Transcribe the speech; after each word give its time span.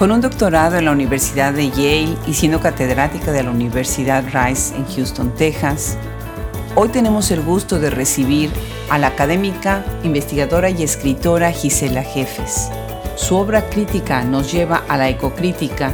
Con 0.00 0.12
un 0.12 0.22
doctorado 0.22 0.78
en 0.78 0.86
la 0.86 0.92
Universidad 0.92 1.52
de 1.52 1.68
Yale 1.68 2.16
y 2.26 2.32
siendo 2.32 2.58
catedrática 2.58 3.32
de 3.32 3.42
la 3.42 3.50
Universidad 3.50 4.24
Rice 4.32 4.74
en 4.74 4.86
Houston, 4.86 5.34
Texas, 5.34 5.98
hoy 6.74 6.88
tenemos 6.88 7.30
el 7.30 7.42
gusto 7.42 7.78
de 7.78 7.90
recibir 7.90 8.50
a 8.88 8.96
la 8.96 9.08
académica, 9.08 9.84
investigadora 10.02 10.70
y 10.70 10.82
escritora 10.82 11.52
Gisela 11.52 12.02
Jefes. 12.02 12.70
Su 13.16 13.36
obra 13.36 13.68
crítica 13.68 14.24
nos 14.24 14.50
lleva 14.50 14.84
a 14.88 14.96
la 14.96 15.10
ecocrítica, 15.10 15.92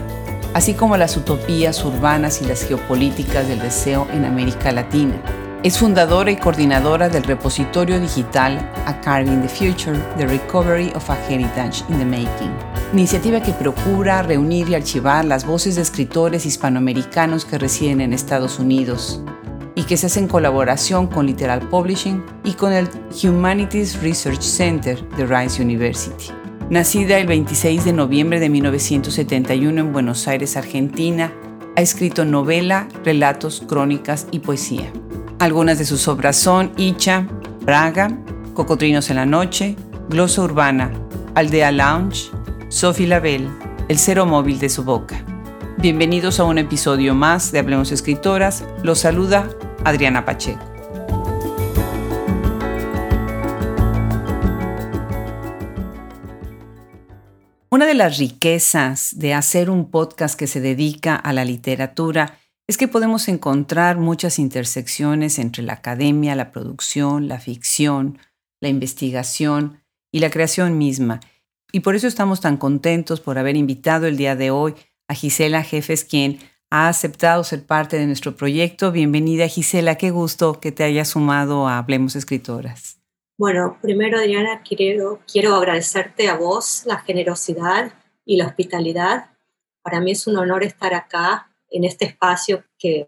así 0.54 0.74
como 0.74 0.94
a 0.94 0.98
las 0.98 1.16
utopías 1.16 1.84
urbanas 1.84 2.40
y 2.42 2.44
las 2.44 2.62
geopolíticas 2.62 3.48
del 3.48 3.58
deseo 3.58 4.06
en 4.12 4.24
América 4.24 4.70
Latina. 4.70 5.20
Es 5.64 5.78
fundadora 5.78 6.30
y 6.30 6.36
coordinadora 6.36 7.08
del 7.08 7.24
repositorio 7.24 7.98
digital 7.98 8.70
A 8.86 9.00
Carving 9.00 9.42
the 9.42 9.48
Future, 9.48 9.98
The 10.16 10.28
Recovery 10.28 10.92
of 10.94 11.10
a 11.10 11.16
Heritage 11.28 11.82
in 11.88 11.98
the 11.98 12.04
Making, 12.04 12.54
iniciativa 12.92 13.42
que 13.42 13.52
procura 13.52 14.22
reunir 14.22 14.68
y 14.68 14.74
archivar 14.74 15.24
las 15.24 15.44
voces 15.44 15.76
de 15.76 15.82
escritores 15.82 16.46
hispanoamericanos 16.46 17.44
que 17.44 17.58
residen 17.58 18.00
en 18.00 18.12
Estados 18.12 18.58
Unidos 18.58 19.20
y 19.74 19.82
que 19.82 19.96
se 19.96 20.06
hace 20.06 20.20
en 20.20 20.28
colaboración 20.28 21.06
con 21.06 21.26
Literal 21.26 21.60
Publishing 21.68 22.24
y 22.44 22.52
con 22.52 22.72
el 22.72 22.88
Humanities 23.22 24.00
Research 24.02 24.40
Center 24.40 25.06
de 25.10 25.26
Rice 25.26 25.62
University. 25.62 26.32
Nacida 26.70 27.18
el 27.18 27.26
26 27.26 27.84
de 27.84 27.92
noviembre 27.92 28.40
de 28.40 28.48
1971 28.48 29.80
en 29.80 29.92
Buenos 29.92 30.26
Aires, 30.26 30.56
Argentina, 30.56 31.32
ha 31.76 31.82
escrito 31.82 32.24
novela, 32.24 32.88
relatos, 33.04 33.62
crónicas 33.68 34.26
y 34.30 34.38
poesía. 34.38 34.90
Algunas 35.38 35.78
de 35.78 35.84
sus 35.84 36.08
obras 36.08 36.36
son 36.36 36.72
Icha, 36.76 37.28
Braga, 37.60 38.18
Cocotrinos 38.54 39.10
en 39.10 39.16
la 39.16 39.26
Noche, 39.26 39.76
Glosa 40.08 40.42
Urbana, 40.42 40.90
Aldea 41.34 41.70
Lounge, 41.70 42.30
Sophie 42.76 43.06
Label, 43.06 43.48
El 43.88 43.98
Cero 43.98 44.26
Móvil 44.26 44.58
de 44.58 44.68
su 44.68 44.84
Boca. 44.84 45.24
Bienvenidos 45.78 46.40
a 46.40 46.44
un 46.44 46.58
episodio 46.58 47.14
más 47.14 47.50
de 47.50 47.60
Hablemos 47.60 47.90
Escritoras. 47.90 48.66
Los 48.82 48.98
saluda 48.98 49.48
Adriana 49.82 50.26
Pacheco. 50.26 50.62
Una 57.70 57.86
de 57.86 57.94
las 57.94 58.18
riquezas 58.18 59.18
de 59.18 59.32
hacer 59.32 59.70
un 59.70 59.90
podcast 59.90 60.38
que 60.38 60.46
se 60.46 60.60
dedica 60.60 61.16
a 61.16 61.32
la 61.32 61.46
literatura 61.46 62.38
es 62.66 62.76
que 62.76 62.88
podemos 62.88 63.28
encontrar 63.28 63.96
muchas 63.96 64.38
intersecciones 64.38 65.38
entre 65.38 65.62
la 65.62 65.72
academia, 65.72 66.34
la 66.34 66.52
producción, 66.52 67.26
la 67.26 67.40
ficción, 67.40 68.18
la 68.60 68.68
investigación 68.68 69.80
y 70.12 70.18
la 70.18 70.28
creación 70.28 70.76
misma. 70.76 71.20
Y 71.76 71.80
por 71.80 71.94
eso 71.94 72.06
estamos 72.06 72.40
tan 72.40 72.56
contentos 72.56 73.20
por 73.20 73.36
haber 73.36 73.54
invitado 73.54 74.06
el 74.06 74.16
día 74.16 74.34
de 74.34 74.50
hoy 74.50 74.74
a 75.08 75.14
Gisela 75.14 75.62
Jefes, 75.62 76.06
quien 76.06 76.38
ha 76.70 76.88
aceptado 76.88 77.44
ser 77.44 77.66
parte 77.66 77.98
de 77.98 78.06
nuestro 78.06 78.34
proyecto. 78.34 78.92
Bienvenida 78.92 79.46
Gisela, 79.46 79.96
qué 79.96 80.10
gusto 80.10 80.58
que 80.58 80.72
te 80.72 80.84
hayas 80.84 81.08
sumado 81.08 81.68
a 81.68 81.76
Hablemos 81.76 82.16
Escritoras. 82.16 83.02
Bueno, 83.36 83.76
primero 83.82 84.16
Adriana, 84.16 84.62
quiero, 84.66 85.20
quiero 85.30 85.54
agradecerte 85.54 86.30
a 86.30 86.38
vos 86.38 86.84
la 86.86 87.00
generosidad 87.00 87.92
y 88.24 88.38
la 88.38 88.46
hospitalidad. 88.46 89.32
Para 89.82 90.00
mí 90.00 90.12
es 90.12 90.26
un 90.26 90.38
honor 90.38 90.64
estar 90.64 90.94
acá 90.94 91.50
en 91.68 91.84
este 91.84 92.06
espacio 92.06 92.64
que 92.78 93.06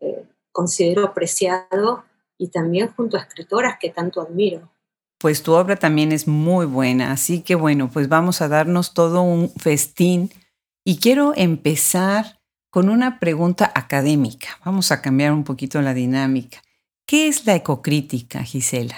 considero 0.53 1.07
apreciado 1.07 2.05
y 2.37 2.49
también 2.49 2.89
junto 2.89 3.17
a 3.17 3.21
escritoras 3.21 3.79
que 3.81 3.89
tanto 3.89 4.21
admiro. 4.21 4.71
Pues 5.19 5.43
tu 5.43 5.53
obra 5.55 5.77
también 5.77 6.13
es 6.13 6.29
muy 6.29 6.65
buena, 6.67 7.11
así 7.11 7.43
que 7.43 7.57
bueno, 7.57 7.91
pues 7.93 8.09
vamos 8.09 8.41
a 8.41 8.49
darnos 8.49 8.95
todo 8.95 9.23
un 9.23 9.51
festín 9.51 10.31
y 10.85 10.99
quiero 10.99 11.33
empezar 11.37 12.39
con 12.71 12.89
una 12.89 13.19
pregunta 13.19 13.71
académica. 13.75 14.49
Vamos 14.65 14.93
a 14.93 15.03
cambiar 15.03 15.33
un 15.33 15.45
poquito 15.45 15.83
la 15.83 15.95
dinámica. 15.95 16.63
¿Qué 17.07 17.27
es 17.27 17.47
la 17.47 17.57
ecocrítica, 17.57 18.43
Gisela? 18.43 18.97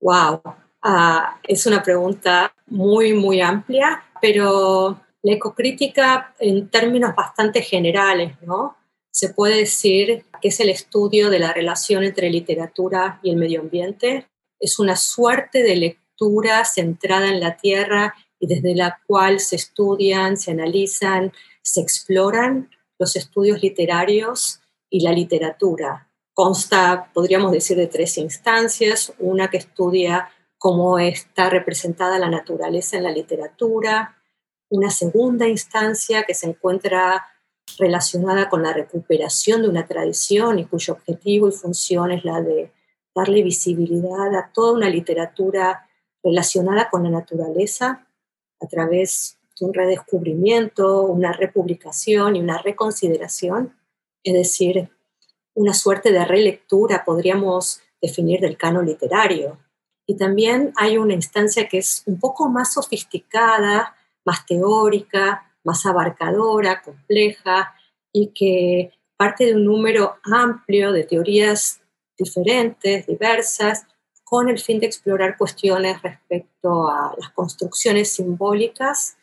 Wow, 0.00 0.40
ah, 0.82 1.38
es 1.42 1.66
una 1.66 1.82
pregunta 1.82 2.54
muy, 2.68 3.12
muy 3.12 3.40
amplia, 3.40 4.02
pero 4.20 5.00
la 5.22 5.32
ecocrítica 5.32 6.34
en 6.38 6.68
términos 6.68 7.14
bastante 7.14 7.62
generales, 7.62 8.36
¿no? 8.42 8.76
Se 9.10 9.28
puede 9.28 9.56
decir 9.58 10.24
que 10.40 10.48
es 10.48 10.60
el 10.60 10.70
estudio 10.70 11.30
de 11.30 11.38
la 11.38 11.52
relación 11.52 12.02
entre 12.02 12.30
literatura 12.30 13.20
y 13.22 13.30
el 13.30 13.36
medio 13.36 13.60
ambiente. 13.60 14.26
Es 14.62 14.78
una 14.78 14.96
suerte 14.96 15.62
de 15.62 15.76
lectura 15.76 16.64
centrada 16.64 17.28
en 17.28 17.40
la 17.40 17.56
tierra 17.56 18.14
y 18.38 18.46
desde 18.46 18.74
la 18.74 19.00
cual 19.06 19.40
se 19.40 19.56
estudian, 19.56 20.38
se 20.38 20.52
analizan, 20.52 21.32
se 21.62 21.82
exploran 21.82 22.70
los 22.98 23.16
estudios 23.16 23.60
literarios 23.60 24.60
y 24.88 25.00
la 25.00 25.12
literatura 25.12 26.08
consta, 26.34 27.10
podríamos 27.12 27.52
decir, 27.52 27.76
de 27.76 27.86
tres 27.86 28.18
instancias. 28.18 29.12
Una 29.18 29.50
que 29.50 29.58
estudia 29.58 30.28
cómo 30.58 30.98
está 30.98 31.50
representada 31.50 32.18
la 32.18 32.30
naturaleza 32.30 32.96
en 32.96 33.04
la 33.04 33.12
literatura. 33.12 34.16
Una 34.70 34.90
segunda 34.90 35.48
instancia 35.48 36.22
que 36.22 36.34
se 36.34 36.46
encuentra 36.48 37.26
relacionada 37.78 38.48
con 38.48 38.62
la 38.62 38.72
recuperación 38.72 39.62
de 39.62 39.68
una 39.68 39.86
tradición 39.86 40.58
y 40.58 40.66
cuyo 40.66 40.94
objetivo 40.94 41.48
y 41.48 41.52
función 41.52 42.12
es 42.12 42.24
la 42.24 42.40
de 42.40 42.72
darle 43.14 43.42
visibilidad 43.42 44.34
a 44.34 44.50
toda 44.52 44.72
una 44.72 44.88
literatura 44.88 45.88
relacionada 46.22 46.88
con 46.90 47.02
la 47.02 47.10
naturaleza 47.10 48.06
a 48.60 48.66
través 48.66 49.38
de 49.58 49.66
un 49.66 49.74
redescubrimiento, 49.74 51.02
una 51.02 51.32
republicación 51.32 52.36
y 52.36 52.40
una 52.40 52.58
reconsideración, 52.58 53.76
es 54.22 54.34
decir, 54.34 54.88
una 55.54 55.74
suerte 55.74 56.12
de 56.12 56.24
relectura, 56.24 57.04
podríamos 57.04 57.80
definir, 58.00 58.40
del 58.40 58.56
canon 58.56 58.86
literario. 58.86 59.58
Y 60.06 60.16
también 60.16 60.72
hay 60.76 60.98
una 60.98 61.14
instancia 61.14 61.68
que 61.68 61.78
es 61.78 62.02
un 62.06 62.18
poco 62.18 62.48
más 62.48 62.72
sofisticada, 62.72 63.94
más 64.24 64.46
teórica, 64.46 65.52
más 65.64 65.84
abarcadora, 65.86 66.82
compleja, 66.82 67.74
y 68.12 68.28
que 68.28 68.92
parte 69.16 69.46
de 69.46 69.54
un 69.54 69.64
número 69.64 70.16
amplio 70.24 70.92
de 70.92 71.04
teorías 71.04 71.81
diferentes, 72.22 73.06
diversas, 73.06 73.86
con 74.24 74.48
el 74.48 74.58
fin 74.58 74.80
de 74.80 74.86
explorar 74.86 75.36
cuestiones 75.36 76.00
respecto 76.02 76.88
a 76.88 77.14
las 77.18 77.30
construcciones 77.30 78.12
simbólicas 78.12 79.16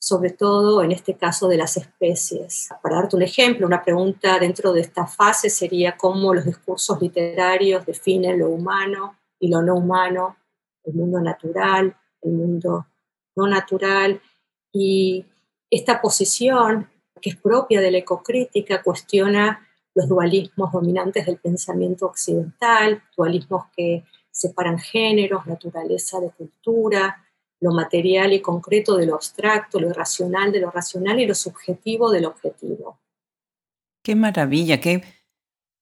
sobre 0.00 0.30
todo 0.30 0.82
en 0.82 0.92
este 0.92 1.14
caso 1.14 1.46
de 1.46 1.58
las 1.58 1.76
especies. 1.76 2.70
Para 2.82 2.96
darte 2.96 3.16
un 3.16 3.22
ejemplo, 3.22 3.66
una 3.66 3.84
pregunta 3.84 4.38
dentro 4.38 4.72
de 4.72 4.80
esta 4.80 5.06
fase 5.06 5.50
sería 5.50 5.96
cómo 5.96 6.32
los 6.32 6.46
discursos 6.46 7.00
literarios 7.02 7.84
definen 7.84 8.38
lo 8.38 8.48
humano 8.48 9.18
y 9.38 9.48
lo 9.48 9.60
no 9.60 9.76
humano, 9.76 10.36
el 10.84 10.94
mundo 10.94 11.20
natural, 11.20 11.94
el 12.22 12.32
mundo 12.32 12.86
no 13.36 13.46
natural, 13.46 14.20
y 14.72 15.26
esta 15.70 16.00
posición 16.00 16.88
que 17.20 17.30
es 17.30 17.36
propia 17.36 17.82
de 17.82 17.90
la 17.90 17.98
ecocrítica 17.98 18.82
cuestiona 18.82 19.68
los 20.00 20.08
dualismos 20.08 20.72
dominantes 20.72 21.26
del 21.26 21.36
pensamiento 21.36 22.06
occidental, 22.06 23.02
dualismos 23.16 23.66
que 23.76 24.04
separan 24.30 24.78
géneros, 24.78 25.46
naturaleza 25.46 26.20
de 26.20 26.30
cultura, 26.30 27.22
lo 27.60 27.72
material 27.72 28.32
y 28.32 28.40
concreto 28.40 28.96
de 28.96 29.06
lo 29.06 29.14
abstracto, 29.14 29.78
lo 29.78 29.90
irracional 29.90 30.52
de 30.52 30.60
lo 30.60 30.70
racional 30.70 31.20
y 31.20 31.26
lo 31.26 31.34
subjetivo 31.34 32.10
del 32.10 32.24
objetivo. 32.24 32.98
Qué 34.02 34.14
maravilla, 34.14 34.80
qué, 34.80 35.04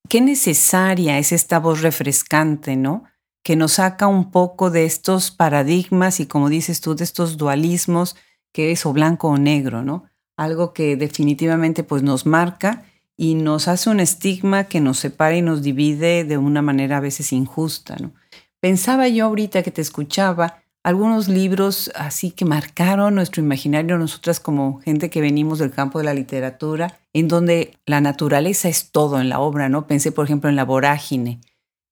qué 0.08 0.20
necesaria 0.20 1.18
es 1.18 1.30
esta 1.30 1.60
voz 1.60 1.82
refrescante, 1.82 2.74
¿no? 2.74 3.04
Que 3.44 3.54
nos 3.54 3.74
saca 3.74 4.08
un 4.08 4.32
poco 4.32 4.70
de 4.70 4.84
estos 4.84 5.30
paradigmas 5.30 6.18
y, 6.18 6.26
como 6.26 6.48
dices 6.48 6.80
tú, 6.80 6.96
de 6.96 7.04
estos 7.04 7.36
dualismos, 7.36 8.16
que 8.52 8.72
es 8.72 8.84
o 8.84 8.92
blanco 8.92 9.28
o 9.28 9.38
negro, 9.38 9.82
¿no? 9.82 10.10
Algo 10.36 10.72
que 10.72 10.96
definitivamente 10.96 11.84
pues 11.84 12.02
nos 12.02 12.26
marca 12.26 12.84
y 13.18 13.34
nos 13.34 13.68
hace 13.68 13.90
un 13.90 14.00
estigma 14.00 14.64
que 14.64 14.80
nos 14.80 15.00
separa 15.00 15.36
y 15.36 15.42
nos 15.42 15.60
divide 15.60 16.24
de 16.24 16.38
una 16.38 16.62
manera 16.62 16.98
a 16.98 17.00
veces 17.00 17.32
injusta, 17.32 17.96
¿no? 18.00 18.12
Pensaba 18.60 19.08
yo 19.08 19.26
ahorita 19.26 19.62
que 19.62 19.70
te 19.70 19.82
escuchaba, 19.82 20.62
algunos 20.84 21.28
libros 21.28 21.90
así 21.96 22.30
que 22.30 22.44
marcaron 22.44 23.14
nuestro 23.14 23.42
imaginario 23.42 23.98
nosotras 23.98 24.40
como 24.40 24.80
gente 24.80 25.10
que 25.10 25.20
venimos 25.20 25.58
del 25.58 25.72
campo 25.72 25.98
de 25.98 26.04
la 26.04 26.14
literatura, 26.14 26.98
en 27.12 27.28
donde 27.28 27.76
la 27.84 28.00
naturaleza 28.00 28.68
es 28.68 28.90
todo 28.90 29.20
en 29.20 29.28
la 29.28 29.40
obra, 29.40 29.68
¿no? 29.68 29.86
Pensé, 29.86 30.12
por 30.12 30.24
ejemplo, 30.24 30.48
en 30.48 30.56
La 30.56 30.64
Vorágine, 30.64 31.40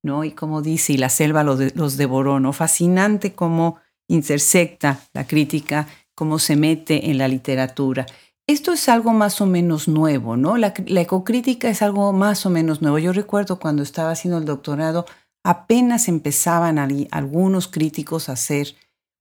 ¿no? 0.03 0.25
Y 0.25 0.31
como 0.31 0.63
dice, 0.63 0.93
y 0.93 0.97
la 0.97 1.09
selva 1.09 1.43
los, 1.43 1.97
devoró, 1.97 2.41
¿no? 2.41 2.53
Fascinante 2.53 3.35
cómo 3.35 3.79
intersecta 4.09 5.01
la 5.13 5.27
crítica, 5.27 5.89
cómo 6.15 6.39
se 6.39 6.57
mete 6.57 7.11
en 7.11 7.19
la 7.19 7.29
literatura. 7.29 8.07
Esto 8.49 8.73
es 8.73 8.89
algo 8.89 9.13
más 9.13 9.41
o 9.41 9.47
menos 9.47 9.89
nuevo, 9.89 10.37
¿no? 10.37 10.57
La, 10.57 10.73
la 10.87 11.01
ecocrítica 11.01 11.69
es 11.69 11.83
algo 11.83 12.13
más 12.13 12.47
o 12.47 12.51
menos 12.51 12.81
nuevo. 12.81 12.99
Yo 12.99 13.13
recuerdo 13.13 13.59
cuando 13.59 13.83
estaba 13.83 14.13
haciendo 14.13 14.39
el 14.39 14.45
doctorado, 14.45 15.05
apenas 15.45 16.09
empezaban 16.09 16.79
algunos 17.11 17.69
críticos 17.69 18.29
a 18.29 18.33
hacer 18.33 18.75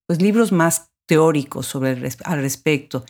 pues, 0.08 0.22
libros 0.22 0.52
más 0.52 0.92
teóricos 1.08 1.68
sobre 1.68 2.10
al 2.24 2.42
respecto. 2.42 3.06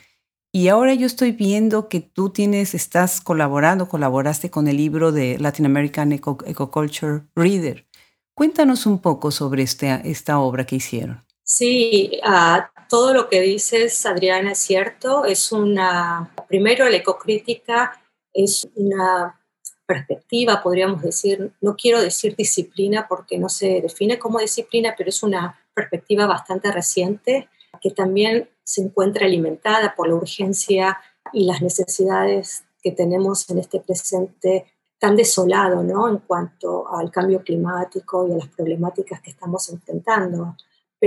Y 0.54 0.70
ahora 0.70 0.94
yo 0.94 1.06
estoy 1.06 1.32
viendo 1.32 1.90
que 1.90 2.00
tú 2.00 2.30
tienes, 2.30 2.74
estás 2.76 3.20
colaborando, 3.20 3.90
colaboraste 3.90 4.50
con 4.50 4.68
el 4.70 4.78
libro 4.78 5.12
de 5.12 5.38
Latin 5.38 5.66
American 5.66 6.14
Ecoculture 6.14 7.24
Reader. 7.36 7.88
Cuéntanos 8.34 8.86
un 8.86 9.00
poco 9.00 9.32
sobre 9.32 9.64
esta, 9.64 9.96
esta 9.98 10.40
obra 10.40 10.66
que 10.66 10.78
hicieron. 10.78 11.26
Sí, 11.48 12.20
uh, 12.26 12.62
todo 12.90 13.14
lo 13.14 13.30
que 13.30 13.40
dices, 13.40 14.04
Adriana, 14.08 14.54
es 14.54 14.60
cierto. 14.60 15.26
Es 15.26 15.52
una, 15.52 16.34
primero, 16.48 16.90
la 16.90 16.98
ecocrítica 16.98 18.02
es 18.34 18.68
una 18.74 19.40
perspectiva, 19.86 20.64
podríamos 20.64 21.04
decir, 21.04 21.54
no 21.62 21.76
quiero 21.76 22.02
decir 22.02 22.36
disciplina 22.36 23.06
porque 23.08 23.38
no 23.38 23.48
se 23.50 23.80
define 23.80 24.18
como 24.18 24.40
disciplina, 24.40 24.96
pero 24.98 25.10
es 25.12 25.22
una 25.22 25.60
perspectiva 25.76 26.26
bastante 26.26 26.72
reciente 26.72 27.48
que 27.80 27.92
también 27.92 28.50
se 28.64 28.82
encuentra 28.82 29.28
alimentada 29.28 29.94
por 29.96 30.08
la 30.08 30.16
urgencia 30.16 30.98
y 31.32 31.46
las 31.46 31.62
necesidades 31.62 32.64
que 32.82 32.92
tenemos 32.92 33.48
en 33.52 33.60
este 33.60 33.80
presente 33.80 34.66
tan 34.98 35.16
desolado, 35.16 35.84
¿no? 35.84 36.10
En 36.10 36.18
cuanto 36.18 36.92
al 36.92 37.12
cambio 37.12 37.44
climático 37.44 38.28
y 38.28 38.32
a 38.32 38.38
las 38.38 38.48
problemáticas 38.48 39.22
que 39.22 39.30
estamos 39.30 39.70
enfrentando. 39.70 40.56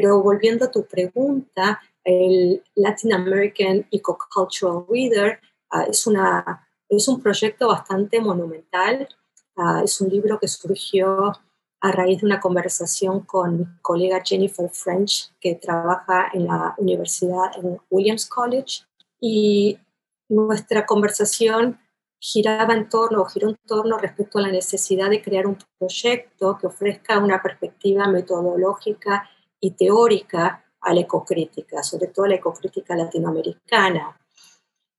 Pero 0.00 0.22
volviendo 0.22 0.66
a 0.66 0.70
tu 0.70 0.86
pregunta, 0.86 1.80
el 2.04 2.62
Latin 2.76 3.14
American 3.14 3.84
Ecocultural 3.90 4.84
Reader 4.88 5.40
uh, 5.72 5.90
es, 5.90 6.06
una, 6.06 6.68
es 6.88 7.08
un 7.08 7.20
proyecto 7.20 7.66
bastante 7.66 8.20
monumental. 8.20 9.08
Uh, 9.56 9.82
es 9.82 10.00
un 10.00 10.08
libro 10.08 10.38
que 10.38 10.46
surgió 10.46 11.32
a 11.80 11.90
raíz 11.90 12.20
de 12.20 12.26
una 12.26 12.38
conversación 12.38 13.22
con 13.22 13.58
mi 13.58 13.66
colega 13.82 14.22
Jennifer 14.24 14.70
French, 14.70 15.32
que 15.40 15.56
trabaja 15.56 16.30
en 16.32 16.46
la 16.46 16.76
universidad 16.78 17.50
en 17.56 17.80
Williams 17.90 18.26
College. 18.26 18.84
Y 19.20 19.80
nuestra 20.28 20.86
conversación 20.86 21.80
giraba 22.20 22.72
en 22.74 22.88
torno, 22.88 23.22
o 23.22 23.24
giró 23.24 23.48
en 23.48 23.58
torno 23.66 23.98
respecto 23.98 24.38
a 24.38 24.42
la 24.42 24.52
necesidad 24.52 25.10
de 25.10 25.20
crear 25.20 25.48
un 25.48 25.58
proyecto 25.76 26.56
que 26.56 26.68
ofrezca 26.68 27.18
una 27.18 27.42
perspectiva 27.42 28.06
metodológica 28.06 29.28
y 29.60 29.72
teórica 29.72 30.64
a 30.80 30.94
la 30.94 31.00
ecocrítica, 31.00 31.82
sobre 31.82 32.08
todo 32.08 32.26
a 32.26 32.28
la 32.28 32.34
ecocrítica 32.36 32.96
latinoamericana. 32.96 34.18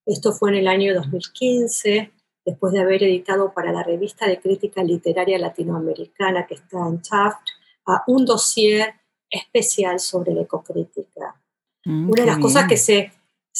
Esto 0.05 0.33
fue 0.33 0.49
en 0.51 0.57
el 0.57 0.67
año 0.67 0.93
2015, 0.93 2.11
después 2.45 2.73
de 2.73 2.81
haber 2.81 3.03
editado 3.03 3.53
para 3.53 3.71
la 3.71 3.83
revista 3.83 4.27
de 4.27 4.39
crítica 4.39 4.83
literaria 4.83 5.37
latinoamericana 5.37 6.45
que 6.47 6.55
está 6.55 6.79
en 6.87 7.01
Taft, 7.01 7.47
un 8.07 8.25
dossier 8.25 8.93
especial 9.29 9.99
sobre 9.99 10.33
la 10.33 10.41
ecocrítica. 10.41 11.35
Mm, 11.85 12.09
una 12.09 12.21
de 12.21 12.27
las 12.27 12.39
cosas 12.39 12.67
que 12.67 12.77
se 12.77 13.11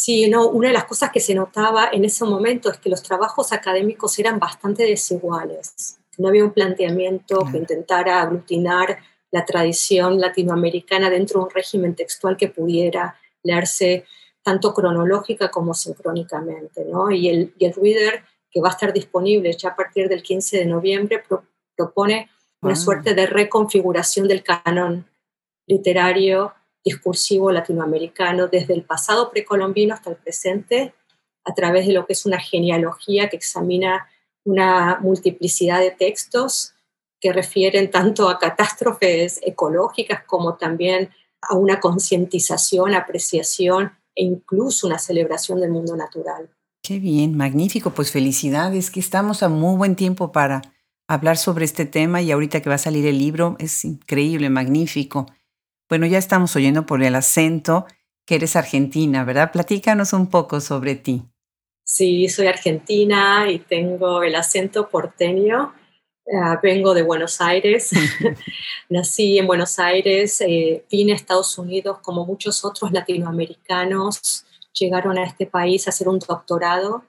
Sí, 0.01 0.29
no, 0.29 0.47
una 0.47 0.69
de 0.69 0.75
las 0.75 0.85
cosas 0.85 1.11
que 1.11 1.19
se 1.19 1.35
notaba 1.35 1.89
en 1.91 2.05
ese 2.05 2.23
momento 2.23 2.71
es 2.71 2.77
que 2.77 2.89
los 2.89 3.03
trabajos 3.03 3.51
académicos 3.51 4.17
eran 4.17 4.39
bastante 4.39 4.83
desiguales. 4.83 5.99
No 6.17 6.29
había 6.29 6.45
un 6.45 6.53
planteamiento 6.53 7.45
que 7.51 7.57
intentara 7.57 8.21
aglutinar 8.21 8.99
la 9.31 9.45
tradición 9.45 10.19
latinoamericana 10.19 11.09
dentro 11.09 11.39
de 11.39 11.45
un 11.45 11.51
régimen 11.51 11.95
textual 11.95 12.37
que 12.37 12.49
pudiera 12.49 13.15
leerse 13.43 14.05
tanto 14.43 14.73
cronológica 14.73 15.51
como 15.51 15.73
sincrónicamente. 15.73 16.85
¿no? 16.85 17.11
Y, 17.11 17.29
el, 17.29 17.53
y 17.57 17.65
el 17.65 17.73
reader 17.73 18.23
que 18.51 18.61
va 18.61 18.69
a 18.69 18.71
estar 18.71 18.93
disponible 18.93 19.53
ya 19.53 19.69
a 19.69 19.75
partir 19.75 20.09
del 20.09 20.23
15 20.23 20.57
de 20.57 20.65
noviembre 20.65 21.23
propone 21.75 22.29
una 22.61 22.75
suerte 22.75 23.13
de 23.13 23.25
reconfiguración 23.25 24.27
del 24.27 24.43
canon 24.43 25.05
literario 25.65 26.53
discursivo 26.83 27.51
latinoamericano 27.51 28.47
desde 28.47 28.73
el 28.73 28.83
pasado 28.83 29.29
precolombino 29.31 29.93
hasta 29.93 30.09
el 30.09 30.15
presente 30.17 30.93
a 31.45 31.53
través 31.53 31.87
de 31.87 31.93
lo 31.93 32.05
que 32.05 32.13
es 32.13 32.25
una 32.25 32.39
genealogía 32.39 33.29
que 33.29 33.37
examina 33.37 34.09
una 34.43 34.99
multiplicidad 34.99 35.79
de 35.79 35.91
textos 35.91 36.73
que 37.19 37.33
refieren 37.33 37.91
tanto 37.91 38.29
a 38.29 38.39
catástrofes 38.39 39.39
ecológicas 39.43 40.23
como 40.25 40.55
también 40.55 41.09
a 41.41 41.55
una 41.55 41.79
concientización, 41.79 42.93
apreciación 42.93 43.91
e 44.15 44.23
incluso 44.23 44.87
una 44.87 44.99
celebración 44.99 45.61
del 45.61 45.71
mundo 45.71 45.95
natural. 45.95 46.49
Qué 46.81 46.99
bien, 46.99 47.35
magnífico, 47.35 47.91
pues 47.91 48.11
felicidades, 48.11 48.89
que 48.89 48.99
estamos 48.99 49.43
a 49.43 49.49
muy 49.49 49.77
buen 49.77 49.95
tiempo 49.95 50.31
para 50.31 50.61
hablar 51.07 51.37
sobre 51.37 51.65
este 51.65 51.85
tema 51.85 52.21
y 52.21 52.31
ahorita 52.31 52.61
que 52.61 52.69
va 52.69 52.75
a 52.75 52.79
salir 52.79 53.05
el 53.05 53.17
libro 53.17 53.55
es 53.59 53.83
increíble, 53.83 54.49
magnífico. 54.49 55.25
Bueno, 55.89 56.05
ya 56.05 56.17
estamos 56.17 56.55
oyendo 56.55 56.85
por 56.85 57.01
el 57.03 57.15
acento 57.15 57.85
que 58.25 58.35
eres 58.35 58.55
argentina, 58.55 59.23
¿verdad? 59.23 59.51
Platícanos 59.51 60.13
un 60.13 60.27
poco 60.27 60.61
sobre 60.61 60.95
ti. 60.95 61.23
Sí, 61.83 62.29
soy 62.29 62.45
argentina 62.45 63.49
y 63.49 63.57
tengo 63.57 64.21
el 64.21 64.35
acento 64.35 64.89
porteño. 64.89 65.73
Ah, 66.31 66.59
vengo 66.61 66.93
de 66.93 67.01
Buenos 67.01 67.41
Aires, 67.41 67.89
nací 68.89 69.39
en 69.39 69.47
Buenos 69.47 69.79
Aires, 69.79 70.39
eh, 70.41 70.85
vine 70.91 71.13
a 71.13 71.15
Estados 71.15 71.57
Unidos 71.57 71.99
como 72.03 72.23
muchos 72.23 72.63
otros 72.63 72.91
latinoamericanos, 72.91 74.45
llegaron 74.71 75.17
a 75.17 75.23
este 75.23 75.47
país 75.47 75.87
a 75.87 75.89
hacer 75.89 76.07
un 76.07 76.19
doctorado 76.19 77.03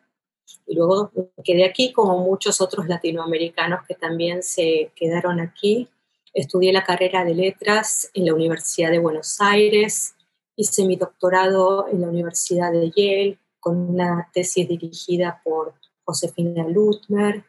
y 0.67 0.75
luego 0.75 1.13
quedé 1.45 1.67
aquí 1.67 1.93
como 1.93 2.19
muchos 2.19 2.63
otros 2.63 2.87
latinoamericanos 2.89 3.81
que 3.87 3.95
también 3.95 4.43
se 4.43 4.91
quedaron 4.97 5.39
aquí. 5.39 5.89
Estudié 6.33 6.73
la 6.73 6.85
carrera 6.85 7.23
de 7.25 7.35
letras 7.35 8.11
en 8.15 8.25
la 8.25 8.35
Universidad 8.35 8.91
de 8.91 9.01
Buenos 9.01 9.39
Aires, 9.41 10.15
hice 10.57 10.87
mi 10.87 10.97
doctorado 10.97 11.89
en 11.89 12.01
la 12.01 12.09
Universidad 12.09 12.73
de 12.73 12.91
Yale 12.97 13.39
con 13.59 13.77
una 13.77 14.31
tesis 14.33 14.67
dirigida 14.67 15.43
por 15.45 15.75
Josefina 16.05 16.67
Lutmer 16.67 17.45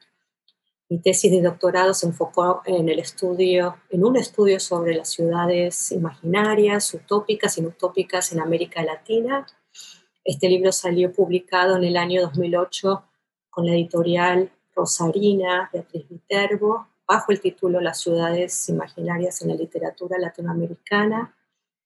mi 0.92 1.00
tesis 1.00 1.32
de 1.32 1.42
doctorado 1.42 1.94
se 1.94 2.06
enfocó 2.06 2.64
en 2.66 2.90
el 2.90 3.00
estudio, 3.00 3.78
en 3.92 4.04
un 4.04 4.18
estudio 4.18 4.60
sobre 4.60 4.94
las 4.94 5.08
ciudades 5.08 5.94
imaginarias, 5.94 6.94
utópicas 6.94 7.58
y 7.58 7.66
utópicas 7.66 8.34
en 8.34 8.42
América 8.42 8.84
Latina. 8.84 9.48
Este 10.26 10.50
libro 10.50 10.74
salió 10.74 11.14
publicado 11.14 11.78
en 11.78 11.86
el 11.86 11.96
año 11.96 12.22
2008 12.24 13.06
con 13.50 13.66
la 13.68 13.72
editorial 13.72 14.52
Rosarina 14.76 15.70
Beatriz 15.72 16.10
Viterbo, 16.10 16.90
bajo 17.08 17.32
el 17.32 17.40
título 17.40 17.80
Las 17.80 18.02
ciudades 18.02 18.68
imaginarias 18.68 19.42
en 19.44 19.48
la 19.48 19.56
literatura 19.56 20.20
latinoamericana. 20.20 21.34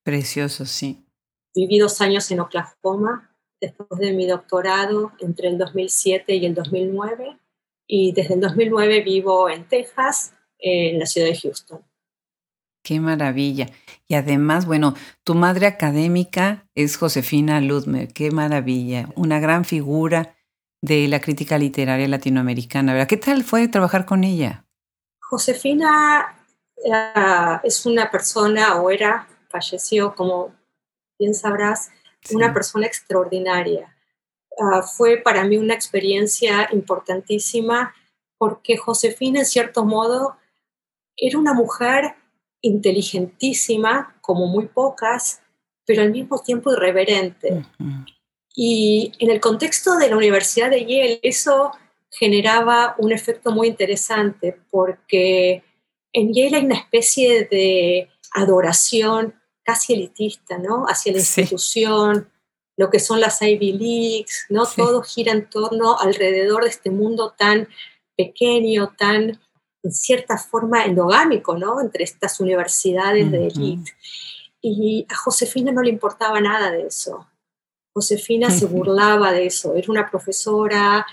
Precioso, 0.01 0.65
sí. 0.65 1.05
Viví 1.53 1.77
dos 1.77 2.01
años 2.01 2.31
en 2.31 2.39
Oklahoma 2.39 3.29
después 3.61 3.99
de 3.99 4.13
mi 4.13 4.25
doctorado 4.25 5.11
entre 5.19 5.49
el 5.49 5.59
2007 5.59 6.37
y 6.37 6.45
el 6.47 6.55
2009 6.55 7.37
y 7.87 8.13
desde 8.13 8.35
el 8.35 8.41
2009 8.41 9.01
vivo 9.01 9.49
en 9.49 9.67
Texas, 9.67 10.33
en 10.59 10.99
la 10.99 11.05
ciudad 11.05 11.27
de 11.27 11.37
Houston. 11.37 11.81
Qué 12.83 12.99
maravilla. 12.99 13.67
Y 14.07 14.13
además, 14.13 14.67
bueno, 14.67 14.93
tu 15.23 15.33
madre 15.33 15.65
académica 15.65 16.67
es 16.75 16.97
Josefina 16.97 17.59
Ludmer. 17.59 18.13
Qué 18.13 18.29
maravilla. 18.29 19.09
Una 19.15 19.39
gran 19.39 19.65
figura 19.65 20.35
de 20.81 21.07
la 21.07 21.19
crítica 21.19 21.57
literaria 21.57 22.07
latinoamericana. 22.07 23.07
¿Qué 23.07 23.17
tal 23.17 23.43
fue 23.43 23.67
trabajar 23.67 24.05
con 24.05 24.23
ella? 24.23 24.65
Josefina 25.19 26.35
eh, 26.77 27.59
es 27.63 27.87
una 27.87 28.11
persona, 28.11 28.75
o 28.75 28.91
era, 28.91 29.27
falleció, 29.49 30.13
como 30.13 30.53
bien 31.17 31.33
sabrás, 31.33 31.89
una 32.31 32.53
persona 32.53 32.85
extraordinaria. 32.85 33.94
Ah, 34.59 34.83
fue 34.83 35.17
para 35.17 35.45
mí 35.45 35.57
una 35.57 35.73
experiencia 35.73 36.69
importantísima 36.71 37.93
porque 38.37 38.77
Josefina, 38.77 39.39
en 39.39 39.45
cierto 39.45 39.85
modo, 39.85 40.37
era 41.15 41.37
una 41.37 41.53
mujer 41.53 42.15
inteligentísima, 42.61 44.15
como 44.21 44.47
muy 44.47 44.67
pocas, 44.67 45.41
pero 45.85 46.01
al 46.01 46.11
mismo 46.11 46.39
tiempo 46.39 46.71
irreverente. 46.71 47.65
Y 48.55 49.11
en 49.19 49.29
el 49.29 49.39
contexto 49.39 49.97
de 49.97 50.09
la 50.09 50.17
Universidad 50.17 50.69
de 50.69 50.81
Yale, 50.81 51.19
eso 51.21 51.71
generaba 52.09 52.95
un 52.97 53.11
efecto 53.11 53.51
muy 53.51 53.67
interesante 53.67 54.57
porque 54.71 55.63
en 56.13 56.33
Yale 56.33 56.57
hay 56.57 56.65
una 56.65 56.79
especie 56.79 57.45
de 57.45 58.09
adoración 58.31 59.35
casi 59.63 59.93
elitista, 59.93 60.57
¿no? 60.57 60.85
Hacia 60.85 61.11
la 61.11 61.19
institución, 61.19 62.29
lo 62.77 62.89
que 62.89 62.99
son 62.99 63.19
las 63.19 63.41
Ivy 63.41 63.73
Leagues, 63.73 64.45
¿no? 64.49 64.65
Todo 64.65 65.01
gira 65.01 65.31
en 65.31 65.49
torno 65.49 65.97
alrededor 65.97 66.63
de 66.63 66.69
este 66.69 66.91
mundo 66.91 67.33
tan 67.37 67.67
pequeño, 68.17 68.93
tan 68.97 69.39
en 69.83 69.91
cierta 69.91 70.37
forma 70.37 70.83
endogámico, 70.83 71.57
¿no? 71.57 71.79
Entre 71.79 72.03
estas 72.03 72.39
universidades 72.39 73.31
de 73.31 73.47
élite. 73.47 73.91
Y 74.61 75.05
a 75.09 75.15
Josefina 75.15 75.71
no 75.71 75.83
le 75.83 75.91
importaba 75.91 76.41
nada 76.41 76.71
de 76.71 76.87
eso. 76.87 77.27
Josefina 77.93 78.49
se 78.49 78.65
burlaba 78.65 79.31
de 79.31 79.45
eso. 79.45 79.75
Era 79.75 79.89
una 79.89 80.09
profesora, 80.09 81.05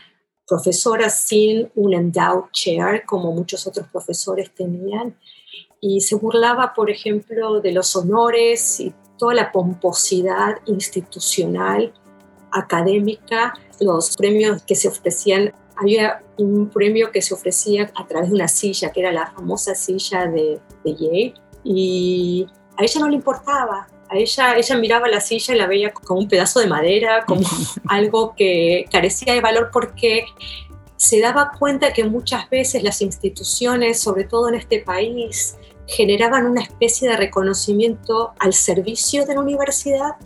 profesora 0.47 1.11
sin 1.11 1.71
un 1.75 1.95
endowed 1.95 2.50
chair, 2.50 3.04
como 3.07 3.31
muchos 3.33 3.66
otros 3.66 3.87
profesores 3.88 4.52
tenían. 4.54 5.16
Y 5.81 6.00
se 6.00 6.14
burlaba, 6.16 6.73
por 6.75 6.90
ejemplo, 6.90 7.61
de 7.61 7.73
los 7.73 7.95
honores 7.95 8.81
y 8.81 8.92
toda 9.19 9.35
la 9.35 9.52
pomposidad 9.52 10.57
institucional 10.66 11.92
académica, 12.50 13.54
los 13.81 14.16
premios 14.16 14.62
que 14.62 14.75
se 14.75 14.88
ofrecían, 14.88 15.52
había 15.76 16.23
un 16.37 16.69
premio 16.69 17.11
que 17.11 17.23
se 17.23 17.35
ofrecía 17.35 17.90
a 17.95 18.07
través 18.07 18.28
de 18.28 18.35
una 18.35 18.49
silla, 18.49 18.92
que 18.92 19.00
era 19.00 19.12
la 19.12 19.31
famosa 19.33 19.75
silla 19.75 20.26
de, 20.26 20.61
de 20.85 20.95
Yale, 20.95 21.35
y 21.64 22.47
a 22.76 22.85
ella 22.85 23.00
no 23.00 23.09
le 23.09 23.16
importaba, 23.16 23.88
a 24.09 24.16
ella, 24.16 24.57
ella 24.57 24.76
miraba 24.76 25.09
la 25.09 25.21
silla 25.21 25.54
y 25.54 25.59
la 25.59 25.66
veía 25.66 25.92
como 25.92 26.21
un 26.21 26.28
pedazo 26.28 26.61
de 26.61 26.66
madera, 26.66 27.25
como 27.26 27.49
algo 27.88 28.35
que 28.37 28.85
carecía 28.90 29.33
de 29.35 29.40
valor 29.40 29.71
porque 29.73 30.26
se 30.97 31.21
daba 31.21 31.52
cuenta 31.59 31.92
que 31.92 32.04
muchas 32.04 32.49
veces 32.49 32.83
las 32.83 33.00
instituciones, 33.02 33.99
sobre 33.99 34.25
todo 34.25 34.49
en 34.49 34.54
este 34.54 34.81
país, 34.81 35.57
generaban 35.86 36.46
una 36.46 36.62
especie 36.62 37.08
de 37.08 37.16
reconocimiento 37.16 38.32
al 38.38 38.52
servicio 38.52 39.26
de 39.26 39.34
la 39.34 39.40
universidad 39.40 40.16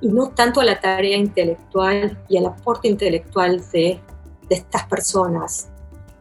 y 0.00 0.08
no 0.08 0.30
tanto 0.30 0.60
a 0.60 0.64
la 0.64 0.80
tarea 0.80 1.16
intelectual 1.16 2.18
y 2.28 2.36
al 2.36 2.46
aporte 2.46 2.88
intelectual 2.88 3.62
de, 3.72 4.00
estas 4.50 4.84
personas. 4.84 5.70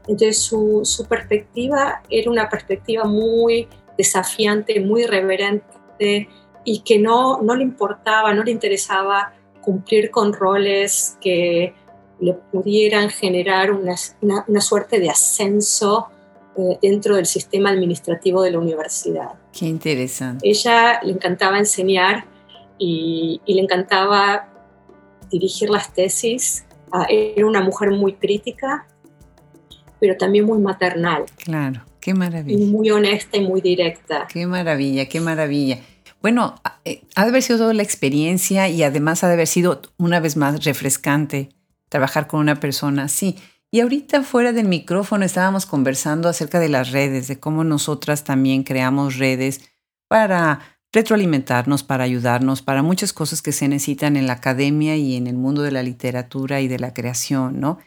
Entonces 0.08 0.40
su, 0.40 0.82
su, 0.84 1.06
perspectiva 1.06 2.02
era 2.10 2.32
una 2.32 2.50
perspectiva 2.50 3.04
muy 3.04 3.68
desafiante, 3.98 4.80
muy 4.80 5.04
irreverente 5.04 6.30
y 6.64 6.80
que 6.80 7.00
no, 7.00 7.42
no 7.42 7.56
le 7.56 7.64
importaba, 7.64 8.34
no 8.34 8.44
le 8.44 8.52
interesaba 8.52 9.34
cumplir 9.62 10.12
con 10.12 10.34
roles 10.34 11.18
que 11.22 11.74
le 12.20 12.34
pudieran 12.34 13.10
generar 13.10 13.72
una, 13.72 13.96
una, 14.48 14.62
suerte 14.62 15.00
de 15.00 15.10
ascenso 15.10 16.08
eh, 16.58 16.78
dentro 16.82 17.16
del 17.16 17.26
sistema 17.26 17.70
administrativo 17.70 18.42
de 18.42 18.52
la 18.52 18.60
universidad. 18.60 19.30
Qué 19.52 19.66
interesante. 19.66 20.48
Ella 20.48 21.00
le 21.04 21.14
encantaba 21.14 21.58
enseñar 21.58 22.26
y, 22.78 23.42
y 23.46 23.54
le 23.56 23.62
encantaba 23.62 24.50
dirigir 25.32 25.70
las 25.70 25.94
tesis. 25.94 26.66
Ah, 26.92 27.08
era 27.10 27.46
una 27.48 27.62
mujer 27.62 27.90
muy 27.92 28.14
crítica, 28.14 28.88
pero 30.00 30.16
también 30.16 30.46
muy 30.46 30.60
maternal. 30.60 31.24
Claro, 31.38 31.82
qué 32.00 32.14
maravilla. 32.14 32.64
Y 32.64 32.66
muy 32.68 32.92
honesta 32.92 33.38
y 33.38 33.42
muy 33.42 33.62
directa. 33.62 34.28
Qué 34.32 34.46
maravilla, 34.46 35.08
qué 35.08 35.20
maravilla. 35.20 35.80
Bueno, 36.22 36.56
eh, 36.86 37.02
ha 37.16 37.24
de 37.24 37.30
haber 37.30 37.42
sido 37.42 37.60
toda 37.60 37.74
la 37.74 37.84
experiencia 37.84 38.70
y 38.70 38.84
además 38.84 39.24
ha 39.24 39.28
de 39.28 39.34
haber 39.34 39.48
sido 39.48 39.82
una 39.98 40.20
vez 40.20 40.38
más 40.38 40.64
refrescante 40.64 41.50
trabajar 41.90 42.28
con 42.28 42.40
una 42.40 42.60
persona 42.60 43.04
así. 43.04 43.38
Y 43.74 43.80
ahorita 43.80 44.22
fuera 44.22 44.54
del 44.54 44.68
micrófono 44.68 45.26
estábamos 45.26 45.66
conversando 45.66 46.30
acerca 46.30 46.60
de 46.60 46.70
las 46.70 46.92
redes, 46.92 47.28
de 47.28 47.40
cómo 47.40 47.64
nosotras 47.64 48.24
también 48.24 48.62
creamos 48.62 49.18
redes 49.18 49.62
para 50.08 50.60
retroalimentarnos, 50.92 51.82
para 51.82 52.04
ayudarnos, 52.04 52.62
para 52.62 52.84
muchas 52.84 53.14
cosas 53.14 53.42
que 53.42 53.52
se 53.52 53.68
necesitan 53.68 54.16
en 54.16 54.28
la 54.28 54.34
academia 54.34 54.96
y 54.96 55.16
en 55.16 55.26
el 55.26 55.38
mundo 55.38 55.64
de 55.64 55.72
la 55.72 55.82
literatura 55.82 56.62
y 56.62 56.68
de 56.68 56.78
la 56.78 56.94
creación, 56.94 57.60
¿no? 57.60 57.80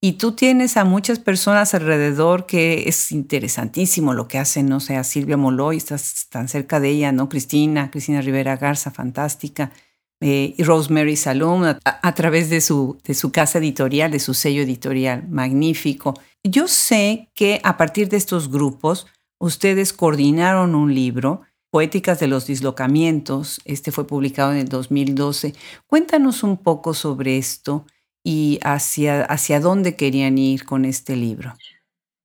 Y 0.00 0.14
tú 0.14 0.32
tienes 0.32 0.76
a 0.76 0.82
muchas 0.82 1.20
personas 1.20 1.72
alrededor 1.72 2.46
que 2.46 2.88
es 2.88 3.12
interesantísimo 3.12 4.14
lo 4.14 4.26
que 4.26 4.38
hacen, 4.38 4.68
no 4.68 4.80
sé, 4.80 4.96
a 4.96 5.04
Silvia 5.04 5.36
Moloy, 5.36 5.76
estás 5.76 6.26
tan 6.30 6.48
cerca 6.48 6.80
de 6.80 6.88
ella, 6.88 7.12
¿no? 7.12 7.28
Cristina, 7.28 7.92
Cristina 7.92 8.22
Rivera 8.22 8.56
Garza, 8.56 8.90
fantástica. 8.90 9.70
Eh, 10.20 10.56
Rosemary 10.58 11.14
Salom 11.16 11.62
a, 11.64 12.14
través 12.14 12.50
de 12.50 12.60
su, 12.60 12.98
de 13.04 13.14
su 13.14 13.30
casa 13.30 13.58
editorial, 13.58 14.10
de 14.10 14.18
su 14.18 14.34
sello 14.34 14.62
editorial, 14.62 15.28
magnífico. 15.28 16.14
Yo 16.42 16.66
sé 16.66 17.30
que 17.34 17.60
a 17.62 17.76
partir 17.76 18.08
de 18.08 18.16
estos 18.16 18.50
grupos, 18.50 19.06
ustedes 19.38 19.92
coordinaron 19.92 20.74
un 20.74 20.92
libro, 20.92 21.42
Poéticas 21.70 22.18
de 22.18 22.26
los 22.26 22.46
Dislocamientos, 22.46 23.60
este 23.64 23.92
fue 23.92 24.06
publicado 24.06 24.52
en 24.52 24.58
el 24.58 24.68
2012. 24.68 25.54
Cuéntanos 25.86 26.42
un 26.42 26.56
poco 26.56 26.94
sobre 26.94 27.36
esto 27.36 27.84
y 28.24 28.58
hacia, 28.64 29.22
hacia 29.22 29.60
dónde 29.60 29.94
querían 29.94 30.38
ir 30.38 30.64
con 30.64 30.84
este 30.84 31.14
libro. 31.14 31.54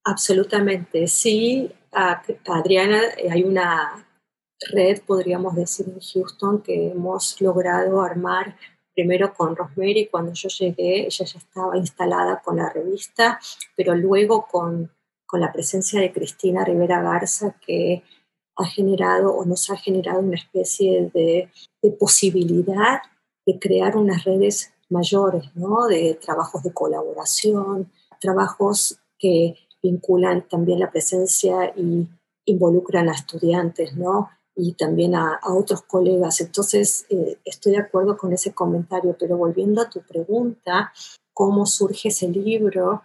Absolutamente, 0.06 1.08
sí. 1.08 1.72
Adriana, 1.92 3.02
eh, 3.18 3.30
hay 3.32 3.44
una 3.44 4.04
red, 4.72 5.02
podríamos 5.06 5.56
decir, 5.56 5.88
en 5.88 6.00
Houston 6.00 6.62
que 6.62 6.92
hemos 6.92 7.40
logrado 7.42 8.02
armar 8.02 8.56
primero 8.94 9.34
con 9.34 9.56
Rosemary, 9.56 10.08
cuando 10.08 10.34
yo 10.34 10.50
llegué, 10.50 11.06
ella 11.06 11.26
ya 11.26 11.40
estaba 11.40 11.78
instalada 11.78 12.42
con 12.44 12.58
la 12.58 12.70
revista, 12.70 13.40
pero 13.76 13.96
luego 13.96 14.48
con, 14.50 14.92
con 15.26 15.42
la 15.42 15.52
presencia 15.52 16.00
de 16.00 16.12
Cristina 16.12 16.64
Rivera 16.64 17.02
Garza, 17.02 17.56
que 17.66 18.04
ha 18.56 18.66
generado 18.66 19.34
o 19.36 19.46
nos 19.46 19.70
ha 19.72 19.78
generado 19.78 20.20
una 20.20 20.36
especie 20.36 21.10
de, 21.14 21.50
de 21.82 21.92
posibilidad 21.92 23.02
de 23.46 23.60
crear 23.60 23.98
unas 23.98 24.24
redes 24.24 24.74
mayores, 24.90 25.44
¿no? 25.56 25.88
de 25.88 26.18
trabajos 26.22 26.64
de 26.64 26.72
colaboración, 26.72 27.92
trabajos 28.22 29.00
que 29.18 29.56
vinculan 29.82 30.48
también 30.48 30.80
la 30.80 30.92
presencia 30.92 31.74
y 31.76 32.08
involucran 32.46 33.10
a 33.10 33.14
estudiantes, 33.14 33.96
¿no? 33.96 34.30
Y 34.56 34.74
también 34.74 35.16
a, 35.16 35.40
otros 35.44 35.84
colegas. 35.84 36.42
Entonces, 36.42 37.06
eh, 37.10 37.38
estoy 37.46 37.74
de 37.74 37.80
acuerdo 37.80 38.18
con 38.18 38.34
ese 38.34 38.54
comentario, 38.54 39.16
pero 39.20 39.38
volviendo 39.38 39.82
a 39.82 39.90
tu 39.90 40.02
pregunta, 40.02 40.94
¿cómo 41.34 41.66
surge 41.66 42.10
ese 42.10 42.28
libro? 42.28 43.04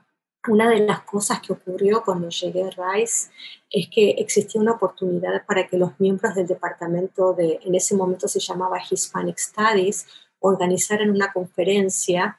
Una 0.49 0.71
de 0.71 0.81
las 0.81 1.01
cosas 1.03 1.41
que 1.41 1.53
ocurrió 1.53 2.03
cuando 2.05 2.29
llegué 2.29 2.63
a 2.63 2.71
Rice 2.71 3.31
es 3.71 3.89
que 3.89 4.11
existía 4.11 4.61
una 4.61 4.73
oportunidad 4.73 5.45
para 5.47 5.67
que 5.67 5.77
los 5.77 5.99
miembros 5.99 6.35
del 6.35 6.47
departamento 6.47 7.35
de, 7.35 7.61
en 7.63 7.75
ese 7.75 7.97
momento 7.97 8.29
se 8.29 8.41
llamaba 8.41 8.79
Hispanic 8.79 9.39
Studies, 9.39 10.07
organizaran 10.41 11.11
una 11.11 11.33
conferencia 11.33 12.39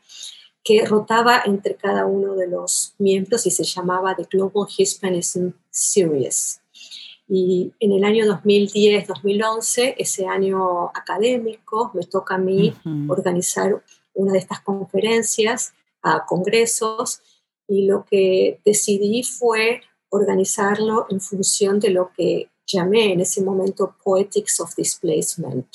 que 0.63 0.85
rotaba 0.85 1.41
entre 1.45 1.75
cada 1.75 2.05
uno 2.05 2.35
de 2.35 2.47
los 2.47 2.93
miembros 2.97 3.45
y 3.45 3.51
se 3.51 3.63
llamaba 3.63 4.15
The 4.15 4.27
Global 4.29 4.67
Hispanism 4.75 5.49
Series. 5.69 6.58
Y 7.31 7.71
en 7.79 7.91
el 7.91 8.03
año 8.03 8.25
2010-2011, 8.25 9.93
ese 9.99 10.25
año 10.25 10.87
académico, 10.87 11.91
me 11.93 12.03
toca 12.03 12.35
a 12.35 12.39
mí 12.39 12.73
organizar 13.07 13.83
una 14.15 14.31
de 14.31 14.39
estas 14.39 14.61
conferencias 14.61 15.73
a 16.01 16.25
congresos 16.25 17.21
y 17.67 17.85
lo 17.85 18.03
que 18.03 18.59
decidí 18.65 19.21
fue 19.21 19.81
organizarlo 20.09 21.05
en 21.09 21.21
función 21.21 21.79
de 21.79 21.91
lo 21.91 22.11
que 22.13 22.49
llamé 22.65 23.13
en 23.13 23.21
ese 23.21 23.43
momento 23.43 23.95
Poetics 24.03 24.59
of 24.59 24.75
Displacement. 24.75 25.67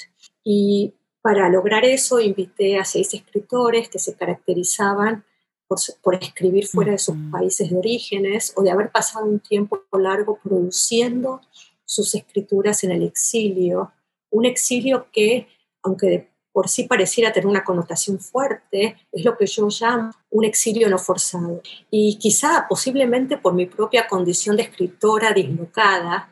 Y 0.43 0.93
para 1.23 1.49
lograr 1.49 1.85
eso 1.85 2.21
invité 2.21 2.79
a 2.79 2.85
seis 2.85 3.15
escritores 3.15 3.89
que 3.89 4.01
se 4.01 4.15
caracterizaban 4.15 5.25
por, 5.67 6.15
escribir 6.15 6.67
fuera 6.67 6.93
de 6.93 6.99
sus 6.99 7.17
países 7.31 7.71
de 7.71 7.77
orígenes 7.77 8.53
o 8.57 8.63
de 8.63 8.71
haber 8.71 8.91
pasado 8.91 9.27
un 9.27 9.41
tiempo 9.41 9.83
largo 9.93 10.39
produciendo 10.43 11.41
sus 11.85 12.15
escrituras 12.15 12.85
en 12.85 12.93
el 12.93 13.03
exilio, 13.03 13.93
un 14.31 14.47
exilio 14.47 15.07
que, 15.13 15.49
aunque 15.83 16.31
por 16.53 16.69
sí 16.69 16.85
pareciera 16.85 17.33
tener 17.33 17.49
una 17.49 17.65
connotación 17.65 18.21
fuerte, 18.21 18.97
es 19.11 19.25
lo 19.25 19.37
que 19.37 19.47
yo 19.47 19.69
llamo 19.69 20.13
un 20.31 20.45
exilio 20.45 20.89
no 20.89 20.99
forzado. 20.99 21.61
Y 21.91 22.17
quizá 22.19 22.67
posiblemente 22.69 23.39
por 23.39 23.55
mi 23.55 23.67
propia 23.67 24.07
condición 24.07 24.57
de 24.57 24.63
escritora 24.63 25.33
dislocada, 25.33 26.31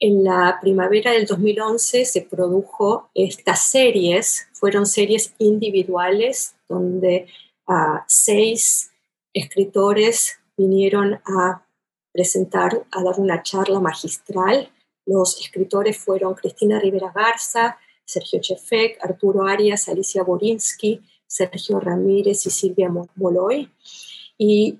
en 0.00 0.22
la 0.22 0.58
primavera 0.60 1.10
del 1.10 1.26
2011 1.26 2.04
se 2.04 2.22
produjo 2.22 3.10
estas 3.14 3.64
series, 3.64 4.46
fueron 4.52 4.86
series 4.86 5.34
individuales 5.38 6.54
donde 6.68 7.26
seis 8.06 8.92
escritores 9.32 10.38
vinieron 10.56 11.20
a 11.24 11.66
presentar, 12.12 12.86
a 12.90 13.02
dar 13.02 13.18
una 13.18 13.42
charla 13.42 13.80
magistral. 13.80 14.70
Los 15.06 15.40
escritores 15.40 15.98
fueron 15.98 16.34
Cristina 16.34 16.78
Rivera 16.80 17.12
Garza, 17.14 17.78
Sergio 18.04 18.40
Chefek, 18.40 18.98
Arturo 19.04 19.46
Arias, 19.46 19.88
Alicia 19.88 20.22
Borinsky, 20.22 21.00
Sergio 21.26 21.78
Ramírez 21.78 22.46
y 22.46 22.50
Silvia 22.50 22.90
Moloy. 23.16 23.70
Y 24.38 24.78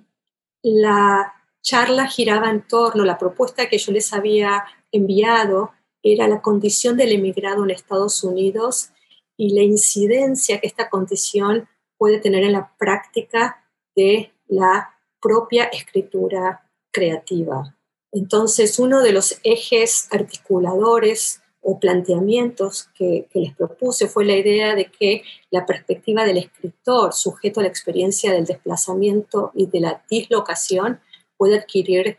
la 0.63 1.35
charla 1.63 2.07
giraba 2.07 2.51
en 2.51 2.67
torno, 2.67 3.05
la 3.05 3.19
propuesta 3.19 3.69
que 3.69 3.79
yo 3.79 3.93
les 3.93 4.13
había 4.13 4.65
enviado 4.91 5.73
era 6.03 6.27
la 6.29 6.41
condición 6.41 6.97
del 6.97 7.13
emigrado 7.13 7.65
en 7.65 7.71
Estados 7.71 8.25
Unidos 8.25 8.91
y 9.37 9.55
la 9.55 9.63
incidencia 9.63 10.59
que 10.61 10.67
esta 10.67 10.89
condición 10.89 11.69
puede 11.99 12.19
tener 12.19 12.45
en 12.45 12.53
la 12.53 12.73
práctica 12.79 13.65
de 13.95 14.33
la 14.47 14.95
propia 15.21 15.65
escritura 15.65 16.71
creativa. 16.91 17.77
Entonces, 18.13 18.79
uno 18.79 19.03
de 19.03 19.13
los 19.13 19.39
ejes 19.43 20.09
articuladores 20.11 21.43
o 21.61 21.79
planteamientos 21.79 22.89
que, 22.95 23.29
les 23.35 23.55
propuse 23.55 24.09
fue 24.09 24.25
la 24.25 24.37
idea 24.37 24.75
de 24.75 24.87
que 24.87 25.23
la 25.51 25.67
perspectiva 25.67 26.25
del 26.25 26.39
escritor 26.39 27.13
sujeto 27.13 27.61
a 27.61 27.65
la 27.65 27.69
experiencia 27.69 28.33
del 28.33 28.47
desplazamiento 28.47 29.51
y 29.55 29.67
de 29.67 29.81
la 29.81 30.03
dislocación 30.09 31.01
puede 31.37 31.59
adquirir 31.59 32.17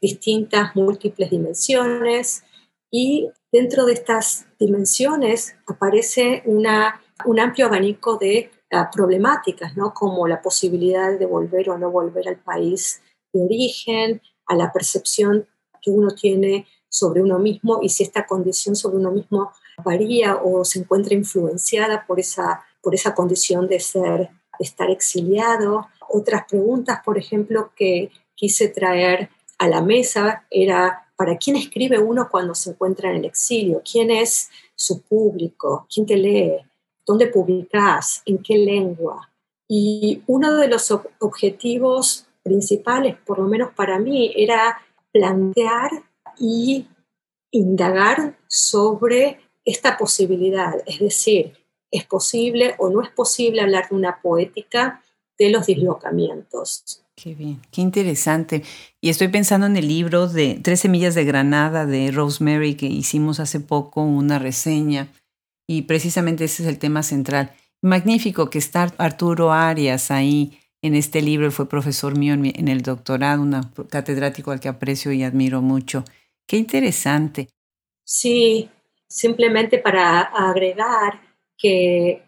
distintas, 0.00 0.74
múltiples 0.74 1.30
dimensiones 1.30 2.42
y 2.90 3.28
dentro 3.52 3.84
de 3.84 3.92
estas 3.92 4.46
dimensiones 4.58 5.54
aparece 5.66 6.42
una, 6.46 7.00
un 7.26 7.38
amplio 7.38 7.66
abanico 7.66 8.16
de 8.16 8.50
problemáticas, 8.92 9.76
¿no? 9.76 9.94
como 9.94 10.28
la 10.28 10.42
posibilidad 10.42 11.18
de 11.18 11.26
volver 11.26 11.70
o 11.70 11.78
no 11.78 11.90
volver 11.90 12.28
al 12.28 12.36
país 12.36 13.00
de 13.32 13.42
origen, 13.42 14.22
a 14.46 14.54
la 14.54 14.72
percepción 14.72 15.46
que 15.80 15.90
uno 15.90 16.10
tiene 16.10 16.66
sobre 16.88 17.22
uno 17.22 17.38
mismo 17.38 17.80
y 17.82 17.88
si 17.88 18.02
esta 18.02 18.26
condición 18.26 18.74
sobre 18.74 18.96
uno 18.96 19.10
mismo 19.10 19.52
varía 19.84 20.36
o 20.36 20.64
se 20.64 20.80
encuentra 20.80 21.14
influenciada 21.14 22.04
por 22.06 22.18
esa, 22.18 22.64
por 22.82 22.94
esa 22.94 23.14
condición 23.14 23.68
de 23.68 23.80
ser, 23.80 24.30
de 24.58 24.64
estar 24.64 24.90
exiliado. 24.90 25.88
Otras 26.08 26.44
preguntas, 26.48 27.00
por 27.04 27.18
ejemplo, 27.18 27.72
que 27.76 28.10
quise 28.34 28.68
traer 28.68 29.30
a 29.58 29.68
la 29.68 29.82
mesa 29.82 30.46
era 30.50 31.08
para 31.16 31.36
quién 31.36 31.56
escribe 31.56 31.98
uno 31.98 32.28
cuando 32.30 32.54
se 32.54 32.70
encuentra 32.70 33.10
en 33.10 33.16
el 33.16 33.24
exilio, 33.24 33.82
quién 33.90 34.10
es 34.10 34.48
su 34.74 35.02
público, 35.02 35.86
quién 35.92 36.06
te 36.06 36.16
lee, 36.16 36.67
dónde 37.08 37.26
publicas, 37.26 38.22
en 38.26 38.38
qué 38.38 38.58
lengua. 38.58 39.30
Y 39.66 40.22
uno 40.26 40.54
de 40.56 40.68
los 40.68 40.94
objetivos 41.18 42.26
principales, 42.42 43.16
por 43.26 43.38
lo 43.38 43.48
menos 43.48 43.70
para 43.74 43.98
mí, 43.98 44.32
era 44.36 44.78
plantear 45.10 45.90
y 46.38 46.86
indagar 47.50 48.36
sobre 48.46 49.40
esta 49.64 49.96
posibilidad, 49.96 50.74
es 50.86 51.00
decir, 51.00 51.54
¿es 51.90 52.04
posible 52.04 52.74
o 52.78 52.90
no 52.90 53.02
es 53.02 53.10
posible 53.10 53.62
hablar 53.62 53.88
de 53.88 53.96
una 53.96 54.20
poética 54.20 55.02
de 55.38 55.50
los 55.50 55.66
dislocamientos? 55.66 57.02
Qué 57.16 57.34
bien, 57.34 57.60
qué 57.70 57.80
interesante. 57.80 58.62
Y 59.00 59.08
estoy 59.08 59.28
pensando 59.28 59.66
en 59.66 59.76
el 59.76 59.88
libro 59.88 60.28
de 60.28 60.60
Tres 60.62 60.80
Semillas 60.80 61.14
de 61.14 61.24
Granada 61.24 61.86
de 61.86 62.10
Rosemary 62.10 62.76
que 62.76 62.86
hicimos 62.86 63.40
hace 63.40 63.60
poco 63.60 64.02
una 64.02 64.38
reseña 64.38 65.08
y 65.68 65.82
precisamente 65.82 66.44
ese 66.44 66.62
es 66.64 66.68
el 66.68 66.78
tema 66.78 67.04
central. 67.04 67.52
Magnífico 67.82 68.50
que 68.50 68.58
está 68.58 68.92
Arturo 68.98 69.52
Arias 69.52 70.10
ahí 70.10 70.58
en 70.82 70.94
este 70.94 71.22
libro, 71.22 71.50
fue 71.50 71.68
profesor 71.68 72.16
mío 72.16 72.34
en, 72.34 72.68
el 72.68 72.82
doctorado, 72.82 73.42
un 73.42 73.60
catedrático 73.90 74.50
al 74.50 74.60
que 74.60 74.68
aprecio 74.68 75.12
y 75.12 75.22
admiro 75.22 75.60
mucho. 75.60 76.04
Qué 76.46 76.56
interesante. 76.56 77.48
Sí, 78.04 78.70
simplemente 79.06 79.78
para 79.78 80.20
agregar 80.20 81.20
que 81.56 82.22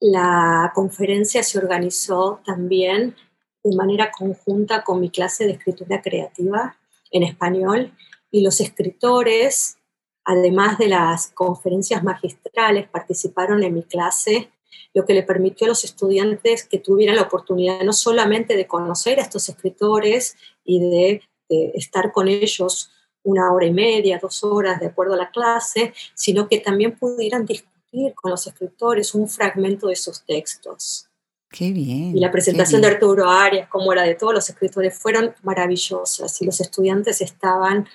la 0.00 0.72
conferencia 0.74 1.42
se 1.42 1.58
organizó 1.58 2.40
también 2.44 3.14
de 3.62 3.76
manera 3.76 4.10
conjunta 4.10 4.82
con 4.82 5.00
mi 5.00 5.10
clase 5.10 5.46
de 5.46 5.52
escritura 5.52 6.02
creativa 6.02 6.76
en 7.12 7.22
español 7.22 7.92
y 8.32 8.42
los 8.42 8.60
escritores, 8.60 9.78
además 10.24 10.78
de 10.78 10.88
las 10.88 11.28
conferencias 11.28 12.02
magistrales, 12.02 12.88
participaron 12.88 13.62
en 13.62 13.74
mi 13.74 13.82
clase, 13.82 14.50
lo 14.94 15.04
que 15.04 15.14
le 15.14 15.22
permitió 15.22 15.66
a 15.66 15.68
los 15.68 15.84
estudiantes 15.84 16.64
que 16.64 16.78
tuvieran 16.78 17.16
la 17.16 17.22
oportunidad 17.22 17.82
no 17.82 17.92
solamente 17.92 18.56
de 18.56 18.66
conocer 18.66 19.18
a 19.18 19.22
estos 19.22 19.48
escritores 19.48 20.36
y 20.64 20.80
de, 20.80 21.22
de 21.48 21.72
estar 21.74 22.12
con 22.12 22.28
ellos 22.28 22.90
una 23.22 23.52
hora 23.52 23.66
y 23.66 23.72
media, 23.72 24.18
dos 24.20 24.42
horas, 24.44 24.80
de 24.80 24.86
acuerdo 24.86 25.14
a 25.14 25.18
la 25.18 25.30
clase, 25.30 25.94
sino 26.14 26.48
que 26.48 26.58
también 26.58 26.98
pudieran 26.98 27.46
discutir 27.46 28.14
con 28.14 28.30
los 28.30 28.46
escritores 28.46 29.14
un 29.14 29.28
fragmento 29.28 29.88
de 29.88 29.96
sus 29.96 30.24
textos. 30.24 31.08
Qué 31.50 31.70
bien. 31.70 32.16
Y 32.16 32.20
la 32.20 32.30
presentación 32.30 32.80
de 32.80 32.88
Arturo 32.88 33.28
Arias, 33.28 33.68
como 33.68 33.92
era 33.92 34.02
de 34.02 34.14
todos 34.14 34.32
los 34.32 34.48
escritores, 34.48 34.98
fueron 34.98 35.34
maravillosas 35.42 36.40
y 36.40 36.46
los 36.46 36.60
estudiantes 36.60 37.20
estaban 37.20 37.86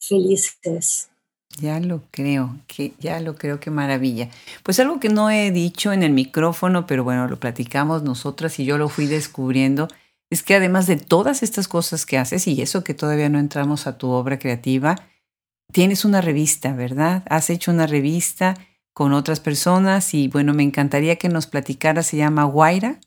felices. 0.00 1.10
Ya 1.58 1.80
lo 1.80 2.02
creo, 2.10 2.54
que 2.66 2.92
ya 2.98 3.18
lo 3.20 3.36
creo, 3.36 3.60
qué 3.60 3.70
maravilla. 3.70 4.28
Pues 4.62 4.78
algo 4.78 5.00
que 5.00 5.08
no 5.08 5.30
he 5.30 5.50
dicho 5.50 5.92
en 5.92 6.02
el 6.02 6.12
micrófono, 6.12 6.86
pero 6.86 7.02
bueno, 7.02 7.28
lo 7.28 7.40
platicamos 7.40 8.02
nosotras 8.02 8.58
y 8.58 8.66
yo 8.66 8.76
lo 8.76 8.90
fui 8.90 9.06
descubriendo, 9.06 9.88
es 10.30 10.42
que 10.42 10.54
además 10.54 10.86
de 10.86 10.96
todas 10.96 11.42
estas 11.42 11.66
cosas 11.66 12.04
que 12.04 12.18
haces 12.18 12.46
y 12.46 12.60
eso 12.60 12.84
que 12.84 12.94
todavía 12.94 13.30
no 13.30 13.38
entramos 13.38 13.86
a 13.86 13.96
tu 13.96 14.10
obra 14.10 14.38
creativa, 14.38 14.96
tienes 15.72 16.04
una 16.04 16.20
revista, 16.20 16.72
¿verdad? 16.74 17.22
Has 17.30 17.48
hecho 17.48 17.70
una 17.70 17.86
revista 17.86 18.56
con 18.92 19.12
otras 19.12 19.40
personas 19.40 20.14
y 20.14 20.28
bueno, 20.28 20.52
me 20.52 20.62
encantaría 20.62 21.16
que 21.16 21.28
nos 21.28 21.46
platicara, 21.46 22.02
se 22.02 22.16
llama 22.16 22.44
Guaira, 22.44 22.98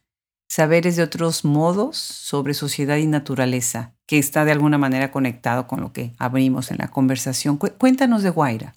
Saberes 0.51 0.95
de 0.95 1.03
otros 1.03 1.45
modos 1.45 1.97
sobre 1.97 2.55
sociedad 2.55 2.97
y 2.97 3.05
naturaleza, 3.05 3.93
que 4.07 4.17
está 4.17 4.45
de 4.45 4.51
alguna 4.51 4.79
manera 4.79 5.12
conectado 5.12 5.67
con 5.67 5.79
lo 5.79 5.93
que 5.93 6.15
abrimos 6.17 6.71
en 6.71 6.77
la 6.79 6.89
conversación. 6.89 7.57
Cuéntanos 7.57 8.23
de 8.23 8.31
Guaira. 8.31 8.73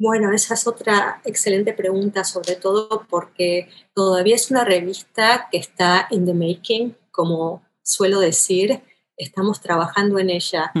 Bueno, 0.00 0.32
esa 0.32 0.54
es 0.54 0.66
otra 0.66 1.20
excelente 1.26 1.74
pregunta, 1.74 2.24
sobre 2.24 2.54
todo 2.54 3.04
porque 3.10 3.68
todavía 3.92 4.34
es 4.36 4.50
una 4.50 4.64
revista 4.64 5.48
que 5.52 5.58
está 5.58 6.08
in 6.10 6.24
the 6.24 6.32
making, 6.32 6.96
como 7.10 7.62
suelo 7.82 8.20
decir, 8.20 8.80
estamos 9.18 9.60
trabajando 9.60 10.18
en 10.18 10.30
ella. 10.30 10.72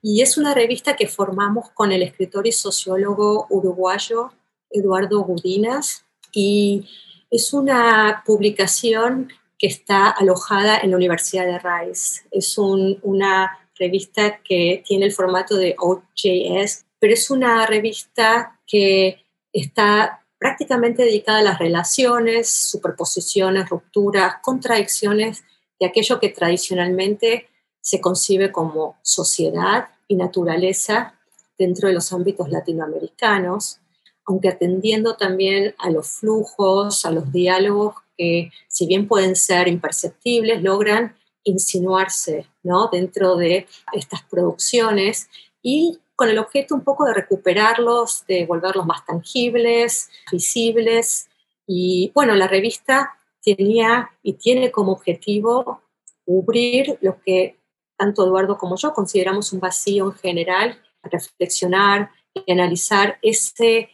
Y 0.00 0.22
es 0.22 0.38
una 0.38 0.54
revista 0.54 0.94
que 0.94 1.08
formamos 1.08 1.70
con 1.70 1.90
el 1.90 2.02
escritor 2.02 2.46
y 2.46 2.52
sociólogo 2.52 3.48
uruguayo 3.50 4.32
Eduardo 4.70 5.20
Gudinas 5.22 6.04
y 6.32 6.86
es 7.30 7.52
una 7.52 8.22
publicación 8.24 9.32
que 9.58 9.66
está 9.66 10.08
alojada 10.08 10.78
en 10.78 10.90
la 10.90 10.96
Universidad 10.96 11.46
de 11.46 11.58
Rice. 11.58 12.22
Es 12.30 12.56
una 12.58 13.58
revista 13.76 14.40
que 14.42 14.82
tiene 14.86 15.06
el 15.06 15.12
formato 15.12 15.56
de 15.56 15.74
OJS, 15.78 16.86
pero 16.98 17.12
es 17.12 17.30
una 17.30 17.66
revista 17.66 18.60
que 18.66 19.24
está 19.52 20.24
prácticamente 20.38 21.02
dedicada 21.02 21.38
a 21.38 21.42
las 21.42 21.58
relaciones, 21.58 22.48
superposiciones, 22.48 23.68
rupturas, 23.68 24.36
contradicciones 24.42 25.42
de 25.80 25.86
aquello 25.86 26.20
que 26.20 26.28
tradicionalmente 26.28 27.48
se 27.80 28.00
concibe 28.00 28.52
como 28.52 28.96
sociedad 29.02 29.88
y 30.06 30.16
naturaleza 30.16 31.14
dentro 31.58 31.88
de 31.88 31.94
los 31.94 32.12
ámbitos 32.12 32.50
latinoamericanos 32.50 33.80
aunque 34.28 34.48
atendiendo 34.48 35.16
también 35.16 35.74
a 35.78 35.90
los 35.90 36.10
flujos, 36.10 37.06
a 37.06 37.10
los 37.10 37.32
diálogos 37.32 37.94
que, 38.16 38.50
si 38.68 38.86
bien 38.86 39.08
pueden 39.08 39.34
ser 39.34 39.68
imperceptibles, 39.68 40.62
logran 40.62 41.16
insinuarse 41.44 42.46
¿no? 42.62 42.88
dentro 42.92 43.36
de 43.36 43.66
estas 43.92 44.22
producciones 44.24 45.30
y 45.62 45.98
con 46.14 46.28
el 46.28 46.38
objeto 46.38 46.74
un 46.74 46.82
poco 46.82 47.06
de 47.06 47.14
recuperarlos, 47.14 48.26
de 48.26 48.44
volverlos 48.44 48.84
más 48.84 49.06
tangibles, 49.06 50.10
visibles. 50.30 51.30
Y 51.66 52.12
bueno, 52.14 52.34
la 52.34 52.48
revista 52.48 53.16
tenía 53.42 54.10
y 54.22 54.34
tiene 54.34 54.70
como 54.70 54.92
objetivo 54.92 55.80
cubrir 56.26 56.98
lo 57.00 57.18
que 57.22 57.56
tanto 57.96 58.26
Eduardo 58.26 58.58
como 58.58 58.76
yo 58.76 58.92
consideramos 58.92 59.54
un 59.54 59.60
vacío 59.60 60.04
en 60.06 60.12
general, 60.12 60.82
reflexionar 61.02 62.10
y 62.34 62.52
analizar 62.52 63.18
ese 63.22 63.88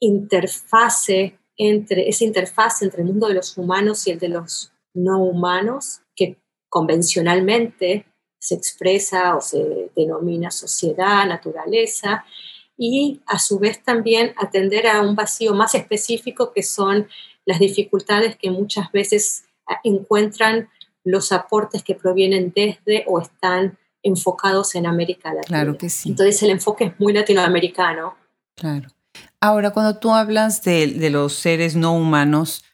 interfase 0.00 1.38
entre, 1.56 2.08
esa 2.08 2.24
interfase 2.24 2.84
entre 2.84 3.02
el 3.02 3.08
mundo 3.08 3.28
de 3.28 3.34
los 3.34 3.56
humanos 3.58 4.06
y 4.06 4.12
el 4.12 4.18
de 4.18 4.28
los 4.28 4.72
no 4.94 5.22
humanos, 5.22 6.00
que 6.14 6.36
convencionalmente 6.68 8.06
se 8.38 8.54
expresa 8.54 9.36
o 9.36 9.40
se 9.40 9.90
denomina 9.96 10.50
sociedad, 10.50 11.26
naturaleza, 11.26 12.24
y 12.76 13.20
a 13.26 13.38
su 13.38 13.58
vez 13.58 13.82
también 13.82 14.32
atender 14.36 14.86
a 14.86 15.02
un 15.02 15.16
vacío 15.16 15.52
más 15.54 15.74
específico 15.74 16.52
que 16.52 16.62
son 16.62 17.08
las 17.44 17.58
dificultades 17.58 18.36
que 18.36 18.50
muchas 18.50 18.92
veces 18.92 19.46
ah, 19.66 19.80
encuentran 19.82 20.68
los 21.02 21.32
aportes 21.32 21.82
que 21.82 21.94
provienen 21.94 22.52
desde 22.54 23.04
o 23.08 23.20
están 23.20 23.78
enfocados 24.02 24.74
en 24.74 24.86
América 24.86 25.30
Latina. 25.30 25.58
Claro 25.58 25.78
que 25.78 25.88
sí. 25.88 26.10
Entonces 26.10 26.40
el 26.42 26.50
enfoque 26.50 26.84
es 26.84 27.00
muy 27.00 27.12
latinoamericano. 27.12 28.16
Claro. 28.54 28.88
Ahora, 29.40 29.70
cuando 29.70 29.98
tú 29.98 30.12
hablas 30.12 30.64
de, 30.64 31.10
los 31.10 31.32
seres 31.34 31.76
no 31.76 31.94
humanos 31.94 32.64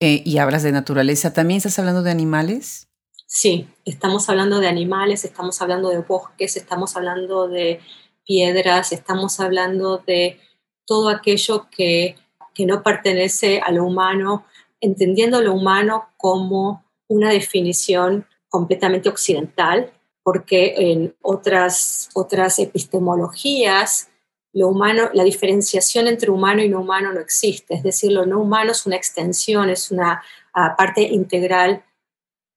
eh, 0.00 0.22
y 0.24 0.38
hablas 0.38 0.62
de 0.62 0.72
naturaleza, 0.72 1.34
¿también 1.34 1.58
estás 1.58 1.78
hablando 1.78 2.02
de 2.02 2.10
animales? 2.10 2.88
Sí, 3.26 3.68
estamos 3.84 4.28
hablando 4.30 4.58
de 4.58 4.68
animales, 4.68 5.24
estamos 5.24 5.60
hablando 5.60 5.90
de 5.90 5.98
bosques, 5.98 6.56
estamos 6.56 6.96
hablando 6.96 7.48
de 7.48 7.80
piedras, 8.24 8.92
estamos 8.92 9.38
hablando 9.38 9.98
de 9.98 10.40
todo 10.86 11.10
aquello 11.10 11.68
que, 11.70 12.16
que 12.54 12.64
no 12.64 12.82
pertenece 12.82 13.60
a 13.60 13.70
lo 13.70 13.84
humano, 13.84 14.46
entendiendo 14.80 15.42
lo 15.42 15.52
humano 15.52 16.08
como 16.16 16.84
una 17.06 17.30
definición 17.30 18.26
completamente 18.48 19.10
occidental, 19.10 19.92
porque 20.22 20.74
en 20.78 21.14
otras, 21.20 22.08
otras 22.14 22.58
epistemologías 22.58 24.08
lo 24.54 24.68
humano, 24.68 25.10
la 25.12 25.24
diferenciación 25.24 26.06
entre 26.06 26.30
humano 26.30 26.62
y 26.62 26.68
no 26.68 26.80
humano 26.80 27.12
no 27.12 27.20
existe, 27.20 27.74
es 27.74 27.82
decir, 27.82 28.12
lo 28.12 28.24
no 28.24 28.40
humano 28.40 28.70
es 28.70 28.86
una 28.86 28.96
extensión, 28.96 29.68
es 29.68 29.90
una 29.90 30.22
ah, 30.54 30.76
parte 30.76 31.02
integral 31.02 31.84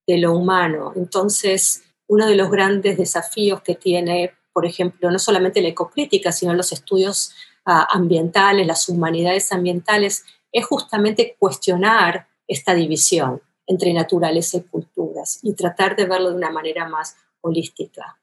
de 0.07 0.17
lo 0.19 0.33
humano. 0.33 0.93
Entonces, 0.95 1.83
uno 2.07 2.27
de 2.27 2.35
los 2.35 2.51
grandes 2.51 2.97
desafíos 2.97 3.61
que 3.61 3.73
tiene, 3.73 4.33
por 4.53 4.65
ejemplo, 4.67 5.09
no 5.09 5.17
solamente 5.17 5.61
la 5.61 5.69
ecocrítica, 5.69 6.31
sino 6.31 6.53
los 6.53 6.71
estudios 6.71 7.33
ah, 7.65 7.87
ambientales, 7.89 8.67
las 8.67 8.87
humanidades 8.87 9.51
ambientales, 9.51 10.23
es 10.51 10.65
justamente 10.65 11.35
cuestionar 11.39 12.27
esta 12.47 12.75
división 12.75 13.41
entre 13.65 13.91
naturaleza 13.91 14.57
y 14.57 14.61
culturas 14.61 15.39
y 15.41 15.53
tratar 15.53 15.95
de 15.95 16.05
verlo 16.05 16.29
de 16.29 16.35
una 16.35 16.51
manera 16.51 16.87
más 16.87 17.17
holística. 17.41 18.19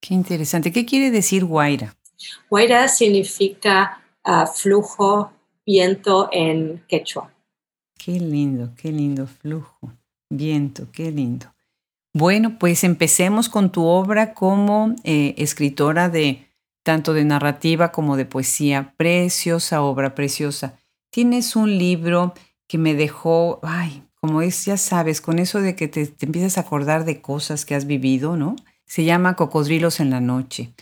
Qué 0.00 0.12
interesante. 0.12 0.70
¿Qué 0.70 0.84
quiere 0.84 1.10
decir 1.10 1.44
Guaira? 1.46 1.96
Guaira 2.48 2.88
significa 2.88 4.02
ah, 4.24 4.46
flujo, 4.46 5.32
viento 5.64 6.28
en 6.32 6.82
quechua. 6.88 7.32
Qué 7.98 8.20
lindo, 8.20 8.70
qué 8.76 8.92
lindo 8.92 9.26
flujo, 9.26 9.92
viento, 10.30 10.88
qué 10.92 11.10
lindo. 11.10 11.46
Bueno, 12.14 12.58
pues 12.58 12.84
empecemos 12.84 13.48
con 13.48 13.70
tu 13.72 13.84
obra 13.84 14.32
como 14.32 14.94
eh, 15.04 15.34
escritora 15.36 16.08
de 16.08 16.46
tanto 16.82 17.12
de 17.12 17.24
narrativa 17.24 17.92
como 17.92 18.16
de 18.16 18.24
poesía. 18.24 18.94
Preciosa 18.96 19.82
obra, 19.82 20.14
preciosa. 20.14 20.78
Tienes 21.10 21.56
un 21.56 21.78
libro 21.78 22.32
que 22.68 22.78
me 22.78 22.94
dejó, 22.94 23.60
ay, 23.62 24.02
como 24.14 24.40
es, 24.40 24.64
ya 24.64 24.76
sabes, 24.76 25.20
con 25.20 25.38
eso 25.38 25.60
de 25.60 25.76
que 25.76 25.88
te, 25.88 26.06
te 26.06 26.26
empiezas 26.26 26.58
a 26.58 26.62
acordar 26.62 27.04
de 27.04 27.20
cosas 27.20 27.64
que 27.64 27.74
has 27.74 27.86
vivido, 27.86 28.36
¿no? 28.36 28.56
Se 28.86 29.04
llama 29.04 29.34
Cocodrilos 29.34 30.00
en 30.00 30.10
la 30.10 30.20
Noche 30.20 30.72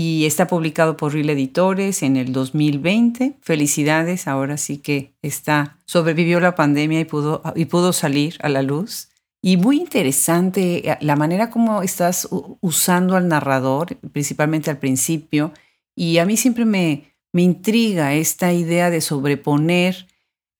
y 0.00 0.26
está 0.26 0.46
publicado 0.46 0.96
por 0.96 1.12
Real 1.12 1.30
Editores 1.30 2.04
en 2.04 2.16
el 2.16 2.32
2020. 2.32 3.34
Felicidades, 3.40 4.28
ahora 4.28 4.56
sí 4.56 4.78
que 4.78 5.12
está, 5.22 5.76
sobrevivió 5.86 6.38
la 6.38 6.54
pandemia 6.54 7.00
y 7.00 7.04
pudo, 7.04 7.42
y 7.56 7.64
pudo 7.64 7.92
salir 7.92 8.36
a 8.40 8.48
la 8.48 8.62
luz. 8.62 9.08
Y 9.42 9.56
muy 9.56 9.76
interesante 9.76 10.88
eh, 10.88 10.98
la 11.00 11.16
manera 11.16 11.50
como 11.50 11.82
estás 11.82 12.28
usando 12.60 13.16
al 13.16 13.26
narrador, 13.26 13.96
principalmente 14.12 14.70
al 14.70 14.78
principio. 14.78 15.52
Y 15.96 16.18
a 16.18 16.26
mí 16.26 16.36
siempre 16.36 16.64
me, 16.64 17.12
me 17.32 17.42
intriga 17.42 18.14
esta 18.14 18.52
idea 18.52 18.90
de 18.90 19.00
sobreponer 19.00 20.06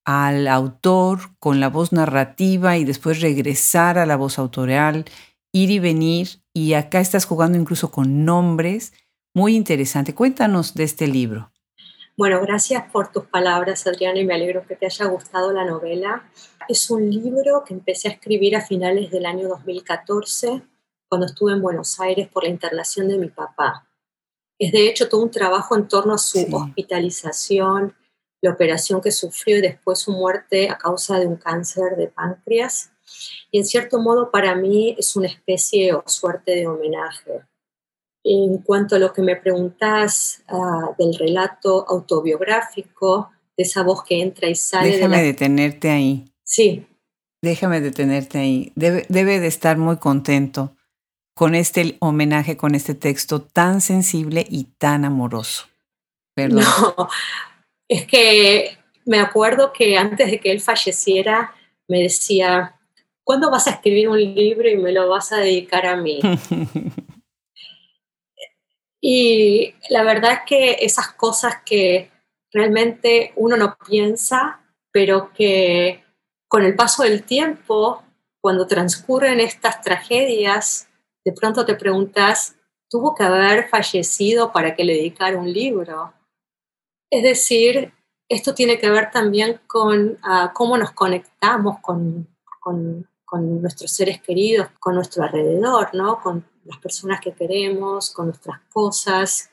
al 0.04 0.48
autor 0.48 1.20
con 1.38 1.60
la 1.60 1.68
voz 1.68 1.92
narrativa 1.92 2.76
y 2.76 2.84
después 2.84 3.20
regresar 3.20 3.98
a 3.98 4.06
la 4.06 4.16
voz 4.16 4.40
autoral, 4.40 5.04
ir 5.52 5.70
y 5.70 5.78
venir. 5.78 6.42
Y 6.52 6.72
acá 6.72 6.98
estás 6.98 7.24
jugando 7.24 7.56
incluso 7.56 7.92
con 7.92 8.24
nombres 8.24 8.94
muy 9.38 9.54
interesante. 9.54 10.16
Cuéntanos 10.16 10.74
de 10.74 10.82
este 10.82 11.06
libro. 11.06 11.52
Bueno, 12.16 12.40
gracias 12.40 12.90
por 12.90 13.12
tus 13.12 13.24
palabras, 13.26 13.86
Adriana, 13.86 14.18
y 14.18 14.24
me 14.24 14.34
alegro 14.34 14.66
que 14.66 14.74
te 14.74 14.86
haya 14.86 15.06
gustado 15.06 15.52
la 15.52 15.64
novela. 15.64 16.28
Es 16.68 16.90
un 16.90 17.08
libro 17.08 17.62
que 17.64 17.72
empecé 17.72 18.08
a 18.08 18.10
escribir 18.10 18.56
a 18.56 18.66
finales 18.66 19.12
del 19.12 19.26
año 19.26 19.46
2014, 19.46 20.62
cuando 21.08 21.28
estuve 21.28 21.52
en 21.52 21.62
Buenos 21.62 22.00
Aires 22.00 22.26
por 22.26 22.42
la 22.42 22.48
internación 22.48 23.06
de 23.06 23.16
mi 23.16 23.28
papá. 23.28 23.86
Es 24.58 24.72
de 24.72 24.88
hecho 24.88 25.08
todo 25.08 25.22
un 25.22 25.30
trabajo 25.30 25.76
en 25.76 25.86
torno 25.86 26.14
a 26.14 26.18
su 26.18 26.44
hospitalización, 26.50 27.94
la 28.42 28.50
operación 28.50 29.00
que 29.00 29.12
sufrió 29.12 29.58
y 29.58 29.60
después 29.60 30.00
su 30.00 30.10
muerte 30.10 30.68
a 30.68 30.78
causa 30.78 31.16
de 31.20 31.28
un 31.28 31.36
cáncer 31.36 31.96
de 31.96 32.08
páncreas. 32.08 32.90
Y 33.52 33.58
en 33.58 33.64
cierto 33.64 34.00
modo 34.00 34.32
para 34.32 34.56
mí 34.56 34.96
es 34.98 35.14
una 35.14 35.28
especie 35.28 35.94
o 35.94 36.02
suerte 36.08 36.56
de 36.56 36.66
homenaje. 36.66 37.44
En 38.30 38.58
cuanto 38.58 38.96
a 38.96 38.98
lo 38.98 39.12
que 39.12 39.22
me 39.22 39.36
preguntas 39.36 40.42
ah, 40.48 40.90
del 40.98 41.14
relato 41.14 41.86
autobiográfico, 41.88 43.30
de 43.56 43.62
esa 43.62 43.82
voz 43.82 44.04
que 44.04 44.20
entra 44.20 44.48
y 44.48 44.54
sale. 44.54 44.90
Déjame 44.90 45.22
detenerte 45.22 45.88
ahí. 45.88 46.26
Sí. 46.44 46.86
Déjame 47.40 47.80
detenerte 47.80 48.38
ahí. 48.38 48.72
Debe, 48.74 49.06
debe 49.08 49.40
de 49.40 49.46
estar 49.46 49.78
muy 49.78 49.96
contento 49.96 50.76
con 51.34 51.54
este 51.54 51.96
homenaje, 52.00 52.56
con 52.56 52.74
este 52.74 52.94
texto 52.94 53.40
tan 53.40 53.80
sensible 53.80 54.44
y 54.48 54.64
tan 54.76 55.04
amoroso. 55.04 55.66
Perdón. 56.34 56.64
No, 56.64 57.08
es 57.88 58.06
que 58.06 58.76
me 59.06 59.20
acuerdo 59.20 59.72
que 59.72 59.96
antes 59.96 60.30
de 60.30 60.38
que 60.38 60.52
él 60.52 60.60
falleciera, 60.60 61.54
me 61.88 62.02
decía, 62.02 62.74
¿cuándo 63.24 63.50
vas 63.50 63.66
a 63.68 63.70
escribir 63.70 64.08
un 64.10 64.18
libro 64.18 64.68
y 64.68 64.76
me 64.76 64.92
lo 64.92 65.08
vas 65.08 65.32
a 65.32 65.38
dedicar 65.38 65.86
a 65.86 65.96
mí? 65.96 66.20
Y 69.00 69.74
la 69.90 70.02
verdad 70.02 70.32
es 70.32 70.40
que 70.46 70.76
esas 70.80 71.12
cosas 71.12 71.62
que 71.64 72.10
realmente 72.52 73.32
uno 73.36 73.56
no 73.56 73.76
piensa, 73.86 74.60
pero 74.90 75.32
que 75.32 76.04
con 76.48 76.64
el 76.64 76.74
paso 76.74 77.02
del 77.02 77.22
tiempo, 77.22 78.02
cuando 78.40 78.66
transcurren 78.66 79.40
estas 79.40 79.80
tragedias, 79.82 80.88
de 81.24 81.32
pronto 81.32 81.64
te 81.64 81.74
preguntas, 81.74 82.56
¿tuvo 82.88 83.14
que 83.14 83.24
haber 83.24 83.68
fallecido 83.68 84.52
para 84.52 84.74
que 84.74 84.84
le 84.84 84.94
dedicara 84.94 85.36
un 85.36 85.52
libro? 85.52 86.14
Es 87.10 87.22
decir, 87.22 87.92
esto 88.28 88.54
tiene 88.54 88.78
que 88.78 88.90
ver 88.90 89.10
también 89.10 89.60
con 89.66 90.18
ah, 90.22 90.52
cómo 90.54 90.76
nos 90.76 90.92
conectamos 90.92 91.78
con, 91.80 92.28
con, 92.60 93.08
con, 93.24 93.62
nuestros 93.62 93.90
seres 93.90 94.20
queridos, 94.20 94.68
con 94.78 94.94
nuestro 94.94 95.22
alrededor, 95.22 95.94
¿no? 95.94 96.20
Con, 96.20 96.44
las 96.68 96.78
personas 96.78 97.20
que 97.20 97.32
queremos, 97.32 98.10
con 98.10 98.26
nuestras 98.26 98.60
cosas. 98.70 99.50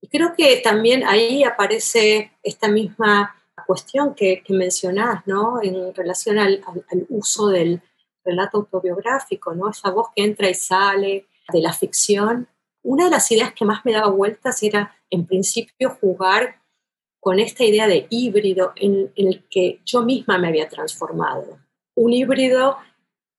Y 0.00 0.08
creo 0.08 0.32
que 0.36 0.60
también 0.64 1.04
ahí 1.04 1.44
aparece 1.44 2.32
esta 2.42 2.68
misma 2.68 3.34
cuestión 3.66 4.14
que, 4.14 4.42
que 4.42 4.54
mencionás, 4.54 5.26
¿no? 5.26 5.62
En 5.62 5.94
relación 5.94 6.38
al, 6.38 6.64
uso 7.10 7.48
del 7.48 7.82
relato 8.24 8.58
autobiográfico, 8.58 9.54
¿no? 9.54 9.70
Esa 9.70 9.90
voz 9.90 10.08
que 10.14 10.24
entra 10.24 10.48
y 10.48 10.54
sale 10.54 11.26
de 11.52 11.60
la 11.60 11.72
ficción. 11.72 12.48
Una 12.82 13.04
de 13.04 13.10
las 13.10 13.30
ideas 13.30 13.52
que 13.52 13.64
más 13.64 13.84
me 13.84 13.92
daba 13.92 14.08
vueltas 14.08 14.62
era, 14.62 14.96
en 15.10 15.26
principio, 15.26 15.98
jugar 16.00 16.62
con 17.20 17.40
esta 17.40 17.64
idea 17.64 17.86
de 17.86 18.06
híbrido 18.10 18.72
en, 18.76 19.12
en 19.16 19.28
el 19.28 19.44
que 19.50 19.80
yo 19.84 20.02
misma 20.02 20.38
me 20.38 20.48
había 20.48 20.68
transformado. 20.68 21.58
Un 21.94 22.12
híbrido 22.12 22.78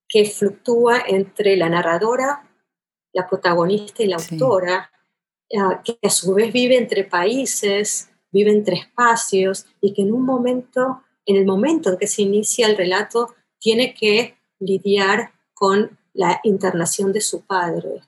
que 0.07 0.25
fluctúa 0.25 1.01
entre 1.07 1.55
la 1.55 1.69
narradora 1.69 2.48
la 3.13 3.27
protagonista 3.27 4.03
y 4.03 4.07
la 4.07 4.17
autora, 4.17 4.91
ah, 5.57 5.81
que 5.83 5.97
a 6.01 6.09
su 6.09 6.33
vez 6.33 6.51
vive 6.53 6.77
entre 6.77 7.03
países, 7.03 8.09
vive 8.31 8.51
entre 8.51 8.75
espacios 8.75 9.65
y 9.81 9.93
que 9.93 10.03
en 10.03 10.13
un 10.13 10.23
momento, 10.23 11.03
en 11.25 11.37
el 11.37 11.45
momento 11.45 11.89
en 11.89 11.97
que 11.97 12.07
se 12.07 12.21
inicia 12.21 12.67
el 12.67 12.77
relato, 12.77 13.35
tiene 13.59 13.93
que 13.93 14.37
lidiar 14.59 15.31
con 15.53 15.97
la 16.13 16.39
internación 16.43 17.11
de 17.11 17.21
su 17.21 17.45
padre. 17.45 18.01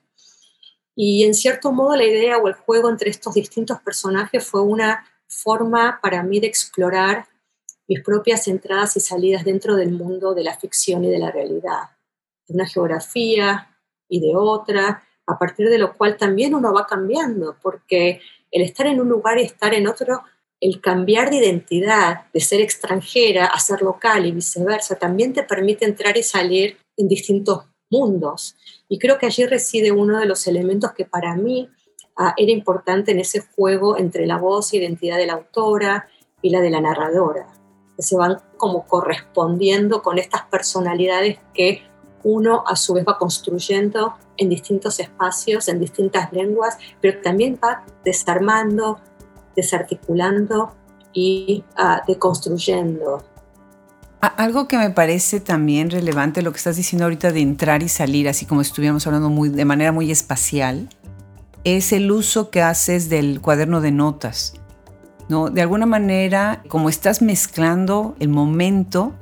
Y 0.94 1.24
en 1.24 1.34
cierto 1.34 1.72
modo 1.72 1.96
la 1.96 2.04
idea 2.04 2.38
o 2.38 2.48
el 2.48 2.54
juego 2.54 2.90
entre 2.90 3.10
estos 3.10 3.34
distintos 3.34 3.80
personajes 3.80 4.44
fue 4.44 4.62
una 4.62 5.06
forma 5.26 5.98
para 6.02 6.22
mí 6.22 6.40
de 6.40 6.46
explorar 6.46 7.26
mis 7.88 8.02
propias 8.02 8.46
entradas 8.48 8.96
y 8.96 9.00
salidas 9.00 9.44
dentro 9.44 9.76
del 9.76 9.92
mundo 9.92 10.34
de 10.34 10.44
la 10.44 10.58
ficción 10.58 11.04
y 11.04 11.10
de 11.10 11.18
la 11.18 11.30
realidad, 11.30 11.90
de 12.46 12.54
una 12.54 12.66
geografía, 12.66 13.71
y 14.12 14.20
de 14.20 14.36
otra, 14.36 15.02
a 15.26 15.38
partir 15.38 15.70
de 15.70 15.78
lo 15.78 15.96
cual 15.96 16.18
también 16.18 16.54
uno 16.54 16.70
va 16.74 16.86
cambiando, 16.86 17.56
porque 17.62 18.20
el 18.50 18.60
estar 18.60 18.86
en 18.86 19.00
un 19.00 19.08
lugar 19.08 19.38
y 19.38 19.42
estar 19.42 19.72
en 19.72 19.88
otro, 19.88 20.20
el 20.60 20.82
cambiar 20.82 21.30
de 21.30 21.38
identidad, 21.38 22.26
de 22.30 22.40
ser 22.40 22.60
extranjera 22.60 23.46
a 23.46 23.58
ser 23.58 23.80
local 23.80 24.26
y 24.26 24.32
viceversa, 24.32 24.96
también 24.96 25.32
te 25.32 25.44
permite 25.44 25.86
entrar 25.86 26.14
y 26.18 26.22
salir 26.22 26.76
en 26.98 27.08
distintos 27.08 27.64
mundos. 27.90 28.54
Y 28.86 28.98
creo 28.98 29.16
que 29.16 29.24
allí 29.24 29.46
reside 29.46 29.92
uno 29.92 30.20
de 30.20 30.26
los 30.26 30.46
elementos 30.46 30.92
que 30.92 31.06
para 31.06 31.34
mí 31.34 31.70
ah, 32.18 32.34
era 32.36 32.52
importante 32.52 33.12
en 33.12 33.20
ese 33.20 33.40
juego 33.40 33.96
entre 33.96 34.26
la 34.26 34.36
voz 34.36 34.74
e 34.74 34.76
identidad 34.76 35.16
de 35.16 35.26
la 35.26 35.34
autora 35.34 36.06
y 36.42 36.50
la 36.50 36.60
de 36.60 36.68
la 36.68 36.82
narradora, 36.82 37.46
que 37.96 38.02
se 38.02 38.14
van 38.14 38.42
como 38.58 38.86
correspondiendo 38.86 40.02
con 40.02 40.18
estas 40.18 40.42
personalidades 40.42 41.38
que 41.54 41.90
uno 42.24 42.64
a 42.66 42.76
su 42.76 42.94
vez 42.94 43.04
va 43.06 43.18
construyendo 43.18 44.14
en 44.36 44.48
distintos 44.48 45.00
espacios, 45.00 45.68
en 45.68 45.80
distintas 45.80 46.32
lenguas, 46.32 46.76
pero 47.00 47.20
también 47.20 47.58
va 47.62 47.84
desarmando, 48.04 48.98
desarticulando 49.56 50.72
y 51.12 51.64
uh, 51.78 52.06
deconstruyendo. 52.06 53.24
Algo 54.20 54.68
que 54.68 54.78
me 54.78 54.90
parece 54.90 55.40
también 55.40 55.90
relevante 55.90 56.42
lo 56.42 56.52
que 56.52 56.58
estás 56.58 56.76
diciendo 56.76 57.04
ahorita 57.04 57.32
de 57.32 57.40
entrar 57.40 57.82
y 57.82 57.88
salir, 57.88 58.28
así 58.28 58.46
como 58.46 58.60
estuviéramos 58.60 59.04
hablando 59.06 59.28
de 59.28 59.64
manera 59.64 59.90
muy 59.90 60.12
espacial, 60.12 60.88
es 61.64 61.92
el 61.92 62.10
uso 62.10 62.50
que 62.50 62.62
haces 62.62 63.08
del 63.08 63.40
cuaderno 63.40 63.80
de 63.80 63.90
notas. 63.90 64.54
¿no? 65.28 65.50
De 65.50 65.60
alguna 65.60 65.86
manera, 65.86 66.62
como 66.68 66.88
estás 66.88 67.20
mezclando 67.20 68.14
el 68.20 68.28
momento 68.28 69.12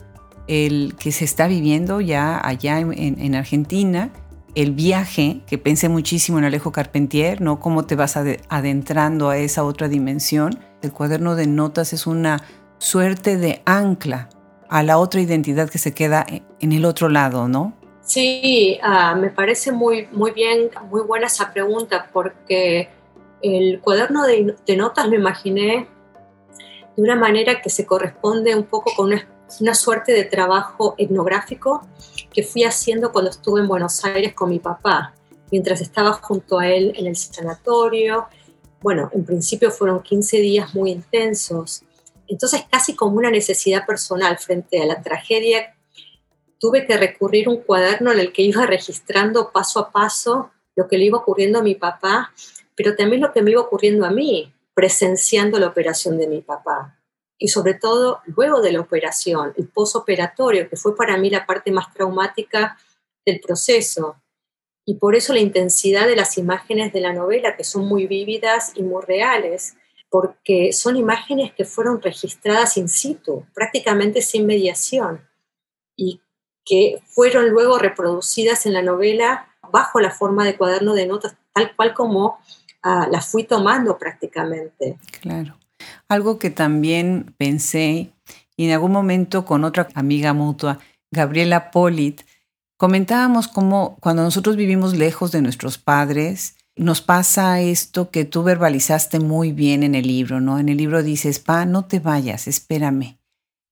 el 0.51 0.97
que 0.99 1.13
se 1.13 1.25
está 1.25 1.47
viviendo 1.47 2.01
ya 2.01 2.45
allá 2.45 2.81
en, 2.81 3.35
Argentina, 3.37 4.11
el 4.57 4.73
viaje, 4.73 5.43
que 5.47 5.59
pensé 5.59 5.89
muchísimo 5.89 6.41
en 6.41 6.45
Alejo 6.45 6.73
Carpentier, 6.73 7.41
¿no? 7.41 7.61
Cómo 7.61 7.87
te 7.87 7.95
vas 7.95 8.17
adentrando 8.17 9.31
a 9.31 9.39
esa 9.39 9.63
otra 9.63 9.87
dimensión. 9.87 10.59
El 10.83 10.93
cuaderno 10.93 11.37
de 11.37 11.47
notas 11.47 11.93
es 11.93 12.09
una 12.09 12.43
suerte 12.79 13.37
de 13.37 13.63
ancla 13.65 14.29
a 14.69 14.83
la 14.83 14.99
otra 14.99 15.21
identidad 15.21 15.71
que 15.71 15.79
se 15.79 15.95
queda 15.95 16.27
en 16.59 16.73
el 16.73 16.85
otro 16.85 17.09
lado, 17.09 17.47
¿no? 17.47 17.73
Sí, 18.03 18.77
ah, 18.83 19.15
me 19.15 19.31
parece 19.31 19.71
muy, 19.71 20.09
muy 20.11 20.33
bien, 20.33 20.71
muy 20.91 21.03
buena 21.03 21.29
esa 21.29 21.53
pregunta, 21.53 22.09
porque 22.13 22.89
el 23.41 23.81
cuaderno 23.81 24.27
de, 24.27 24.57
de 24.67 24.77
notas 24.77 25.07
lo 25.07 25.15
imaginé 25.15 25.87
de 26.97 27.03
una 27.03 27.15
manera 27.15 27.63
que 27.63 27.71
se 27.71 27.87
corresponde 27.87 28.57
un 28.57 28.65
poco 28.65 28.91
con 28.97 29.07
una 29.07 29.29
una 29.59 29.75
suerte 29.75 30.13
de 30.13 30.25
trabajo 30.25 30.95
etnográfico 30.99 31.87
que 32.33 32.43
fui 32.43 32.65
haciendo 32.65 33.11
cuando 33.11 33.31
estuve 33.31 33.61
en 33.61 33.69
Buenos 33.69 34.05
Aires 34.05 34.35
con 34.35 34.51
mi 34.51 34.59
papá, 34.59 35.15
mientras 35.51 35.81
estaba 35.81 36.13
junto 36.13 36.59
a 36.59 36.69
él 36.69 36.93
en 36.97 37.07
el 37.07 37.17
sanatorio. 37.17 38.29
Bueno, 38.81 39.11
en 39.13 39.25
principio 39.25 39.71
fueron 39.71 40.03
15 40.03 40.39
días 40.39 40.75
muy 40.75 40.93
intensos. 40.93 41.83
Entonces, 42.29 42.65
casi 42.71 42.95
como 42.95 43.17
una 43.17 43.31
necesidad 43.31 43.85
personal 43.87 44.39
frente 44.39 44.81
a 44.81 44.87
la 44.87 45.03
tragedia, 45.03 45.75
tuve 46.61 46.87
que 46.87 46.97
recurrir 46.97 47.49
a 47.49 47.51
un 47.51 47.63
cuaderno 47.63 48.13
en 48.13 48.21
el 48.21 48.33
que 48.33 48.43
iba 48.43 48.67
registrando 48.67 49.51
paso 49.51 49.81
a 49.81 49.91
paso 49.91 50.51
lo 50.77 50.87
que 50.87 50.97
le 50.97 51.07
iba 51.07 51.19
ocurriendo 51.19 51.59
a 51.59 51.63
mi 51.63 51.75
papá, 51.75 52.33
pero 52.77 52.95
también 52.95 53.23
lo 53.23 53.33
que 53.33 53.43
me 53.43 53.51
iba 53.51 53.61
ocurriendo 53.61 54.07
a 54.07 54.11
mí, 54.11 54.55
presenciando 54.75 55.59
la 55.59 55.67
operación 55.67 56.17
de 56.17 56.29
mi 56.29 56.41
papá 56.41 57.00
y 57.40 57.48
sobre 57.48 57.72
todo 57.74 58.20
luego 58.26 58.61
de 58.61 58.70
la 58.70 58.81
operación, 58.81 59.55
el 59.57 59.66
posoperatorio, 59.66 60.68
que 60.68 60.76
fue 60.76 60.94
para 60.94 61.16
mí 61.16 61.31
la 61.31 61.46
parte 61.46 61.72
más 61.72 61.92
traumática 61.92 62.79
del 63.24 63.40
proceso. 63.40 64.16
Y 64.85 64.96
por 64.96 65.16
eso 65.16 65.33
la 65.33 65.40
intensidad 65.40 66.07
de 66.07 66.16
las 66.16 66.37
imágenes 66.37 66.92
de 66.92 67.00
la 67.00 67.14
novela, 67.14 67.57
que 67.57 67.64
son 67.64 67.87
muy 67.87 68.07
vívidas 68.07 68.72
y 68.74 68.83
muy 68.83 69.03
reales, 69.03 69.74
porque 70.11 70.74
son 70.74 70.96
imágenes 70.96 71.53
que 71.55 71.64
fueron 71.64 72.03
registradas 72.03 72.76
in 72.76 72.88
situ, 72.88 73.46
prácticamente 73.55 74.20
sin 74.20 74.44
mediación, 74.44 75.26
y 75.96 76.20
que 76.64 77.03
fueron 77.07 77.48
luego 77.48 77.79
reproducidas 77.79 78.66
en 78.66 78.74
la 78.74 78.83
novela 78.83 79.48
bajo 79.72 79.98
la 79.98 80.11
forma 80.11 80.44
de 80.44 80.59
cuaderno 80.59 80.92
de 80.92 81.07
notas, 81.07 81.37
tal 81.55 81.74
cual 81.74 81.94
como 81.94 82.38
ah, 82.83 83.09
las 83.11 83.31
fui 83.31 83.44
tomando 83.44 83.96
prácticamente. 83.96 84.98
Claro. 85.22 85.57
Algo 86.11 86.40
que 86.40 86.51
también 86.51 87.37
pensé, 87.38 88.12
y 88.57 88.64
en 88.64 88.73
algún 88.73 88.90
momento 88.90 89.44
con 89.44 89.62
otra 89.62 89.87
amiga 89.94 90.33
mutua, 90.33 90.81
Gabriela 91.12 91.70
Polit, 91.70 92.23
comentábamos 92.77 93.46
cómo 93.46 93.96
cuando 94.01 94.25
nosotros 94.25 94.57
vivimos 94.57 94.96
lejos 94.96 95.31
de 95.31 95.40
nuestros 95.40 95.79
padres, 95.79 96.57
nos 96.75 97.01
pasa 97.01 97.61
esto 97.61 98.11
que 98.11 98.25
tú 98.25 98.42
verbalizaste 98.42 99.20
muy 99.20 99.53
bien 99.53 99.85
en 99.85 99.94
el 99.94 100.09
libro, 100.09 100.40
¿no? 100.40 100.59
En 100.59 100.68
el 100.68 100.79
libro 100.79 101.05
dices, 101.05 101.38
pa, 101.38 101.64
no 101.64 101.85
te 101.85 102.01
vayas, 102.01 102.49
espérame, 102.49 103.20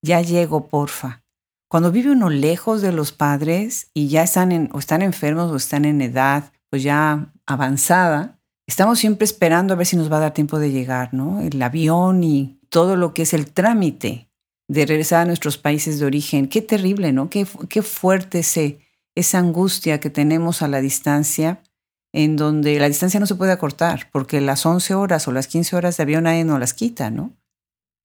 ya 0.00 0.22
llego, 0.22 0.68
porfa. 0.68 1.24
Cuando 1.68 1.90
vive 1.90 2.12
uno 2.12 2.30
lejos 2.30 2.82
de 2.82 2.92
los 2.92 3.10
padres 3.10 3.90
y 3.94 4.06
ya 4.06 4.22
están 4.22 4.52
en, 4.52 4.70
o 4.72 4.78
están 4.78 5.02
enfermos 5.02 5.50
o 5.50 5.56
están 5.56 5.84
en 5.84 6.00
edad, 6.02 6.52
pues 6.70 6.84
ya 6.84 7.32
avanzada, 7.46 8.37
estamos 8.68 8.98
siempre 8.98 9.24
esperando 9.24 9.72
a 9.72 9.76
ver 9.76 9.86
si 9.86 9.96
nos 9.96 10.12
va 10.12 10.18
a 10.18 10.20
dar 10.20 10.34
tiempo 10.34 10.58
de 10.60 10.70
llegar, 10.70 11.14
¿no? 11.14 11.40
El 11.40 11.60
avión 11.60 12.22
y 12.22 12.60
todo 12.68 12.96
lo 12.96 13.14
que 13.14 13.22
es 13.22 13.32
el 13.32 13.50
trámite 13.50 14.28
de 14.68 14.84
regresar 14.84 15.22
a 15.22 15.24
nuestros 15.24 15.56
países 15.56 15.98
de 15.98 16.06
origen. 16.06 16.48
Qué 16.48 16.60
terrible, 16.60 17.10
¿no? 17.12 17.30
Qué, 17.30 17.46
qué 17.70 17.80
fuerte 17.80 18.40
ese, 18.40 18.78
esa 19.14 19.38
angustia 19.38 19.98
que 20.00 20.10
tenemos 20.10 20.60
a 20.60 20.68
la 20.68 20.82
distancia, 20.82 21.62
en 22.12 22.36
donde 22.36 22.78
la 22.78 22.88
distancia 22.88 23.18
no 23.18 23.26
se 23.26 23.34
puede 23.34 23.52
acortar, 23.52 24.10
porque 24.12 24.40
las 24.42 24.64
11 24.66 24.94
horas 24.94 25.26
o 25.26 25.32
las 25.32 25.46
15 25.46 25.74
horas 25.74 25.96
de 25.96 26.02
avión 26.02 26.24
nadie 26.24 26.44
nos 26.44 26.60
las 26.60 26.74
quita, 26.74 27.10
¿no? 27.10 27.34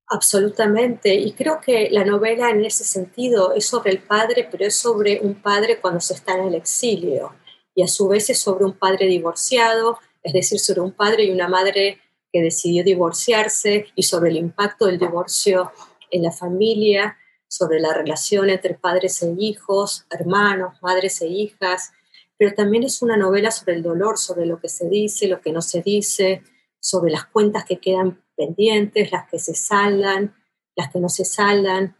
Absolutamente. 0.07 1.13
Y 1.13 1.33
creo 1.33 1.59
que 1.59 1.89
la 1.91 2.05
novela 2.05 2.49
en 2.49 2.63
ese 2.63 2.85
sentido 2.85 3.53
es 3.53 3.65
sobre 3.65 3.91
el 3.91 3.99
padre, 3.99 4.47
pero 4.49 4.65
es 4.65 4.75
sobre 4.77 5.19
un 5.21 5.35
padre 5.35 5.81
cuando 5.81 5.99
se 5.99 6.13
está 6.13 6.35
en 6.37 6.45
el 6.45 6.55
exilio. 6.55 7.33
Y 7.75 7.83
a 7.83 7.87
su 7.87 8.07
vez 8.07 8.29
es 8.29 8.39
sobre 8.39 8.63
un 8.63 8.73
padre 8.73 9.07
divorciado 9.07 9.97
es 10.23 10.33
decir, 10.33 10.59
sobre 10.59 10.81
un 10.81 10.93
padre 10.93 11.25
y 11.25 11.31
una 11.31 11.47
madre 11.47 11.99
que 12.31 12.41
decidió 12.41 12.83
divorciarse 12.83 13.87
y 13.95 14.03
sobre 14.03 14.31
el 14.31 14.37
impacto 14.37 14.87
del 14.87 14.97
divorcio 14.97 15.71
en 16.09 16.23
la 16.23 16.31
familia, 16.31 17.17
sobre 17.47 17.79
la 17.79 17.93
relación 17.93 18.49
entre 18.49 18.73
padres 18.73 19.21
e 19.21 19.35
hijos, 19.37 20.05
hermanos, 20.09 20.75
madres 20.81 21.21
e 21.21 21.27
hijas, 21.27 21.91
pero 22.37 22.55
también 22.55 22.83
es 22.83 23.01
una 23.01 23.15
novela 23.15 23.51
sobre 23.51 23.75
el 23.75 23.83
dolor, 23.83 24.17
sobre 24.17 24.45
lo 24.47 24.59
que 24.59 24.69
se 24.69 24.89
dice, 24.89 25.27
lo 25.27 25.39
que 25.39 25.51
no 25.51 25.61
se 25.61 25.83
dice, 25.83 26.41
sobre 26.79 27.11
las 27.11 27.25
cuentas 27.25 27.65
que 27.65 27.79
quedan 27.79 28.23
pendientes, 28.35 29.11
las 29.11 29.29
que 29.29 29.37
se 29.37 29.53
saldan, 29.53 30.35
las 30.75 30.91
que 30.91 30.99
no 30.99 31.09
se 31.09 31.25
saldan. 31.25 31.95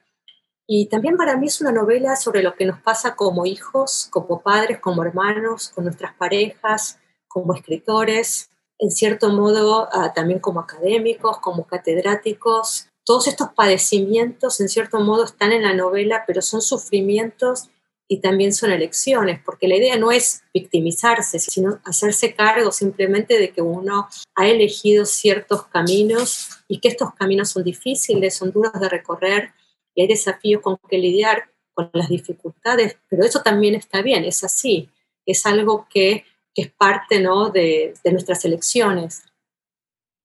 Y 0.65 0.87
también 0.87 1.17
para 1.17 1.37
mí 1.37 1.47
es 1.47 1.61
una 1.61 1.71
novela 1.71 2.15
sobre 2.15 2.41
lo 2.41 2.55
que 2.55 2.65
nos 2.65 2.81
pasa 2.81 3.15
como 3.15 3.45
hijos, 3.45 4.07
como 4.09 4.41
padres, 4.41 4.79
como 4.79 5.03
hermanos, 5.03 5.69
con 5.69 5.83
nuestras 5.83 6.15
parejas, 6.15 6.99
como 7.33 7.55
escritores, 7.55 8.51
en 8.77 8.91
cierto 8.91 9.29
modo 9.29 9.89
ah, 9.91 10.13
también 10.13 10.39
como 10.39 10.59
académicos, 10.59 11.39
como 11.39 11.65
catedráticos. 11.65 12.87
Todos 13.03 13.27
estos 13.27 13.49
padecimientos 13.55 14.61
en 14.61 14.69
cierto 14.69 14.99
modo 14.99 15.25
están 15.25 15.51
en 15.51 15.63
la 15.63 15.73
novela, 15.73 16.23
pero 16.27 16.41
son 16.41 16.61
sufrimientos 16.61 17.69
y 18.07 18.19
también 18.19 18.53
son 18.53 18.71
elecciones, 18.71 19.41
porque 19.43 19.67
la 19.67 19.77
idea 19.77 19.97
no 19.97 20.11
es 20.11 20.43
victimizarse, 20.53 21.39
sino 21.39 21.79
hacerse 21.83 22.35
cargo 22.35 22.71
simplemente 22.71 23.39
de 23.39 23.51
que 23.51 23.61
uno 23.61 24.07
ha 24.35 24.47
elegido 24.47 25.05
ciertos 25.05 25.65
caminos 25.67 26.63
y 26.67 26.79
que 26.79 26.89
estos 26.89 27.13
caminos 27.15 27.49
son 27.49 27.63
difíciles, 27.63 28.35
son 28.35 28.51
duros 28.51 28.73
de 28.73 28.89
recorrer 28.89 29.53
y 29.95 30.01
hay 30.01 30.07
desafíos 30.07 30.61
con 30.61 30.77
que 30.87 30.97
lidiar 30.97 31.49
con 31.73 31.89
las 31.93 32.09
dificultades, 32.09 32.97
pero 33.09 33.23
eso 33.23 33.41
también 33.41 33.73
está 33.73 34.03
bien, 34.03 34.25
es 34.25 34.43
así, 34.43 34.89
es 35.25 35.45
algo 35.45 35.87
que 35.89 36.25
que 36.53 36.63
es 36.63 36.71
parte 36.71 37.19
¿no? 37.19 37.49
de, 37.49 37.93
de 38.03 38.11
nuestras 38.11 38.45
elecciones. 38.45 39.23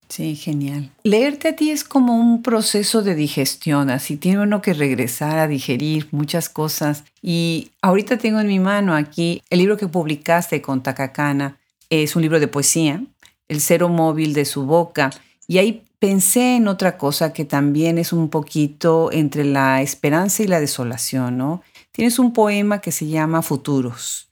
Sí, 0.09 0.35
genial. 0.35 0.91
Leerte 1.03 1.49
a 1.49 1.55
ti 1.55 1.69
es 1.69 1.83
como 1.83 2.19
un 2.19 2.41
proceso 2.41 3.03
de 3.03 3.13
digestión, 3.13 3.91
así 3.91 4.17
tiene 4.17 4.41
uno 4.41 4.59
que 4.59 4.73
regresar 4.73 5.37
a 5.37 5.47
digerir 5.47 6.07
muchas 6.09 6.49
cosas. 6.49 7.03
Y 7.21 7.71
ahorita 7.83 8.17
tengo 8.17 8.39
en 8.39 8.47
mi 8.47 8.59
mano 8.59 8.95
aquí 8.95 9.43
el 9.51 9.59
libro 9.59 9.77
que 9.77 9.87
publicaste 9.87 10.63
con 10.63 10.81
Takakana, 10.81 11.59
es 11.91 12.15
un 12.15 12.23
libro 12.23 12.39
de 12.39 12.47
poesía, 12.47 13.03
El 13.47 13.61
cero 13.61 13.87
móvil 13.87 14.33
de 14.33 14.45
su 14.45 14.65
boca. 14.65 15.11
Y 15.47 15.59
ahí 15.59 15.83
pensé 15.99 16.55
en 16.55 16.67
otra 16.67 16.97
cosa 16.97 17.31
que 17.31 17.45
también 17.45 17.99
es 17.99 18.11
un 18.11 18.29
poquito 18.29 19.11
entre 19.11 19.43
la 19.43 19.81
esperanza 19.81 20.41
y 20.41 20.47
la 20.47 20.59
desolación, 20.59 21.37
¿no? 21.37 21.61
Tienes 21.91 22.17
un 22.17 22.33
poema 22.33 22.81
que 22.81 22.91
se 22.91 23.07
llama 23.07 23.41
Futuros. 23.41 24.28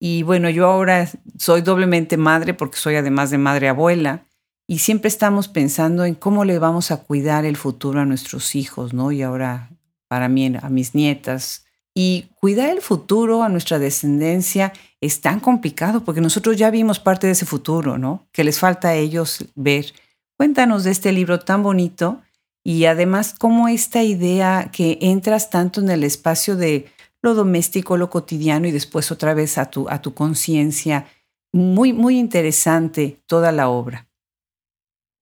Y 0.00 0.22
bueno, 0.22 0.48
yo 0.48 0.66
ahora 0.66 1.08
soy 1.38 1.60
doblemente 1.60 2.16
madre 2.16 2.54
porque 2.54 2.78
soy 2.78 2.96
además 2.96 3.30
de 3.30 3.38
madre 3.38 3.68
abuela 3.68 4.24
y 4.66 4.78
siempre 4.78 5.08
estamos 5.08 5.46
pensando 5.46 6.04
en 6.06 6.14
cómo 6.14 6.44
le 6.44 6.58
vamos 6.58 6.90
a 6.90 6.96
cuidar 6.96 7.44
el 7.44 7.58
futuro 7.58 8.00
a 8.00 8.06
nuestros 8.06 8.54
hijos, 8.54 8.94
¿no? 8.94 9.12
Y 9.12 9.20
ahora 9.22 9.68
para 10.08 10.28
mí, 10.28 10.56
a 10.60 10.70
mis 10.70 10.94
nietas. 10.94 11.66
Y 11.94 12.30
cuidar 12.34 12.70
el 12.70 12.80
futuro 12.80 13.42
a 13.42 13.48
nuestra 13.48 13.78
descendencia 13.78 14.72
es 15.00 15.20
tan 15.20 15.38
complicado 15.38 16.02
porque 16.02 16.20
nosotros 16.20 16.56
ya 16.56 16.70
vimos 16.70 16.98
parte 16.98 17.26
de 17.26 17.34
ese 17.34 17.46
futuro, 17.46 17.98
¿no? 17.98 18.26
Que 18.32 18.42
les 18.42 18.58
falta 18.58 18.88
a 18.88 18.94
ellos 18.94 19.44
ver. 19.54 19.92
Cuéntanos 20.36 20.84
de 20.84 20.92
este 20.92 21.12
libro 21.12 21.40
tan 21.40 21.62
bonito 21.62 22.22
y 22.64 22.86
además 22.86 23.34
cómo 23.38 23.68
esta 23.68 24.02
idea 24.02 24.70
que 24.72 24.98
entras 25.02 25.50
tanto 25.50 25.80
en 25.80 25.90
el 25.90 26.04
espacio 26.04 26.56
de 26.56 26.90
lo 27.22 27.34
doméstico, 27.34 27.96
lo 27.96 28.10
cotidiano 28.10 28.66
y 28.66 28.70
después 28.70 29.12
otra 29.12 29.34
vez 29.34 29.58
a 29.58 29.70
tu, 29.70 29.88
a 29.88 30.00
tu 30.00 30.14
conciencia. 30.14 31.06
Muy, 31.52 31.92
muy 31.92 32.18
interesante 32.18 33.20
toda 33.26 33.52
la 33.52 33.68
obra. 33.68 34.06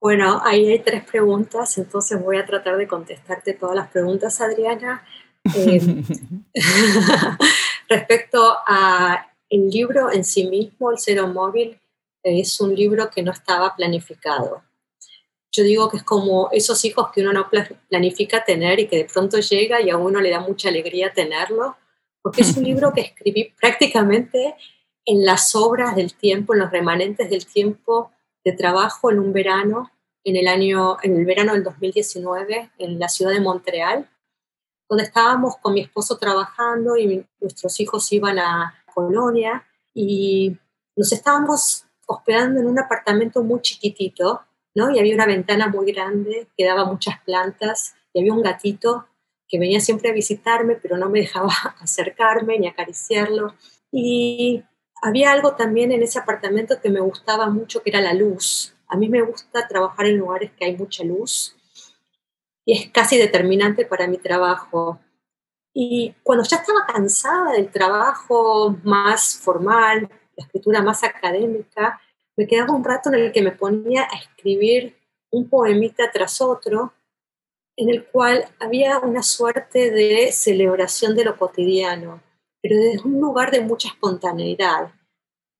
Bueno, 0.01 0.41
ahí 0.45 0.69
hay 0.69 0.79
tres 0.79 1.03
preguntas, 1.03 1.77
entonces 1.77 2.21
voy 2.23 2.37
a 2.37 2.45
tratar 2.45 2.77
de 2.77 2.87
contestarte 2.87 3.53
todas 3.53 3.75
las 3.75 3.89
preguntas, 3.89 4.39
Adriana. 4.39 5.03
Eh, 5.55 6.03
respecto 7.89 8.55
a 8.65 9.27
el 9.49 9.69
libro 9.69 10.11
en 10.11 10.23
sí 10.23 10.47
mismo, 10.47 10.91
El 10.91 10.99
Cero 10.99 11.27
Móvil, 11.27 11.81
es 12.23 12.61
un 12.61 12.75
libro 12.75 13.09
que 13.09 13.23
no 13.23 13.31
estaba 13.31 13.75
planificado. 13.75 14.63
Yo 15.51 15.63
digo 15.63 15.89
que 15.89 15.97
es 15.97 16.03
como 16.03 16.49
esos 16.51 16.85
hijos 16.85 17.11
que 17.11 17.21
uno 17.21 17.33
no 17.33 17.49
planifica 17.89 18.43
tener 18.45 18.79
y 18.79 18.87
que 18.87 18.97
de 18.97 19.05
pronto 19.05 19.39
llega 19.39 19.81
y 19.81 19.89
a 19.89 19.97
uno 19.97 20.21
le 20.21 20.29
da 20.29 20.39
mucha 20.39 20.69
alegría 20.69 21.11
tenerlo 21.11 21.75
porque 22.21 22.41
es 22.41 22.55
un 22.57 22.63
libro 22.71 22.93
que 22.93 23.01
escribí 23.01 23.53
prácticamente 23.59 24.55
en 25.05 25.25
las 25.25 25.55
obras 25.55 25.95
del 25.95 26.13
tiempo, 26.13 26.53
en 26.53 26.59
los 26.59 26.71
remanentes 26.71 27.29
del 27.29 27.45
tiempo 27.45 28.11
de 28.43 28.53
trabajo 28.53 29.11
en 29.11 29.19
un 29.19 29.33
verano, 29.33 29.91
en 30.23 30.35
el 30.35 30.47
año, 30.47 30.97
en 31.01 31.17
el 31.17 31.25
verano 31.25 31.53
del 31.53 31.63
2019, 31.63 32.71
en 32.77 32.99
la 32.99 33.09
ciudad 33.09 33.31
de 33.31 33.39
Montreal, 33.39 34.09
donde 34.87 35.03
estábamos 35.03 35.57
con 35.57 35.73
mi 35.73 35.81
esposo 35.81 36.17
trabajando 36.17 36.97
y 36.97 37.25
nuestros 37.39 37.79
hijos 37.79 38.11
iban 38.11 38.39
a 38.39 38.83
Colonia 38.93 39.65
y 39.93 40.57
nos 40.95 41.11
estábamos 41.11 41.85
hospedando 42.07 42.59
en 42.59 42.67
un 42.67 42.79
apartamento 42.79 43.43
muy 43.43 43.61
chiquitito, 43.61 44.41
¿no? 44.75 44.89
Y 44.89 44.99
había 44.99 45.15
una 45.15 45.27
ventana 45.27 45.67
muy 45.67 45.91
grande 45.91 46.47
que 46.57 46.65
daba 46.65 46.85
muchas 46.85 47.19
plantas 47.21 47.95
y 48.13 48.19
había 48.19 48.33
un 48.33 48.41
gatito 48.41 49.05
que 49.49 49.59
venía 49.59 49.81
siempre 49.81 50.11
a 50.11 50.13
visitarme, 50.13 50.75
pero 50.75 50.95
no 50.95 51.09
me 51.09 51.19
dejaba 51.21 51.49
acercarme 51.81 52.59
ni 52.59 52.67
acariciarlo. 52.67 53.55
Y 53.91 54.63
había 55.01 55.31
algo 55.31 55.55
también 55.55 55.91
en 55.91 56.03
ese 56.03 56.19
apartamento 56.19 56.79
que 56.81 56.89
me 56.89 56.99
gustaba 57.01 57.49
mucho, 57.49 57.81
que 57.81 57.89
era 57.89 57.99
la 57.99 58.13
luz. 58.13 58.75
A 58.87 58.95
mí 58.95 59.09
me 59.09 59.21
gusta 59.21 59.67
trabajar 59.67 60.05
en 60.05 60.17
lugares 60.17 60.51
que 60.57 60.65
hay 60.65 60.77
mucha 60.77 61.03
luz 61.03 61.55
y 62.69 62.73
es 62.73 62.91
casi 62.91 63.17
determinante 63.17 63.83
para 63.83 64.07
mi 64.07 64.19
trabajo. 64.19 64.99
Y 65.73 66.13
cuando 66.21 66.43
ya 66.43 66.57
estaba 66.57 66.85
cansada 66.85 67.53
del 67.53 67.71
trabajo 67.71 68.77
más 68.83 69.39
formal, 69.39 70.07
la 70.35 70.45
escritura 70.45 70.83
más 70.83 71.03
académica, 71.03 71.99
me 72.35 72.45
quedaba 72.45 72.75
un 72.75 72.83
rato 72.83 73.09
en 73.09 73.15
el 73.15 73.31
que 73.31 73.41
me 73.41 73.53
ponía 73.53 74.03
a 74.03 74.17
escribir 74.17 74.95
un 75.31 75.49
poemita 75.49 76.11
tras 76.11 76.41
otro, 76.41 76.93
en 77.79 77.89
el 77.89 78.03
cual 78.03 78.45
había 78.59 78.99
una 78.99 79.23
suerte 79.23 79.89
de 79.89 80.33
celebración 80.33 81.15
de 81.15 81.23
lo 81.23 81.37
cotidiano, 81.37 82.21
pero 82.61 82.75
desde 82.75 83.07
un 83.07 83.21
lugar 83.21 83.51
de 83.51 83.61
mucha 83.61 83.87
espontaneidad, 83.87 84.91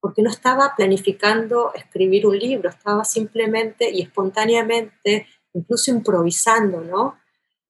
porque 0.01 0.21
no 0.21 0.29
estaba 0.29 0.73
planificando 0.75 1.73
escribir 1.73 2.27
un 2.27 2.37
libro, 2.37 2.69
estaba 2.69 3.05
simplemente 3.05 3.89
y 3.89 4.01
espontáneamente, 4.01 5.27
incluso 5.53 5.91
improvisando, 5.91 6.81
¿no? 6.81 7.17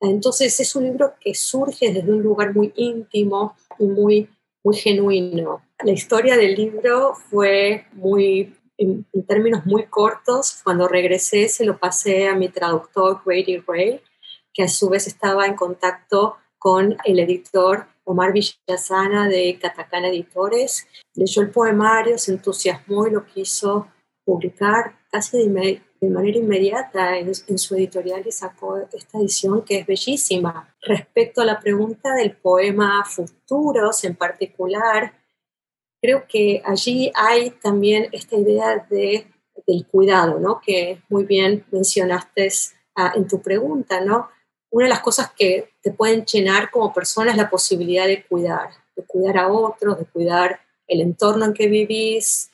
Entonces 0.01 0.59
es 0.59 0.75
un 0.75 0.85
libro 0.85 1.13
que 1.19 1.35
surge 1.35 1.93
desde 1.93 2.12
un 2.12 2.23
lugar 2.23 2.55
muy 2.55 2.73
íntimo 2.75 3.55
y 3.77 3.85
muy, 3.85 4.29
muy 4.63 4.75
genuino. 4.75 5.62
La 5.83 5.91
historia 5.91 6.35
del 6.35 6.55
libro 6.55 7.13
fue 7.13 7.85
muy, 7.93 8.55
en, 8.79 9.05
términos 9.27 9.63
muy 9.67 9.85
cortos, 9.85 10.59
cuando 10.63 10.88
regresé 10.88 11.49
se 11.49 11.65
lo 11.65 11.77
pasé 11.77 12.27
a 12.27 12.35
mi 12.35 12.49
traductor 12.49 13.21
Grady 13.23 13.57
Ray, 13.67 14.01
que 14.60 14.63
a 14.63 14.67
su 14.67 14.89
vez 14.89 15.08
estaba 15.08 15.45
en 15.45 15.56
contacto 15.56 16.36
con 16.58 16.98
el 17.06 17.19
editor 17.19 17.86
Omar 18.04 18.34
Villasana 18.34 19.30
de 19.30 19.58
Catacana 19.58 20.10
Editores. 20.10 20.86
Leyó 21.15 21.43
el 21.43 21.50
poemario, 21.50 22.17
se 22.17 22.34
entusiasmó 22.34 23.08
y 23.08 23.12
lo 23.12 23.26
quiso 23.26 23.88
publicar 24.26 25.00
casi 25.10 25.48
de, 25.48 25.82
de 26.02 26.10
manera 26.10 26.38
inmediata 26.38 27.17
en, 27.17 27.34
su 27.34 27.76
editorial 27.76 28.22
y 28.28 28.34
sacó 28.34 28.80
esta 28.91 29.17
edición 29.19 29.63
que 29.63 29.78
es 29.78 29.88
bellísima. 29.88 30.76
Respecto 30.82 31.39
a 31.39 31.45
la 31.45 31.62
pregunta 31.62 32.13
del 32.15 32.36
poema 32.36 33.06
Futuros 33.06 34.04
en 34.04 34.17
particular, 34.17 35.13
creo 36.02 36.26
que 36.28 36.62
allí 36.65 37.13
hay 37.15 37.52
también 37.52 38.10
esta 38.12 38.36
idea 38.36 38.86
de, 38.89 39.26
del 39.65 39.88
cuidado, 39.88 40.38
¿no? 40.38 40.60
que 40.60 41.02
muy 41.08 41.24
bien 41.24 41.63
mencionaste 41.72 42.50
en 43.15 43.26
tu 43.26 43.41
pregunta. 43.41 44.02
¿no? 44.02 44.28
Una 44.71 44.86
de 44.86 44.89
las 44.89 44.99
cosas 44.99 45.32
que 45.38 45.71
te 45.82 45.91
pueden 45.91 46.25
llenar 46.25 46.69
como 46.69 46.93
persona 46.93 47.32
es 47.32 47.38
la 47.38 47.49
posibilidad 47.49 48.05
de 48.05 48.23
cuidar, 48.25 48.69
de 48.95 49.03
cuidar 49.03 49.38
a 49.38 49.47
otros, 49.47 49.97
de 49.97 50.05
cuidar 50.05 50.60
el 50.88 51.01
entorno 51.01 51.45
en 51.45 51.53
que 51.53 51.67
vivís 51.67 52.51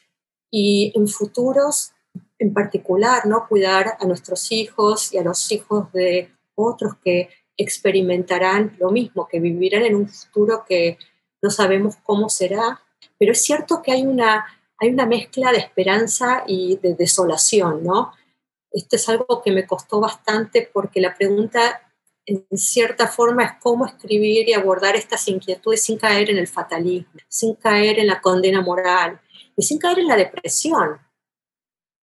y 0.51 0.93
en 0.95 1.07
futuros 1.07 1.91
en 2.39 2.53
particular, 2.53 3.25
¿no? 3.25 3.47
Cuidar 3.47 3.97
a 3.99 4.05
nuestros 4.05 4.51
hijos 4.51 5.13
y 5.13 5.17
a 5.17 5.23
los 5.23 5.51
hijos 5.51 5.91
de 5.93 6.31
otros 6.55 6.93
que 7.03 7.29
experimentarán 7.57 8.75
lo 8.79 8.91
mismo, 8.91 9.27
que 9.27 9.39
vivirán 9.39 9.83
en 9.83 9.95
un 9.95 10.09
futuro 10.09 10.65
que 10.67 10.97
no 11.41 11.49
sabemos 11.49 11.95
cómo 12.03 12.29
será. 12.29 12.81
Pero 13.17 13.31
es 13.31 13.41
cierto 13.41 13.81
que 13.81 13.91
hay 13.91 14.05
una, 14.05 14.45
hay 14.77 14.89
una 14.89 15.05
mezcla 15.05 15.51
de 15.51 15.59
esperanza 15.59 16.43
y 16.47 16.77
de 16.77 16.95
desolación, 16.95 17.83
¿no? 17.83 18.11
Esto 18.71 18.97
es 18.97 19.07
algo 19.07 19.41
que 19.41 19.51
me 19.51 19.65
costó 19.65 20.01
bastante 20.01 20.69
porque 20.73 20.99
la 20.99 21.15
pregunta 21.15 21.81
en 22.25 22.45
cierta 22.57 23.07
forma 23.07 23.43
es 23.43 23.51
cómo 23.61 23.85
escribir 23.85 24.49
y 24.49 24.53
abordar 24.53 24.95
estas 24.95 25.27
inquietudes 25.27 25.83
sin 25.83 25.97
caer 25.97 26.29
en 26.29 26.37
el 26.37 26.47
fatalismo, 26.47 27.11
sin 27.27 27.55
caer 27.55 27.99
en 27.99 28.07
la 28.07 28.19
condena 28.19 28.61
moral 28.61 29.19
y 29.55 29.63
sin 29.63 29.77
caer 29.77 29.99
en 29.99 30.07
la 30.07 30.15
depresión, 30.15 30.99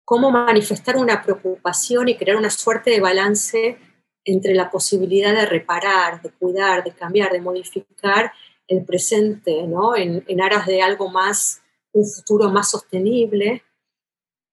cómo 0.05 0.31
manifestar 0.31 0.97
una 0.97 1.23
preocupación 1.23 2.09
y 2.09 2.17
crear 2.17 2.37
una 2.37 2.51
suerte 2.51 2.91
de 2.91 3.01
balance 3.01 3.79
entre 4.25 4.55
la 4.55 4.71
posibilidad 4.71 5.33
de 5.33 5.47
reparar, 5.47 6.21
de 6.21 6.31
cuidar, 6.31 6.85
de 6.85 6.93
cambiar, 6.93 7.33
de 7.33 7.41
modificar 7.41 8.33
el 8.69 8.85
presente, 8.85 9.67
¿no? 9.67 9.97
En, 9.97 10.41
aras 10.41 10.67
de 10.67 10.83
algo 10.83 11.09
más, 11.09 11.63
un 11.93 12.07
futuro 12.07 12.51
más 12.51 12.71
sostenible, 12.71 13.65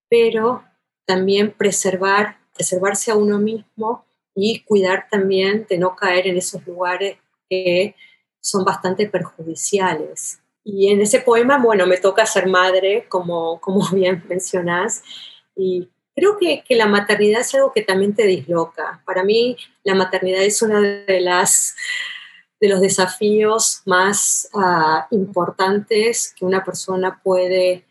pero 0.10 0.64
también 1.06 1.52
preservar, 1.52 2.40
preservarse 2.54 3.12
a 3.12 3.16
uno 3.16 3.38
mismo 3.38 4.07
y 4.39 4.60
cuidar 4.60 5.08
también 5.10 5.65
de 5.67 5.80
no 5.80 5.95
caer 5.95 6.28
en 6.28 6.38
esos 6.38 6.65
lugares 6.67 7.17
que 7.50 7.95
son 8.39 8.63
bastante 8.63 9.10
perjudiciales. 9.10 10.39
Y 10.63 10.91
en 10.91 11.02
ese 11.02 11.21
poema, 11.21 11.58
bueno, 11.58 11.88
me 11.88 11.97
toca 11.97 12.23
ser 12.28 12.45
madre, 12.45 13.08
como, 13.10 13.60
como 13.60 13.89
bien 13.91 14.23
mencionás, 14.30 15.02
y 15.56 15.89
creo 16.15 16.38
que, 16.38 16.63
que, 16.63 16.76
la 16.76 16.86
maternidad 16.86 17.41
es 17.41 17.56
algo 17.56 17.73
que 17.73 17.82
también 17.82 18.13
te 18.13 18.28
disloca. 18.28 19.02
Para 19.08 19.23
mí, 19.23 19.58
la 19.84 19.95
maternidad 19.95 20.43
es 20.43 20.62
uno 20.62 20.82
de, 20.82 21.19
las, 21.19 21.76
de 22.60 22.69
los 22.69 22.80
desafíos 22.80 23.82
más 23.86 24.50
uh, 24.54 25.15
importantes 25.15 26.32
que 26.38 26.45
una 26.45 26.63
persona 26.63 27.19
puede 27.23 27.86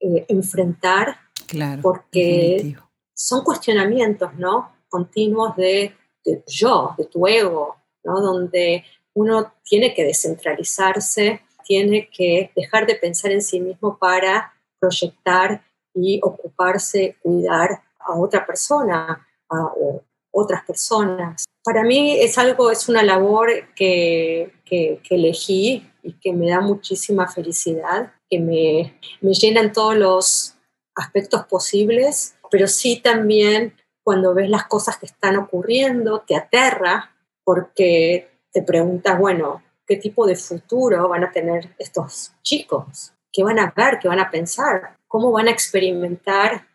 eh, 0.00 0.24
enfrentar. 0.26 1.18
Claro. 1.46 1.82
Porque 1.82 2.54
definitivo. 2.56 2.90
son 3.14 3.44
cuestionamientos, 3.44 4.34
¿no? 4.34 4.71
Continuos 4.92 5.56
de, 5.56 5.96
de 6.22 6.44
yo, 6.46 6.94
de 6.98 7.06
tu 7.06 7.26
ego, 7.26 7.76
¿no? 8.04 8.20
Donde 8.20 8.84
uno 9.14 9.54
tiene 9.64 9.94
que 9.94 10.04
descentralizarse, 10.04 11.40
tiene 11.64 12.10
que 12.14 12.50
dejar 12.54 12.86
de 12.86 12.96
pensar 12.96 13.32
en 13.32 13.40
sí 13.40 13.58
mismo 13.58 13.96
para 13.96 14.52
proyectar 14.78 15.64
y 15.94 16.20
ocuparse, 16.22 17.16
cuidar 17.22 17.82
a 18.00 18.18
otra 18.18 18.44
persona 18.44 19.26
o 19.48 20.02
otras 20.30 20.62
personas. 20.64 21.44
Para 21.64 21.84
mí 21.84 22.18
es 22.20 22.36
algo, 22.36 22.70
es 22.70 22.88
una 22.88 23.02
labor 23.02 23.48
que, 23.74 24.52
que, 24.66 25.00
elegí 25.08 25.88
y 26.02 26.12
que 26.14 26.34
me 26.34 26.50
da 26.50 26.60
muchísima 26.60 27.28
felicidad, 27.30 28.12
que 28.28 28.40
me, 28.40 28.98
me 29.22 29.32
llena 29.32 29.60
en 29.60 29.72
todos 29.72 29.96
los 29.96 30.54
aspectos 30.94 31.46
posibles, 31.46 32.34
pero 32.50 32.66
sí 32.66 33.00
también 33.00 33.74
cuando 34.02 34.34
ves 34.34 34.48
las 34.48 34.66
cosas 34.66 34.98
que 34.98 35.06
están 35.06 35.36
ocurriendo, 35.36 36.20
te 36.26 36.36
aterra 36.36 37.10
porque 37.44 38.30
te 38.52 38.62
preguntas, 38.62 39.18
bueno, 39.18 39.62
¿qué 39.86 39.96
tipo 39.96 40.26
de 40.26 40.36
futuro 40.36 41.08
van 41.08 41.24
a 41.24 41.30
tener 41.30 41.74
estos 41.78 42.32
chicos? 42.42 43.12
¿Qué 43.32 43.42
van 43.42 43.58
a 43.58 43.72
ver? 43.74 43.98
¿Qué 43.98 44.08
van 44.08 44.20
a 44.20 44.30
pensar? 44.30 44.96
cómo 45.12 45.30
van 45.30 45.48
a 45.48 45.50
experimentar 45.50 46.66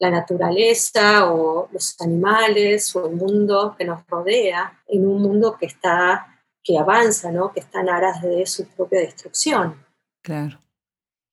la 0.00 0.10
naturaleza 0.10 1.32
o 1.32 1.68
los 1.70 1.94
animales 2.00 2.94
o 2.96 3.06
el 3.06 3.14
mundo 3.14 3.76
que 3.78 3.84
nos 3.84 4.04
rodea 4.08 4.82
en 4.88 5.06
un 5.06 5.22
mundo 5.22 5.56
que 5.56 5.66
está 5.66 6.42
que 6.64 6.76
avanza, 6.76 7.30
¿no? 7.30 7.52
que 7.52 7.60
está 7.60 7.82
en 7.82 7.90
aras 7.90 8.20
de 8.20 8.44
su 8.46 8.66
propia 8.66 8.98
destrucción. 8.98 9.76
Claro. 10.22 10.58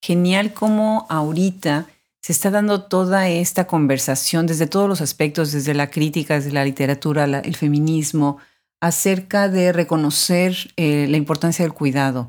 Genial 0.04 0.54
cómo 0.54 1.08
ahorita 1.10 1.88
se 2.22 2.32
está 2.32 2.52
dando 2.52 2.84
toda 2.84 3.28
esta 3.30 3.66
conversación 3.66 4.46
desde 4.46 4.68
todos 4.68 4.88
los 4.88 5.02
aspectos, 5.02 5.52
desde 5.52 5.74
la 5.74 5.90
crítica, 5.90 6.36
desde 6.36 6.52
la 6.52 6.64
literatura, 6.64 7.26
el 7.26 7.56
feminismo, 7.56 8.38
acerca 8.80 9.50
de 9.50 9.74
reconocer 9.74 10.56
eh, 10.78 11.08
la 11.10 11.18
importancia 11.18 11.66
del 11.66 11.74
cuidado, 11.74 12.28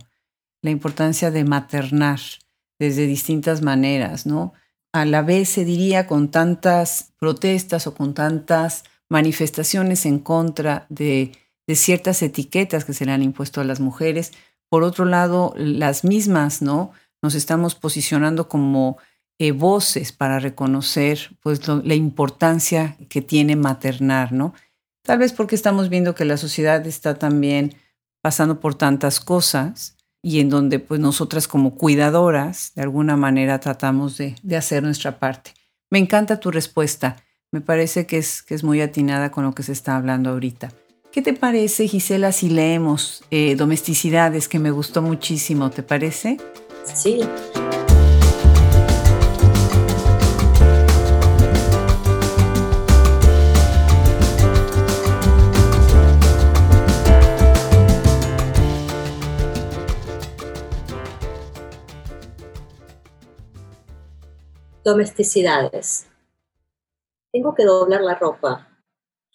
la 0.63 0.71
importancia 0.71 1.31
de 1.31 1.45
maternar, 1.45 2.21
desde 2.79 3.07
distintas 3.07 3.63
maneras, 3.63 4.27
¿no? 4.27 4.55
A 4.93 5.05
la 5.05 5.23
vez 5.23 5.49
se 5.49 5.65
diría 5.65 6.07
con 6.07 6.31
tantas 6.31 7.13
protestas 7.19 7.87
o 7.87 7.95
con 7.95 8.13
tantas 8.13 8.85
manifestaciones 9.09 10.05
en 10.05 10.19
contra 10.19 10.87
de, 10.89 11.33
de 11.67 11.77
ciertas 11.77 12.23
etiquetas 12.23 12.85
que 12.85 12.93
se 12.93 13.07
le 13.07 13.13
han 13.13 13.23
impuesto 13.23 13.61
a 13.61 13.65
las 13.65 13.79
mujeres, 13.79 14.33
por 14.69 14.83
otro 14.83 15.05
lado, 15.05 15.55
las 15.57 16.03
mismas, 16.03 16.61
¿no? 16.61 16.93
Nos 17.23 17.35
estamos 17.35 17.75
posicionando 17.75 18.49
como 18.49 18.99
eh, 19.43 19.51
voces 19.51 20.13
para 20.13 20.39
reconocer 20.39 21.37
pues, 21.43 21.67
la 21.67 21.97
importancia 21.97 22.97
que 23.09 23.23
tiene 23.23 23.57
maternar, 23.57 24.31
¿no? 24.31 24.55
Tal 25.05 25.19
vez 25.19 25.33
porque 25.33 25.57
estamos 25.57 25.89
viendo 25.89 26.15
que 26.15 26.25
la 26.25 26.37
sociedad 26.37 26.87
está 26.87 27.19
también 27.19 27.75
pasando 28.21 28.61
por 28.61 28.77
tantas 28.77 29.19
cosas 29.19 29.97
y 30.23 30.39
en 30.39 30.49
donde 30.49 30.79
pues 30.79 31.01
nosotras 31.01 31.49
como 31.49 31.75
cuidadoras 31.75 32.71
de 32.77 32.83
alguna 32.83 33.17
manera 33.17 33.59
tratamos 33.59 34.17
de, 34.17 34.37
hacer 34.57 34.85
nuestra 34.85 35.19
parte. 35.19 35.55
Me 35.91 35.99
encanta 35.99 36.39
tu 36.39 36.53
respuesta, 36.53 37.17
me 37.51 37.61
parece 37.61 38.07
que 38.07 38.19
es, 38.19 38.45
que 38.45 38.55
es 38.55 38.63
muy 38.63 38.81
atinada 38.81 39.33
con 39.33 39.43
lo 39.43 39.57
que 39.57 39.65
se 39.65 39.73
está 39.73 39.97
hablando 39.97 40.31
ahorita. 40.31 40.73
¿Qué 41.11 41.21
te 41.21 41.33
parece, 41.33 41.89
Gisela, 41.89 42.31
si 42.31 42.49
leemos 42.49 43.25
eh, 43.33 43.57
Domesticidades, 43.57 44.47
que 44.47 44.61
me 44.61 44.71
gustó 44.71 45.03
muchísimo, 45.03 45.69
¿te 45.71 45.83
parece? 45.83 46.37
Sí. 46.85 47.23
Domesticidades. 64.85 66.09
Tengo 67.31 67.55
que 67.55 67.65
doblar 67.65 68.01
la 68.01 68.17
ropa. 68.17 68.69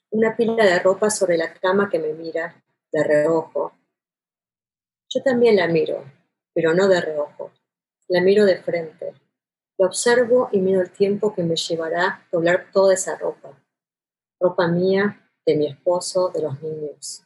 Una 0.10 0.36
pila 0.36 0.66
de 0.66 0.78
ropa 0.80 1.10
sobre 1.10 1.38
la 1.38 1.54
cama 1.54 1.90
que 1.90 2.00
me 2.00 2.12
mira 2.12 2.62
de 2.92 3.02
reojo. 3.02 3.72
Yo 5.08 5.24
también 5.24 5.56
la 5.56 5.70
miro, 5.70 6.04
pero 6.54 6.74
no 6.74 6.90
de 6.90 7.00
reojo. 7.00 7.54
La 8.10 8.20
miro 8.20 8.44
de 8.44 8.62
frente. 8.62 9.14
La 9.78 9.88
observo 9.88 10.50
y 10.52 10.60
miro 10.60 10.82
el 10.82 10.92
tiempo 10.92 11.34
que 11.34 11.44
me 11.44 11.56
llevará 11.56 12.28
doblar 12.30 12.70
toda 12.74 12.94
esa 12.94 13.16
ropa. 13.16 13.58
Ropa 14.42 14.68
mía, 14.68 15.32
de 15.46 15.56
mi 15.56 15.68
esposo, 15.68 16.28
de 16.28 16.42
los 16.42 16.62
niños. 16.62 17.24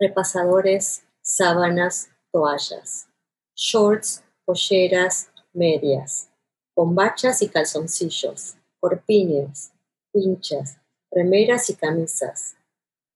Repasadores, 0.00 1.04
sábanas, 1.20 2.10
toallas. 2.32 3.06
Shorts, 3.54 4.24
polleras, 4.44 5.30
medias. 5.52 6.33
Bombachas 6.76 7.40
y 7.42 7.48
calzoncillos. 7.48 8.56
Corpiños, 8.80 9.70
pinchas, 10.12 10.78
remeras 11.08 11.70
y 11.70 11.76
camisas. 11.76 12.56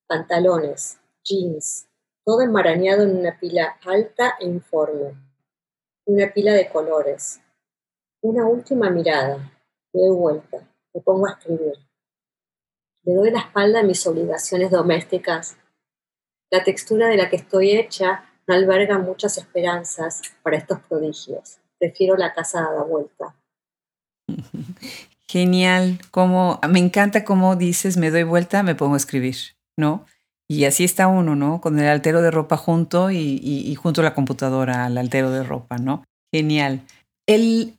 Pantalones, 0.07 0.97
jeans, 1.23 1.89
todo 2.23 2.41
enmarañado 2.41 3.03
en 3.03 3.17
una 3.17 3.37
pila 3.37 3.77
alta 3.85 4.35
e 4.39 4.45
informe. 4.45 5.13
Una 6.05 6.31
pila 6.31 6.53
de 6.53 6.69
colores. 6.69 7.41
Una 8.21 8.45
última 8.45 8.89
mirada. 8.89 9.37
Me 9.91 10.01
doy 10.03 10.15
vuelta. 10.15 10.57
Me 10.93 11.01
pongo 11.01 11.27
a 11.27 11.31
escribir. 11.31 11.73
Le 13.03 13.13
doy 13.13 13.31
la 13.31 13.39
espalda 13.39 13.81
a 13.81 13.83
mis 13.83 14.07
obligaciones 14.07 14.71
domésticas. 14.71 15.57
La 16.49 16.63
textura 16.63 17.07
de 17.07 17.17
la 17.17 17.29
que 17.29 17.35
estoy 17.35 17.71
hecha 17.71 18.23
no 18.47 18.55
alberga 18.55 18.97
muchas 18.99 19.37
esperanzas 19.37 20.21
para 20.43 20.57
estos 20.57 20.79
prodigios. 20.81 21.59
Prefiero 21.77 22.15
la 22.15 22.33
casa 22.33 22.65
a 22.65 22.73
la 22.73 22.83
vuelta. 22.83 23.35
Genial, 25.27 25.99
como 26.09 26.59
me 26.67 26.79
encanta 26.79 27.23
cómo 27.23 27.55
dices, 27.55 27.97
me 27.97 28.09
doy 28.09 28.23
vuelta, 28.23 28.63
me 28.63 28.73
pongo 28.73 28.95
a 28.95 28.97
escribir, 28.97 29.35
¿no? 29.77 30.05
Y 30.47 30.65
así 30.65 30.83
está 30.83 31.07
uno, 31.07 31.35
¿no? 31.35 31.61
Con 31.61 31.77
el 31.77 31.87
altero 31.87 32.23
de 32.23 32.31
ropa 32.31 32.57
junto 32.57 33.11
y, 33.11 33.75
junto 33.75 34.01
a 34.01 34.03
la 34.03 34.15
computadora 34.15 34.85
al 34.85 34.97
altero 34.97 35.29
de 35.29 35.43
ropa, 35.43 35.77
¿no? 35.77 36.03
Genial. 36.33 36.81
El, 37.27 37.77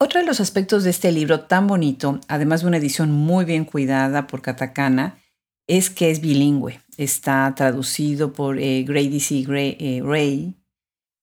otro 0.00 0.20
de 0.20 0.26
los 0.26 0.40
aspectos 0.40 0.84
de 0.84 0.90
este 0.90 1.12
libro 1.12 1.40
tan 1.40 1.66
bonito, 1.66 2.18
además 2.28 2.62
de 2.62 2.68
una 2.68 2.78
edición 2.78 3.10
muy 3.12 3.44
bien 3.44 3.66
cuidada 3.66 4.26
por 4.26 4.40
Katakana, 4.40 5.18
es 5.66 5.90
que 5.90 6.10
es 6.10 6.22
bilingüe. 6.22 6.80
Está 6.96 7.52
traducido 7.54 8.32
por 8.32 8.58
eh, 8.58 8.84
Grady 8.84 9.20
C. 9.20 9.42
Gray, 9.42 9.76
eh, 9.78 10.00
Ray. 10.02 10.54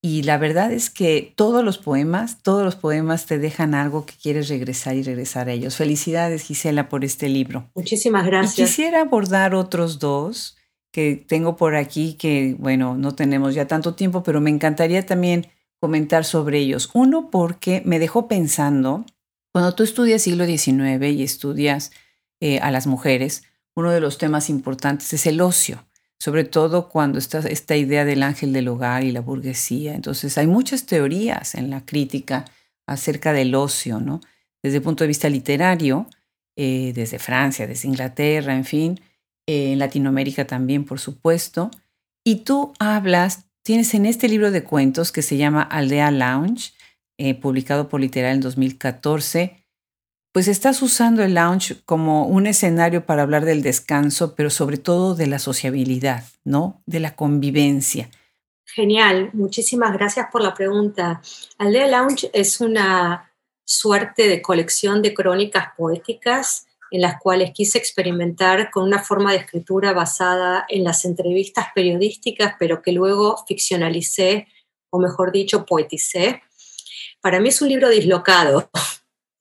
Y 0.06 0.24
la 0.24 0.38
verdad 0.38 0.74
es 0.74 0.90
que 0.90 1.32
todos 1.38 1.64
los 1.64 1.78
poemas, 1.78 2.44
todos 2.44 2.66
los 2.66 2.76
poemas 2.76 3.26
te 3.26 3.40
dejan 3.40 3.74
algo 3.74 4.06
que 4.06 4.16
quieres 4.22 4.50
regresar 4.50 4.98
y 4.98 5.04
regresar 5.04 5.48
a 5.48 5.54
ellos. 5.54 5.78
Felicidades, 5.78 6.44
Gisela, 6.44 6.90
por 6.90 7.06
este 7.06 7.30
libro. 7.30 7.70
Muchísimas 7.74 8.26
gracias. 8.26 8.60
Y 8.60 8.64
quisiera 8.64 9.00
abordar 9.00 9.56
otros 9.56 10.00
dos 10.00 10.58
que 10.92 11.16
tengo 11.16 11.56
por 11.56 11.78
aquí 11.78 12.16
que, 12.16 12.54
bueno, 12.60 12.98
no 12.98 13.16
tenemos 13.16 13.56
ya 13.56 13.66
tanto 13.66 13.96
tiempo, 13.96 14.24
pero 14.24 14.42
me 14.42 14.50
encantaría 14.50 15.06
también 15.06 15.48
comentar 15.80 16.26
sobre 16.26 16.60
ellos. 16.60 16.90
Uno, 16.94 17.30
porque 17.32 17.82
me 17.86 17.98
dejó 17.98 18.28
pensando, 18.28 19.06
cuando 19.54 19.74
tú 19.74 19.84
estudias 19.84 20.22
siglo 20.22 20.46
XIX 20.46 21.02
y 21.14 21.24
estudias 21.24 21.92
eh, 22.42 22.60
a 22.60 22.72
las 22.72 22.88
mujeres, 22.88 23.44
uno 23.74 23.90
de 23.92 24.02
los 24.02 24.18
temas 24.18 24.50
importantes 24.50 25.14
es 25.14 25.26
el 25.28 25.40
ocio, 25.40 25.86
sobre 26.24 26.46
todo 26.46 26.88
cuando 26.88 27.20
está 27.20 27.40
esta 27.40 27.76
idea 27.76 28.06
del 28.06 28.24
ángel 28.24 28.54
del 28.54 28.70
hogar 28.70 29.04
y 29.04 29.12
la 29.12 29.20
burguesía. 29.20 29.94
Entonces, 29.94 30.38
hay 30.38 30.48
muchas 30.48 30.86
teorías 30.86 31.54
en 31.54 31.70
la 31.70 31.86
crítica 31.86 32.46
acerca 32.88 33.34
del 33.34 33.54
ocio, 33.56 34.00
¿no? 34.00 34.22
Desde 34.64 34.78
el 34.78 34.84
punto 34.84 35.04
de 35.04 35.10
vista 35.10 35.28
literario, 35.28 36.08
eh, 36.56 36.94
desde 36.96 37.20
Francia, 37.20 37.68
desde 37.68 37.90
Inglaterra, 37.90 38.56
en 38.56 38.64
fin, 38.64 39.02
en 39.46 39.78
Latinoamérica 39.80 40.48
también, 40.48 40.86
por 40.86 40.98
supuesto. 40.98 41.72
Y 42.24 42.46
tú 42.46 42.72
hablas, 42.80 43.48
tienes 43.62 43.94
en 43.94 44.06
este 44.06 44.30
libro 44.30 44.50
de 44.52 44.64
cuentos 44.64 45.12
que 45.12 45.24
se 45.24 45.36
llama 45.36 45.62
Aldea 45.62 46.10
Lounge, 46.10 46.72
eh, 47.18 47.34
publicado 47.34 47.90
por 47.90 48.00
Literal 48.00 48.36
en 48.36 48.40
2014, 48.40 49.63
pues 50.34 50.48
estás 50.48 50.82
usando 50.82 51.24
el 51.24 51.36
lounge 51.36 51.78
como 51.86 52.26
un 52.26 52.48
escenario 52.48 53.06
para 53.06 53.22
hablar 53.22 53.46
del 53.46 53.62
descanso, 53.62 54.34
pero 54.36 54.50
sobre 54.50 54.78
todo 54.78 55.14
de 55.14 55.28
la 55.28 55.38
sociabilidad, 55.38 56.24
¿no? 56.44 56.82
De 56.88 57.00
la 57.00 57.16
convivencia. 57.16 58.10
Genial, 58.66 59.30
muchísimas 59.34 59.94
gracias 59.94 60.28
por 60.32 60.42
la 60.42 60.56
pregunta. 60.56 61.22
Aldea 61.60 61.88
Lounge 61.88 62.32
es 62.34 62.60
una 62.60 63.32
suerte 63.64 64.28
de 64.28 64.42
colección 64.42 65.04
de 65.04 65.14
crónicas 65.14 65.68
poéticas 65.78 66.66
en 66.90 67.02
las 67.02 67.20
cuales 67.20 67.52
quise 67.54 67.78
experimentar 67.78 68.72
con 68.72 68.84
una 68.84 69.04
forma 69.04 69.32
de 69.32 69.38
escritura 69.38 69.94
basada 69.94 70.66
en 70.68 70.84
las 70.84 71.06
entrevistas 71.06 71.68
periodísticas, 71.76 72.56
pero 72.58 72.82
que 72.82 72.92
luego 72.92 73.44
ficcionalicé, 73.48 74.48
o 74.90 75.00
mejor 75.00 75.32
dicho, 75.32 75.66
poeticé. 75.66 76.42
Para 77.22 77.40
mí 77.40 77.50
es 77.50 77.62
un 77.62 77.70
libro 77.70 77.90
dislocado, 77.90 78.72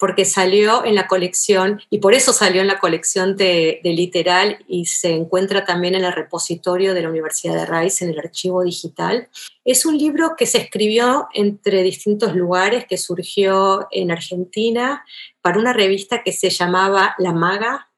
porque 0.02 0.24
salió 0.24 0.84
en 0.84 0.96
la 0.96 1.06
colección, 1.06 1.80
y 1.88 1.98
por 1.98 2.12
eso 2.12 2.32
salió 2.32 2.60
en 2.60 2.66
la 2.66 2.80
colección 2.80 3.36
de, 3.36 3.80
Literal 3.84 4.58
y 4.66 4.86
se 4.86 5.12
encuentra 5.12 5.64
también 5.64 5.94
en 5.94 6.04
el 6.04 6.12
repositorio 6.12 6.92
de 6.92 7.02
la 7.02 7.08
Universidad 7.08 7.54
de 7.54 7.66
Rice, 7.66 8.04
en 8.04 8.10
el 8.10 8.18
archivo 8.18 8.64
digital. 8.64 9.28
Es 9.64 9.86
un 9.86 9.96
libro 9.96 10.34
que 10.36 10.46
se 10.46 10.58
escribió 10.58 11.28
entre 11.34 11.84
distintos 11.84 12.34
lugares, 12.34 12.84
que 12.84 12.98
surgió 12.98 13.86
en 13.92 14.10
Argentina 14.10 15.04
para 15.40 15.60
una 15.60 15.72
revista 15.72 16.24
que 16.24 16.32
se 16.32 16.50
llamaba 16.50 17.14
La 17.18 17.32
Maga. 17.32 17.88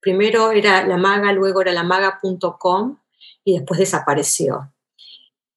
Primero 0.00 0.50
era 0.50 0.84
La 0.84 0.96
Maga, 0.96 1.32
luego 1.32 1.60
era 1.60 1.70
lamaga.com 1.70 2.98
y 3.44 3.52
después 3.52 3.78
desapareció. 3.78 4.72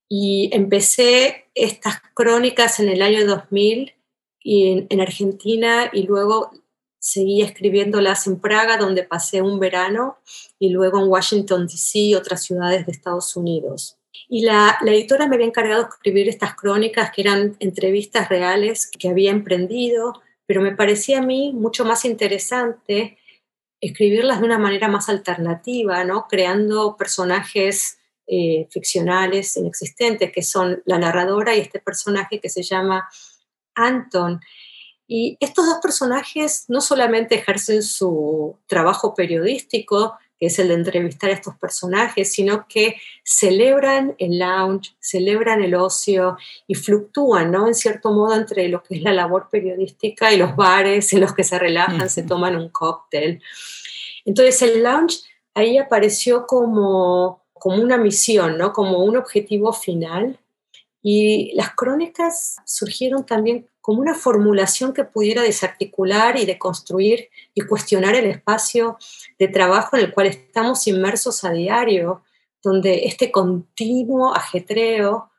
Y 0.08 0.52
empecé 0.54 1.50
estas 1.56 2.00
crónicas 2.14 2.80
en 2.80 2.90
el 2.90 3.02
año 3.02 3.26
2000 3.26 3.96
y 4.42 4.88
en, 4.90 5.02
Argentina 5.02 5.90
y 5.92 6.04
luego 6.04 6.52
seguí 7.00 7.42
escribiéndolas 7.42 8.28
en 8.28 8.40
Praga, 8.40 8.78
donde 8.78 9.04
pasé 9.04 9.42
un 9.42 9.60
verano, 9.60 10.18
y 10.58 10.70
luego 10.70 11.00
en 11.00 11.10
Washington, 11.10 11.68
D.C. 11.68 12.00
y 12.00 12.16
otras 12.16 12.44
ciudades 12.44 12.86
de 12.86 12.92
Estados 12.92 13.36
Unidos. 13.36 13.98
Y 14.28 14.44
la, 14.44 14.78
la, 14.82 14.92
editora 14.92 15.28
me 15.28 15.36
había 15.36 15.48
encargado 15.48 15.84
de 15.84 15.90
escribir 15.90 16.28
estas 16.28 16.56
crónicas, 16.56 17.12
que 17.12 17.22
eran 17.22 17.56
entrevistas 17.60 18.28
reales 18.28 18.88
que 18.88 19.10
había 19.10 19.32
emprendido, 19.32 20.22
pero 20.46 20.62
me 20.62 20.76
parecía 20.76 21.20
a 21.20 21.22
mí 21.22 21.54
mucho 21.54 21.86
más 21.86 22.06
interesante 22.06 23.18
escribirlas 23.82 24.40
de 24.40 24.46
una 24.46 24.58
manera 24.58 24.88
más 24.88 25.10
alternativa, 25.10 26.04
¿no? 26.04 26.28
creando 26.28 26.98
personajes 26.98 28.00
eh, 28.28 28.68
ficcionales 28.70 29.58
inexistentes, 29.58 30.32
que 30.32 30.44
son 30.44 30.82
la 30.86 31.00
narradora 31.00 31.56
y 31.56 31.62
este 31.62 31.80
personaje 31.80 32.40
que 32.40 32.50
se 32.50 32.62
llama 32.62 33.10
Anton. 33.86 34.40
Y 35.08 35.38
estos 35.40 35.66
dos 35.66 35.80
personajes 35.82 36.66
no 36.68 36.82
solamente 36.82 37.36
ejercen 37.36 37.82
su 37.82 38.58
trabajo 38.68 39.16
periodístico, 39.16 40.18
que 40.40 40.46
es 40.46 40.60
el 40.60 40.70
de 40.70 40.76
entrevistar 40.76 41.32
a 41.32 41.34
estos 41.34 41.56
personajes, 41.58 42.32
sino 42.32 42.66
que 42.68 42.96
celebran 43.24 44.16
el 44.20 44.40
lounge, 44.40 44.96
celebran 45.00 45.62
el 45.62 45.76
ocio 45.76 46.38
y 46.66 46.76
fluctúan, 46.76 47.52
¿no? 47.52 47.68
En 47.68 47.76
cierto 47.76 48.14
modo, 48.14 48.36
entre 48.36 48.70
lo 48.70 48.82
que 48.82 48.96
es 48.96 49.02
la 49.02 49.12
labor 49.12 49.50
periodística 49.52 50.32
y 50.32 50.38
los 50.38 50.56
bares 50.56 51.12
en 51.12 51.22
los 51.22 51.34
que 51.34 51.44
se 51.44 51.60
relajan, 51.60 52.10
se 52.10 52.24
toman 52.24 52.56
un 52.56 52.70
cóctel. 52.70 53.42
Entonces, 54.24 54.62
el 54.62 54.84
lounge 54.84 55.24
ahí 55.54 55.78
apareció 55.78 56.48
como, 56.48 57.44
como 57.54 57.82
una 57.82 57.98
misión, 57.98 58.58
¿no? 58.58 58.72
Como 58.72 59.04
un 59.04 59.18
objetivo 59.18 59.74
final 59.74 60.40
y 61.02 61.54
las 61.56 61.76
crónicas 61.76 62.58
surgieron 62.66 63.26
también 63.26 63.69
como 63.82 64.02
una 64.02 64.14
formulación 64.14 64.94
que 64.94 65.04
pudiera 65.04 65.42
desarticular 65.42 66.38
y 66.38 66.46
deconstruir 66.46 67.30
y 67.54 67.62
cuestionar 67.62 68.16
el 68.16 68.26
espacio 68.26 68.98
de 69.38 69.48
trabajo 69.48 69.98
en 69.98 70.06
el 70.06 70.14
cual 70.14 70.28
estamos 70.28 70.86
inmersos 70.88 71.44
a 71.44 71.52
diario, 71.52 72.24
donde 72.62 73.06
este 73.06 73.32
continuo 73.32 74.36
ajetreo 74.36 75.32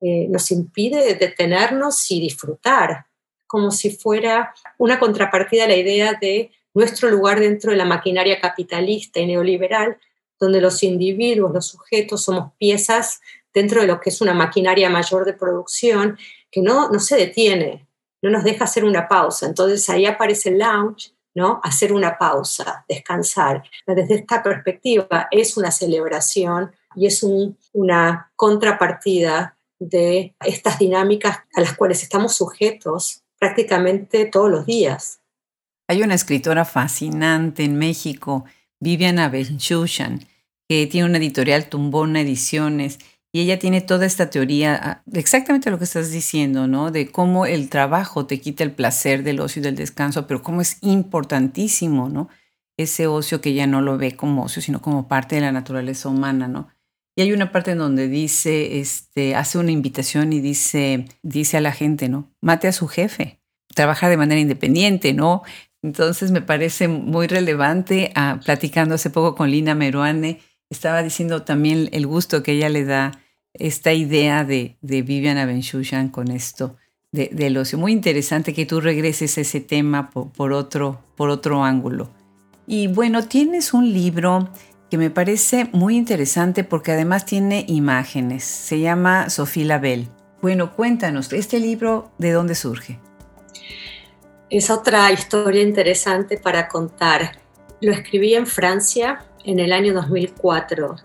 eh, 0.00 0.26
nos 0.28 0.50
impide 0.50 1.14
detenernos 1.14 2.10
y 2.10 2.20
disfrutar, 2.20 3.06
como 3.46 3.70
si 3.70 3.90
fuera 3.90 4.54
una 4.76 4.98
contrapartida 4.98 5.64
a 5.64 5.68
la 5.68 5.76
idea 5.76 6.14
de 6.20 6.50
nuestro 6.74 7.08
lugar 7.08 7.38
dentro 7.38 7.70
de 7.70 7.76
la 7.76 7.84
maquinaria 7.84 8.40
capitalista 8.40 9.20
y 9.20 9.26
neoliberal, 9.26 9.98
donde 10.40 10.60
los 10.60 10.82
individuos, 10.82 11.54
los 11.54 11.68
sujetos, 11.68 12.24
somos 12.24 12.52
piezas 12.58 13.20
dentro 13.54 13.80
de 13.80 13.86
lo 13.86 14.00
que 14.00 14.10
es 14.10 14.20
una 14.20 14.34
maquinaria 14.34 14.90
mayor 14.90 15.24
de 15.24 15.32
producción 15.32 16.18
que 16.54 16.62
no, 16.62 16.88
no 16.88 17.00
se 17.00 17.16
detiene, 17.16 17.88
no 18.22 18.30
nos 18.30 18.44
deja 18.44 18.62
hacer 18.62 18.84
una 18.84 19.08
pausa. 19.08 19.46
Entonces 19.46 19.90
ahí 19.90 20.06
aparece 20.06 20.50
el 20.50 20.60
lounge, 20.60 21.12
¿no? 21.34 21.58
Hacer 21.64 21.92
una 21.92 22.16
pausa, 22.16 22.84
descansar. 22.88 23.64
Desde 23.84 24.14
esta 24.14 24.40
perspectiva 24.40 25.26
es 25.32 25.56
una 25.56 25.72
celebración 25.72 26.70
y 26.94 27.08
es 27.08 27.24
una 27.72 28.30
contrapartida 28.36 29.58
de 29.80 30.36
estas 30.46 30.78
dinámicas 30.78 31.38
a 31.56 31.60
las 31.60 31.74
cuales 31.76 32.04
estamos 32.04 32.36
sujetos 32.36 33.24
prácticamente 33.36 34.26
todos 34.26 34.48
los 34.48 34.64
días. 34.64 35.18
Hay 35.88 36.02
una 36.02 36.14
escritora 36.14 36.64
fascinante 36.64 37.64
en 37.64 37.76
México, 37.76 38.44
Viviana 38.78 39.28
Benchushan, 39.28 40.20
que 40.68 40.86
tiene 40.86 41.08
una 41.08 41.18
editorial 41.18 41.68
Tumbona 41.68 42.20
Ediciones 42.20 43.00
Y 43.34 43.40
ella 43.40 43.58
tiene 43.58 43.80
toda 43.80 44.06
esta 44.06 44.30
teoría, 44.30 44.80
ah, 44.80 45.02
exactamente 45.12 45.68
lo 45.68 45.78
que 45.78 45.84
estás 45.84 46.12
diciendo, 46.12 46.68
¿no? 46.68 46.92
De 46.92 47.10
cómo 47.10 47.46
el 47.46 47.68
trabajo 47.68 48.26
te 48.26 48.40
quita 48.40 48.62
el 48.62 48.70
placer 48.70 49.24
del 49.24 49.40
ocio 49.40 49.58
y 49.58 49.64
del 49.64 49.74
descanso, 49.74 50.28
pero 50.28 50.40
cómo 50.40 50.60
es 50.60 50.78
importantísimo, 50.82 52.08
¿no? 52.08 52.28
Ese 52.76 53.08
ocio 53.08 53.40
que 53.40 53.50
ella 53.50 53.66
no 53.66 53.82
lo 53.82 53.98
ve 53.98 54.14
como 54.14 54.44
ocio, 54.44 54.62
sino 54.62 54.80
como 54.80 55.08
parte 55.08 55.34
de 55.34 55.40
la 55.40 55.50
naturaleza 55.50 56.08
humana, 56.08 56.46
¿no? 56.46 56.68
Y 57.16 57.22
hay 57.22 57.32
una 57.32 57.50
parte 57.50 57.72
en 57.72 57.78
donde 57.78 58.06
dice, 58.06 58.78
este, 58.78 59.34
hace 59.34 59.58
una 59.58 59.72
invitación 59.72 60.32
y 60.32 60.38
dice, 60.38 61.06
dice 61.24 61.56
a 61.56 61.60
la 61.60 61.72
gente, 61.72 62.08
¿no? 62.08 62.30
Mate 62.40 62.68
a 62.68 62.72
su 62.72 62.86
jefe, 62.86 63.40
trabaja 63.74 64.08
de 64.08 64.16
manera 64.16 64.40
independiente, 64.40 65.12
¿no? 65.12 65.42
Entonces 65.82 66.30
me 66.30 66.40
parece 66.40 66.86
muy 66.86 67.26
relevante, 67.26 68.12
ah, 68.14 68.38
platicando 68.44 68.94
hace 68.94 69.10
poco 69.10 69.34
con 69.34 69.50
Lina 69.50 69.74
Meruane, 69.74 70.38
estaba 70.70 71.02
diciendo 71.02 71.42
también 71.42 71.88
el 71.90 72.06
gusto 72.06 72.44
que 72.44 72.52
ella 72.52 72.68
le 72.68 72.84
da 72.84 73.20
esta 73.54 73.92
idea 73.92 74.44
de, 74.44 74.76
de 74.82 75.02
Vivian 75.02 75.38
Abenshushan 75.38 76.08
con 76.08 76.30
esto 76.30 76.76
de, 77.12 77.30
del 77.32 77.56
ocio. 77.56 77.78
Muy 77.78 77.92
interesante 77.92 78.52
que 78.52 78.66
tú 78.66 78.80
regreses 78.80 79.38
a 79.38 79.42
ese 79.42 79.60
tema 79.60 80.10
por, 80.10 80.52
otro, 80.52 81.00
por 81.16 81.30
otro 81.30 81.62
ángulo. 81.62 82.10
Y 82.66 82.88
bueno, 82.88 83.26
tienes 83.26 83.72
un 83.72 83.92
libro 83.92 84.48
que 84.90 84.98
me 84.98 85.10
parece 85.10 85.68
muy 85.72 85.96
interesante 85.96 86.64
porque 86.64 86.92
además 86.92 87.24
tiene 87.24 87.64
imágenes. 87.68 88.44
Se 88.44 88.80
llama 88.80 89.30
Sofía 89.30 89.66
Label. 89.66 90.08
Bueno, 90.42 90.74
cuéntanos, 90.74 91.32
¿este 91.32 91.60
libro 91.60 92.10
de 92.18 92.32
dónde 92.32 92.54
surge? 92.54 92.98
Es 94.50 94.70
otra 94.70 95.10
historia 95.10 95.62
interesante 95.62 96.36
para 96.36 96.68
contar. 96.68 97.38
Lo 97.80 97.92
escribí 97.92 98.34
en 98.34 98.46
Francia 98.46 99.24
en 99.44 99.58
el 99.58 99.72
año 99.72 99.94
2004. 99.94 100.96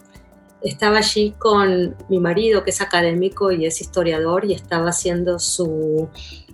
Estaba 0.62 0.97
allí 0.97 1.34
con 1.38 1.95
mi 2.10 2.20
marido, 2.20 2.64
que 2.64 2.72
es 2.72 2.82
académico 2.82 3.51
y 3.51 3.66
es 3.66 3.80
historiador, 3.82 4.45
y 4.45 4.53
estaba 4.53 4.89
haciendo 4.89 5.39
su, 5.39 6.10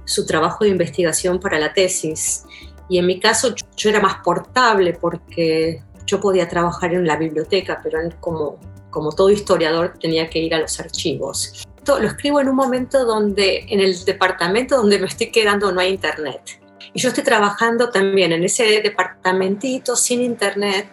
su 0.06 0.26
trabajo 0.26 0.64
de 0.64 0.70
investigación 0.70 1.39
para 1.39 1.60
la 1.60 1.74
tesis. 1.74 2.45
Y 2.88 2.99
en 2.99 3.08
mi 3.08 3.20
caso 3.20 3.53
yo 3.76 3.89
era 3.89 3.99
más 3.99 4.18
portable 4.24 4.93
porque 4.93 5.82
yo 6.06 6.20
podía 6.20 6.47
trabajar 6.47 6.93
en 6.93 7.06
la 7.06 7.18
biblioteca, 7.18 7.80
pero 7.84 7.99
como, 8.20 8.60
como 8.91 9.12
todo 9.12 9.30
historiador 9.30 9.97
tenía 9.99 10.30
que 10.30 10.39
ir 10.39 10.53
a 10.53 10.60
los 10.60 10.80
archivos. 10.80 11.66
Lo 11.88 12.08
escribo 12.08 12.39
en 12.39 12.49
un 12.49 12.56
momento 12.56 13.06
donde 13.06 13.66
en 13.70 13.80
el 13.80 14.03
departamento 14.06 14.78
donde 14.78 14.99
me 14.99 15.08
estoy 15.08 15.32
quedando 15.32 15.72
no 15.72 15.80
hay 15.82 15.89
internet. 15.89 16.60
Y 16.93 16.99
yo 16.99 17.10
estoy 17.10 17.24
trabajando 17.24 17.89
también 17.89 18.32
en 18.32 18.43
ese 18.43 18.82
departamentito 18.82 19.95
sin 19.95 20.22
internet 20.22 20.88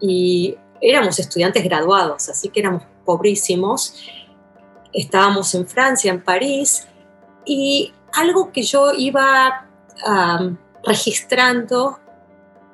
y 0.00 0.56
éramos 0.82 1.18
estudiantes 1.18 1.64
graduados, 1.64 2.28
así 2.28 2.48
que 2.48 2.60
éramos 2.60 2.82
pobrísimos. 3.04 3.94
Estábamos 4.92 5.54
en 5.54 5.66
Francia, 5.66 6.10
en 6.12 6.22
París, 6.22 6.86
y 7.46 7.92
algo 8.12 8.52
que 8.52 8.62
yo 8.62 8.92
iba 8.92 9.68
registrando 10.84 11.98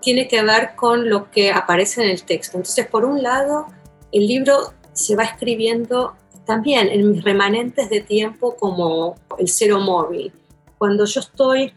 tiene 0.01 0.29
que 0.29 0.43
ver 0.43 0.75
con 0.75 1.09
lo 1.09 1.31
que 1.31 1.51
aparece 1.51 2.03
en 2.03 2.11
el 2.11 2.23
texto. 2.25 2.57
Entonces, 2.57 2.87
por 2.87 3.05
un 3.05 3.23
lado, 3.23 3.67
el 4.13 4.27
libro 4.27 4.73
se 4.93 5.15
va 5.15 5.25
escribiendo 5.25 6.15
también 6.47 6.89
en 6.89 7.11
mis 7.11 7.23
remanentes 7.23 7.91
de 7.91 8.01
tiempo 8.01 8.57
como 8.57 9.17
el 9.39 9.49
cero 9.49 9.81
móvil. 9.81 10.33
Cuando 10.79 11.05
yo 11.05 11.21
estoy 11.21 11.75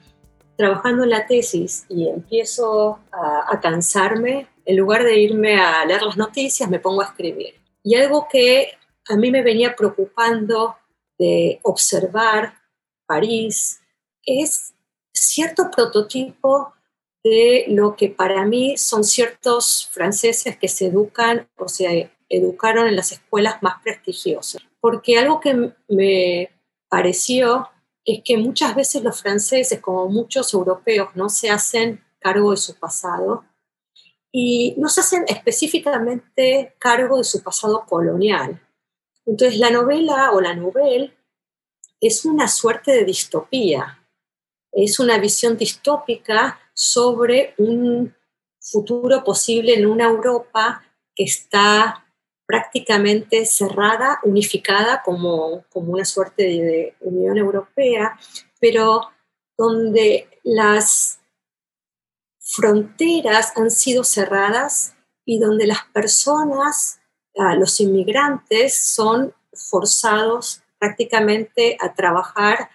trabajando 0.55 1.03
en 1.03 1.09
la 1.09 1.25
tesis 1.25 1.85
y 1.89 2.07
empiezo 2.07 2.99
a, 3.11 3.59
cansarme, 3.59 4.47
en 4.65 4.77
lugar 4.77 5.03
de 5.03 5.19
irme 5.19 5.59
a 5.59 5.85
leer 5.85 6.03
las 6.03 6.17
noticias, 6.17 6.69
me 6.69 6.79
pongo 6.79 7.01
a 7.01 7.05
escribir. 7.05 7.55
Y 7.83 7.95
algo 7.95 8.27
que 8.29 8.71
a 9.09 9.15
mí 9.15 9.31
me 9.31 9.41
venía 9.41 9.75
preocupando 9.75 10.75
de 11.17 11.59
observar 11.63 12.55
París 13.05 13.81
es 14.23 14.73
cierto 15.13 15.69
prototipo 15.69 16.73
de 17.23 17.65
lo 17.67 17.95
que 17.95 18.09
para 18.09 18.45
mí 18.45 18.77
son 18.77 19.03
ciertos 19.03 19.87
franceses 19.91 20.57
que 20.57 20.67
se 20.67 20.87
educan 20.87 21.47
o 21.57 21.67
se 21.67 22.11
educaron 22.29 22.87
en 22.87 22.95
las 22.95 23.11
escuelas 23.11 23.61
más 23.61 23.81
prestigiosas. 23.83 24.61
Porque 24.79 25.19
algo 25.19 25.39
que 25.39 25.73
me 25.87 26.49
pareció 26.89 27.69
es 28.05 28.21
que 28.23 28.37
muchas 28.37 28.75
veces 28.75 29.03
los 29.03 29.21
franceses, 29.21 29.79
como 29.79 30.07
muchos 30.07 30.53
europeos, 30.53 31.09
no 31.15 31.29
se 31.29 31.49
hacen 31.49 32.03
cargo 32.19 32.51
de 32.51 32.57
su 32.57 32.75
pasado 32.75 33.43
y 34.31 34.75
no 34.77 34.87
se 34.89 35.01
hacen 35.01 35.25
específicamente 35.27 36.75
cargo 36.79 37.17
de 37.17 37.23
su 37.23 37.43
pasado 37.43 37.85
colonial. 37.85 38.61
Entonces 39.25 39.59
la 39.59 39.69
novela 39.69 40.31
o 40.31 40.41
la 40.41 40.55
novela 40.55 41.11
es 41.99 42.25
una 42.25 42.47
suerte 42.47 42.91
de 42.91 43.05
distopía, 43.05 43.99
es 44.71 44.99
una 44.99 45.17
visión 45.17 45.57
distópica 45.57 46.59
sobre 46.73 47.53
un 47.57 48.15
futuro 48.59 49.23
posible 49.23 49.73
en 49.75 49.85
una 49.85 50.05
Europa 50.05 50.83
que 51.13 51.23
está 51.23 52.05
prácticamente 52.45 53.45
cerrada, 53.45 54.19
unificada 54.23 55.01
como, 55.03 55.63
como 55.69 55.93
una 55.93 56.05
suerte 56.05 56.43
de 56.43 56.95
Unión 56.99 57.37
Europea, 57.37 58.19
pero 58.59 59.09
donde 59.57 60.27
las 60.43 61.20
fronteras 62.53 63.53
han 63.55 63.71
sido 63.71 64.03
cerradas 64.03 64.93
y 65.25 65.39
donde 65.39 65.67
las 65.67 65.85
personas, 65.93 66.99
ah, 67.37 67.55
los 67.55 67.79
inmigrantes, 67.79 68.75
son 68.75 69.33
forzados 69.53 70.61
prácticamente 70.79 71.77
a 71.79 71.93
trabajar 71.93 72.69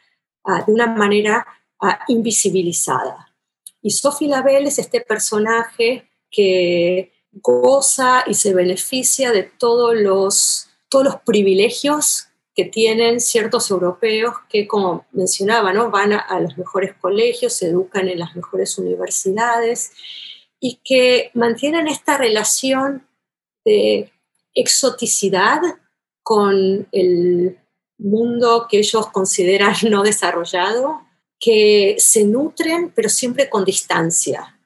ah, 0.45 0.63
de 0.67 0.73
una 0.73 0.87
manera 0.87 1.47
ah, 1.81 2.01
invisibilizada. 2.09 3.35
Y 3.83 3.91
Sophie 3.91 4.29
Labelle 4.29 4.69
es 4.69 4.79
este 4.79 5.01
personaje 5.01 6.09
que 6.31 7.13
goza 7.33 8.25
y 8.27 8.35
se 8.35 8.55
beneficia 8.55 9.33
de 9.33 9.43
todos 9.43 9.95
los, 9.95 10.69
todos 10.89 11.05
los 11.05 11.17
privilegios 11.21 12.29
que 12.57 12.65
tienen 12.65 13.21
ciertos 13.21 13.71
europeos 13.71 14.35
que, 14.49 14.67
como 14.67 15.05
mencionaba, 15.13 15.75
¿no? 15.75 15.91
van 15.91 16.15
a, 16.15 16.41
los 16.41 16.57
mejores 16.57 16.95
colegios, 16.95 17.53
se 17.53 17.69
educan 17.69 18.09
en 18.09 18.19
las 18.19 18.35
mejores 18.35 18.79
universidades 18.79 19.93
y 20.59 20.81
que 20.83 21.31
mantienen 21.35 21.87
esta 21.87 22.17
relación 22.17 23.07
de 23.63 24.11
exoticidad 24.55 25.61
con 26.23 26.89
el 26.93 27.59
mundo 27.99 28.67
que 28.71 28.79
ellos 28.79 29.09
consideran 29.09 29.75
no 29.91 30.03
desarrollado, 30.03 31.03
que 31.39 31.97
se 31.99 32.25
nutren 32.25 32.91
pero 32.97 33.11
siempre 33.11 33.51
con 33.51 33.67
distancia. 33.67 34.59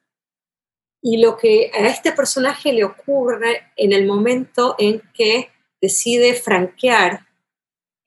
Y 1.02 1.16
lo 1.16 1.36
que 1.36 1.72
a 1.74 1.88
este 1.88 2.12
personaje 2.12 2.72
le 2.72 2.84
ocurre 2.84 3.72
en 3.76 3.92
el 3.92 4.06
momento 4.06 4.76
en 4.78 5.02
que 5.12 5.50
decide 5.80 6.34
franquear 6.34 7.26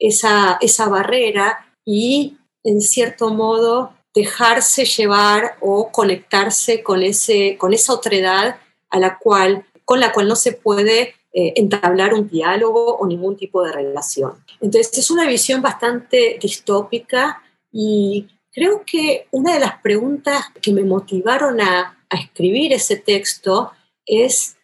esa, 0.03 0.57
esa 0.61 0.89
barrera 0.89 1.65
y, 1.85 2.37
en 2.63 2.81
cierto 2.81 3.29
modo, 3.29 3.93
dejarse 4.13 4.85
llevar 4.85 5.57
o 5.61 5.91
conectarse 5.91 6.83
con, 6.83 7.01
ese, 7.01 7.57
con 7.57 7.73
esa 7.73 7.93
otredad 7.93 8.57
a 8.89 8.99
la 8.99 9.17
cual, 9.17 9.65
con 9.85 9.99
la 9.99 10.11
cual 10.11 10.27
no 10.27 10.35
se 10.35 10.51
puede 10.51 11.15
eh, 11.31 11.53
entablar 11.55 12.13
un 12.13 12.29
diálogo 12.29 12.97
o 12.97 13.07
ningún 13.07 13.37
tipo 13.37 13.63
de 13.63 13.71
relación. 13.71 14.33
Entonces, 14.61 14.97
es 14.97 15.09
una 15.09 15.25
visión 15.25 15.61
bastante 15.61 16.37
distópica 16.39 17.41
y 17.71 18.27
creo 18.51 18.83
que 18.85 19.27
una 19.31 19.53
de 19.53 19.61
las 19.61 19.81
preguntas 19.81 20.45
que 20.61 20.73
me 20.73 20.83
motivaron 20.83 21.61
a, 21.61 21.97
a 22.09 22.17
escribir 22.17 22.73
ese 22.73 22.97
texto 22.97 23.71
es 24.05 24.57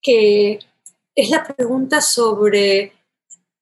que 0.00 0.60
es 1.16 1.30
la 1.30 1.44
pregunta 1.44 2.00
sobre 2.00 2.92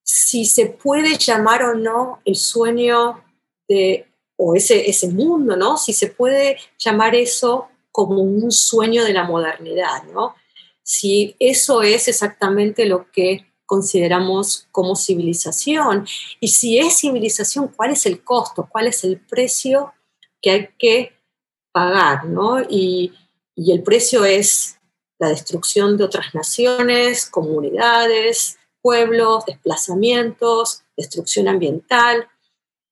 si 0.06 0.44
se 0.44 0.66
puede 0.66 1.18
llamar 1.18 1.64
o 1.64 1.74
no 1.74 2.20
el 2.24 2.36
sueño 2.36 3.24
de, 3.68 4.06
o 4.36 4.54
ese, 4.54 4.88
ese 4.88 5.08
mundo, 5.08 5.56
¿no? 5.56 5.76
Si 5.76 5.92
se 5.92 6.06
puede 6.06 6.58
llamar 6.78 7.16
eso 7.16 7.66
como 7.90 8.22
un 8.22 8.52
sueño 8.52 9.04
de 9.04 9.12
la 9.12 9.24
modernidad, 9.24 10.04
¿no? 10.14 10.36
Si 10.84 11.34
eso 11.40 11.82
es 11.82 12.06
exactamente 12.06 12.86
lo 12.86 13.10
que 13.10 13.52
consideramos 13.66 14.68
como 14.70 14.94
civilización. 14.94 16.06
Y 16.38 16.48
si 16.48 16.78
es 16.78 16.98
civilización, 16.98 17.66
¿cuál 17.66 17.90
es 17.90 18.06
el 18.06 18.22
costo? 18.22 18.68
¿Cuál 18.70 18.86
es 18.86 19.02
el 19.02 19.18
precio 19.18 19.92
que 20.40 20.50
hay 20.52 20.68
que 20.78 21.14
pagar? 21.72 22.26
¿no? 22.26 22.62
Y, 22.62 23.12
y 23.56 23.72
el 23.72 23.82
precio 23.82 24.24
es 24.24 24.78
la 25.18 25.30
destrucción 25.30 25.96
de 25.96 26.04
otras 26.04 26.32
naciones, 26.32 27.26
comunidades, 27.26 28.56
pueblos, 28.86 29.44
desplazamientos, 29.46 30.84
destrucción 30.96 31.48
ambiental, 31.48 32.28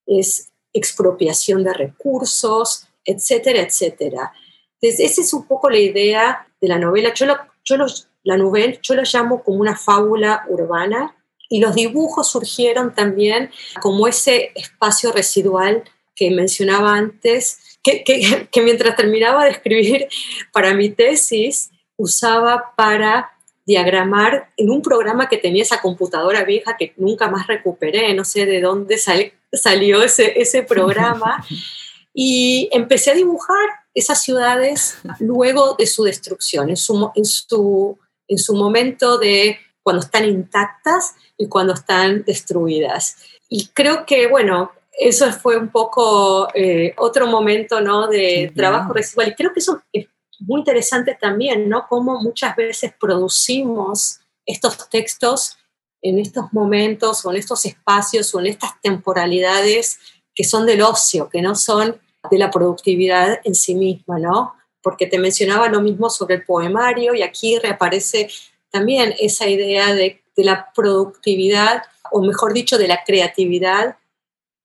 es 0.05 0.51
expropiación 0.73 1.63
de 1.63 1.71
recursos, 1.71 2.89
etcétera, 3.05 3.61
etcétera. 3.61 4.33
Entonces, 4.81 5.11
esa 5.11 5.21
es 5.21 5.33
un 5.33 5.47
poco 5.47 5.69
la 5.69 5.77
idea 5.77 6.47
de 6.59 6.67
la 6.67 6.77
novela. 6.77 7.13
Yo, 7.13 7.27
yo 7.63 7.77
la 8.23 8.35
novela 8.35 8.77
yo 8.81 8.93
la 8.93 9.03
llamo 9.05 9.41
como 9.41 9.59
una 9.61 9.77
fábula 9.77 10.43
urbana 10.49 11.15
Y 11.47 11.61
los 11.61 11.75
dibujos 11.75 12.29
surgieron 12.29 12.93
también 12.93 13.51
como 13.81 14.05
ese 14.05 14.51
espacio 14.55 15.13
residual 15.13 15.85
que 16.13 16.29
mencionaba 16.29 16.93
antes, 16.95 17.77
que, 17.81 18.03
que, 18.03 18.61
mientras 18.61 18.97
terminaba 18.97 19.45
de 19.45 19.51
escribir 19.51 20.07
para 20.51 20.73
mi 20.73 20.89
tesis, 20.89 21.69
usaba 21.95 22.73
para 22.75 23.34
diagramar 23.65 24.51
en 24.57 24.69
un 24.69 24.81
programa 24.81 25.27
que 25.27 25.37
tenía 25.37 25.63
esa 25.63 25.81
computadora 25.81 26.43
vieja 26.43 26.77
que 26.77 26.93
nunca 26.97 27.29
más 27.29 27.47
recuperé, 27.47 28.13
no 28.13 28.23
sé 28.23 28.45
de 28.45 28.61
dónde 28.61 28.97
salió 28.97 30.03
ese, 30.03 30.39
ese 30.39 30.63
programa, 30.63 31.43
y 32.13 32.69
empecé 32.71 33.11
a 33.11 33.15
dibujar 33.15 33.67
esas 33.93 34.21
ciudades 34.21 34.97
luego 35.19 35.75
de 35.77 35.87
su 35.87 36.03
destrucción, 36.03 36.69
en 36.69 36.77
su, 36.77 37.11
en 37.15 37.25
su, 37.25 37.97
en 38.27 38.37
su 38.37 38.55
momento 38.55 39.17
de 39.17 39.57
cuando 39.81 40.01
están 40.01 40.25
intactas 40.25 41.15
y 41.37 41.47
cuando 41.47 41.73
están 41.73 42.23
destruidas. 42.23 43.17
Y 43.49 43.67
creo 43.67 44.05
que, 44.05 44.27
bueno, 44.27 44.71
eso 44.97 45.31
fue 45.31 45.57
un 45.57 45.69
poco 45.69 46.47
eh, 46.53 46.93
otro 46.97 47.27
momento 47.27 47.81
¿no? 47.81 48.07
de 48.07 48.51
trabajo 48.55 48.93
residual. 48.93 49.29
Y 49.29 49.35
creo 49.35 49.53
que 49.53 49.59
eso 49.59 49.81
es 49.91 50.07
muy 50.45 50.61
interesante 50.61 51.17
también, 51.19 51.67
¿no? 51.67 51.85
Cómo 51.87 52.21
muchas 52.21 52.55
veces 52.55 52.93
producimos 52.99 54.19
estos 54.45 54.89
textos 54.89 55.57
en 56.01 56.19
estos 56.19 56.53
momentos 56.53 57.25
o 57.25 57.31
en 57.31 57.37
estos 57.37 57.65
espacios 57.65 58.33
o 58.35 58.39
en 58.39 58.47
estas 58.47 58.79
temporalidades 58.81 59.99
que 60.33 60.43
son 60.43 60.65
del 60.65 60.81
ocio, 60.81 61.29
que 61.29 61.41
no 61.41 61.55
son 61.55 61.99
de 62.29 62.37
la 62.37 62.51
productividad 62.51 63.39
en 63.43 63.55
sí 63.55 63.73
misma, 63.75 64.19
¿no? 64.19 64.53
Porque 64.81 65.07
te 65.07 65.17
mencionaba 65.17 65.67
lo 65.69 65.81
mismo 65.81 66.09
sobre 66.09 66.35
el 66.35 66.43
poemario 66.43 67.15
y 67.15 67.23
aquí 67.23 67.57
reaparece 67.57 68.29
también 68.69 69.15
esa 69.19 69.47
idea 69.47 69.93
de, 69.93 70.21
de 70.35 70.43
la 70.43 70.71
productividad, 70.75 71.83
o 72.11 72.21
mejor 72.21 72.53
dicho, 72.53 72.77
de 72.77 72.87
la 72.87 73.03
creatividad 73.03 73.97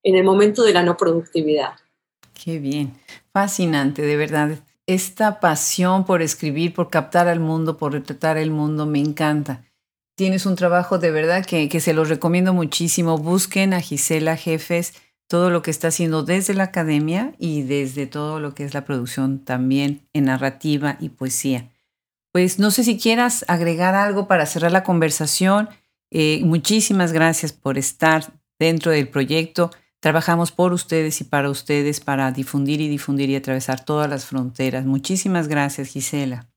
en 0.03 0.15
el 0.15 0.23
momento 0.23 0.63
de 0.63 0.73
la 0.73 0.83
no 0.83 0.97
productividad. 0.97 1.73
Qué 2.33 2.59
bien, 2.59 2.99
fascinante, 3.31 4.01
de 4.01 4.15
verdad. 4.15 4.59
Esta 4.87 5.39
pasión 5.39 6.05
por 6.05 6.21
escribir, 6.21 6.73
por 6.73 6.89
captar 6.89 7.27
al 7.27 7.39
mundo, 7.39 7.77
por 7.77 7.93
retratar 7.93 8.37
el 8.37 8.51
mundo, 8.51 8.85
me 8.85 8.99
encanta. 8.99 9.63
Tienes 10.15 10.45
un 10.45 10.55
trabajo 10.55 10.97
de 10.97 11.11
verdad 11.11 11.45
que, 11.45 11.69
que 11.69 11.79
se 11.79 11.93
los 11.93 12.09
recomiendo 12.09 12.53
muchísimo. 12.53 13.17
Busquen 13.17 13.73
a 13.73 13.81
Gisela 13.81 14.35
Jefes 14.35 14.93
todo 15.27 15.49
lo 15.49 15.61
que 15.61 15.71
está 15.71 15.87
haciendo 15.87 16.23
desde 16.23 16.53
la 16.53 16.63
academia 16.63 17.33
y 17.37 17.61
desde 17.61 18.05
todo 18.05 18.41
lo 18.41 18.53
que 18.53 18.65
es 18.65 18.73
la 18.73 18.83
producción 18.83 19.39
también 19.39 20.01
en 20.11 20.25
narrativa 20.25 20.97
y 20.99 21.09
poesía. 21.09 21.71
Pues 22.33 22.59
no 22.59 22.69
sé 22.69 22.83
si 22.83 22.97
quieras 22.97 23.45
agregar 23.47 23.95
algo 23.95 24.27
para 24.27 24.45
cerrar 24.45 24.73
la 24.73 24.83
conversación. 24.83 25.69
Eh, 26.11 26.41
muchísimas 26.43 27.13
gracias 27.13 27.53
por 27.53 27.77
estar 27.77 28.33
dentro 28.59 28.91
del 28.91 29.07
proyecto. 29.07 29.71
Trabajamos 30.01 30.51
por 30.51 30.73
ustedes 30.73 31.21
y 31.21 31.25
para 31.25 31.51
ustedes 31.51 31.99
para 31.99 32.31
difundir 32.31 32.81
y 32.81 32.89
difundir 32.89 33.29
y 33.29 33.35
atravesar 33.35 33.85
todas 33.85 34.09
las 34.09 34.25
fronteras. 34.25 34.83
Muchísimas 34.83 35.47
gracias, 35.47 35.89
Gisela. 35.89 36.47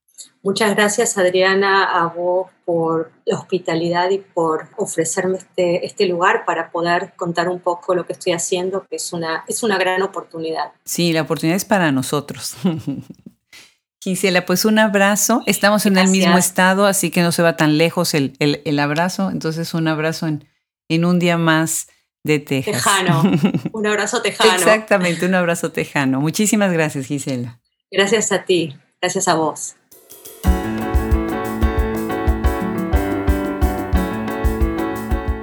Muchas 0.42 0.74
gracias, 0.74 1.18
Adriana, 1.18 1.84
a 1.84 2.07
vos 2.07 2.49
por 2.64 3.12
la 3.26 3.38
hospitalidad 3.38 4.09
y 4.11 4.18
por 4.18 4.68
ofrecerme 4.78 5.36
este, 5.36 5.84
este 5.84 6.07
lugar 6.07 6.47
para 6.47 6.70
poder 6.70 7.12
contar 7.16 7.51
un 7.51 7.61
poco 7.61 7.95
lo 7.95 8.07
que 8.07 8.14
estoy 8.14 8.32
haciendo, 8.32 8.86
que 8.88 8.97
es 8.97 9.12
una, 9.12 9.45
es 9.47 9.62
una 9.62 9.76
gran 9.76 10.01
oportunidad. 10.01 10.72
Sí, 10.86 11.12
la 11.12 11.22
oportunidad 11.22 11.57
es 11.57 11.66
para 11.66 11.92
nosotros. 11.92 12.55
Gisela, 14.03 14.47
pues 14.47 14.64
un 14.64 14.78
abrazo. 14.78 15.42
Estamos 15.45 15.84
en 15.84 15.99
el 15.99 16.09
mismo 16.09 16.38
estado, 16.38 16.86
así 16.86 17.11
que 17.11 17.20
no 17.20 17.30
se 17.30 17.42
va 17.42 17.57
tan 17.59 17.76
lejos 17.76 18.14
el, 18.14 18.36
el, 18.38 18.78
abrazo. 18.78 19.30
Entonces, 19.30 19.74
un 19.74 19.88
abrazo 19.88 20.26
en, 20.26 20.47
en 20.88 21.05
un 21.05 21.18
día 21.18 21.36
más 21.38 21.88
de 22.25 22.39
Texas. 22.39 22.75
Tejano, 22.75 23.22
un 23.72 23.87
abrazo 23.87 24.22
tejano. 24.22 24.55
Exactamente, 24.55 25.27
un 25.27 25.35
abrazo 25.35 25.70
tejano. 25.70 26.20
Muchísimas 26.20 26.72
gracias, 26.72 27.07
Gisela. 27.07 27.61
Gracias 27.91 28.33
a 28.33 28.45
ti, 28.45 28.77
gracias 29.01 29.29
a 29.29 29.35
vos. 29.35 29.77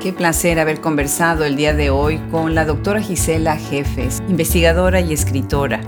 Qué 0.02 0.12
placer 0.12 0.60
haber 0.60 0.82
conversado 0.82 1.46
el 1.46 1.56
día 1.56 1.76
de 1.76 1.92
hoy 1.92 2.18
con 2.32 2.56
la 2.56 2.66
doctora 2.66 3.02
Gisela 3.02 3.56
Jefes, 3.56 4.20
investigadora 4.28 5.00
y 5.00 5.14
escritora. 5.14 5.80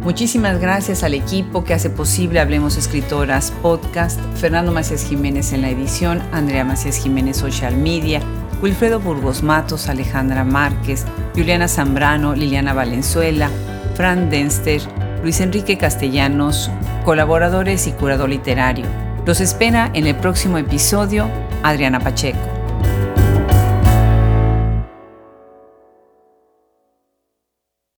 Muchísimas 0.00 0.58
gracias 0.58 1.02
al 1.02 1.12
equipo 1.12 1.64
que 1.64 1.74
hace 1.74 1.90
posible 1.90 2.40
Hablemos 2.40 2.78
Escritoras 2.78 3.50
Podcast, 3.60 4.18
Fernando 4.36 4.72
Macías 4.72 5.06
Jiménez 5.06 5.52
en 5.52 5.60
la 5.60 5.68
edición, 5.68 6.22
Andrea 6.32 6.64
Macías 6.64 6.96
Jiménez 6.96 7.36
Social 7.36 7.76
Media, 7.76 8.22
Wilfredo 8.60 8.98
Burgos 8.98 9.42
Matos, 9.42 9.88
Alejandra 9.88 10.44
Márquez, 10.44 11.04
Juliana 11.34 11.68
Zambrano, 11.68 12.34
Liliana 12.34 12.74
Valenzuela, 12.74 13.50
Fran 13.94 14.30
Denster, 14.30 14.80
Luis 15.22 15.40
Enrique 15.40 15.78
Castellanos, 15.78 16.70
colaboradores 17.04 17.86
y 17.86 17.92
curador 17.92 18.28
literario. 18.30 18.86
Los 19.24 19.40
espera 19.40 19.90
en 19.94 20.06
el 20.06 20.16
próximo 20.16 20.58
episodio 20.58 21.28
Adriana 21.62 22.00
Pacheco. 22.00 22.57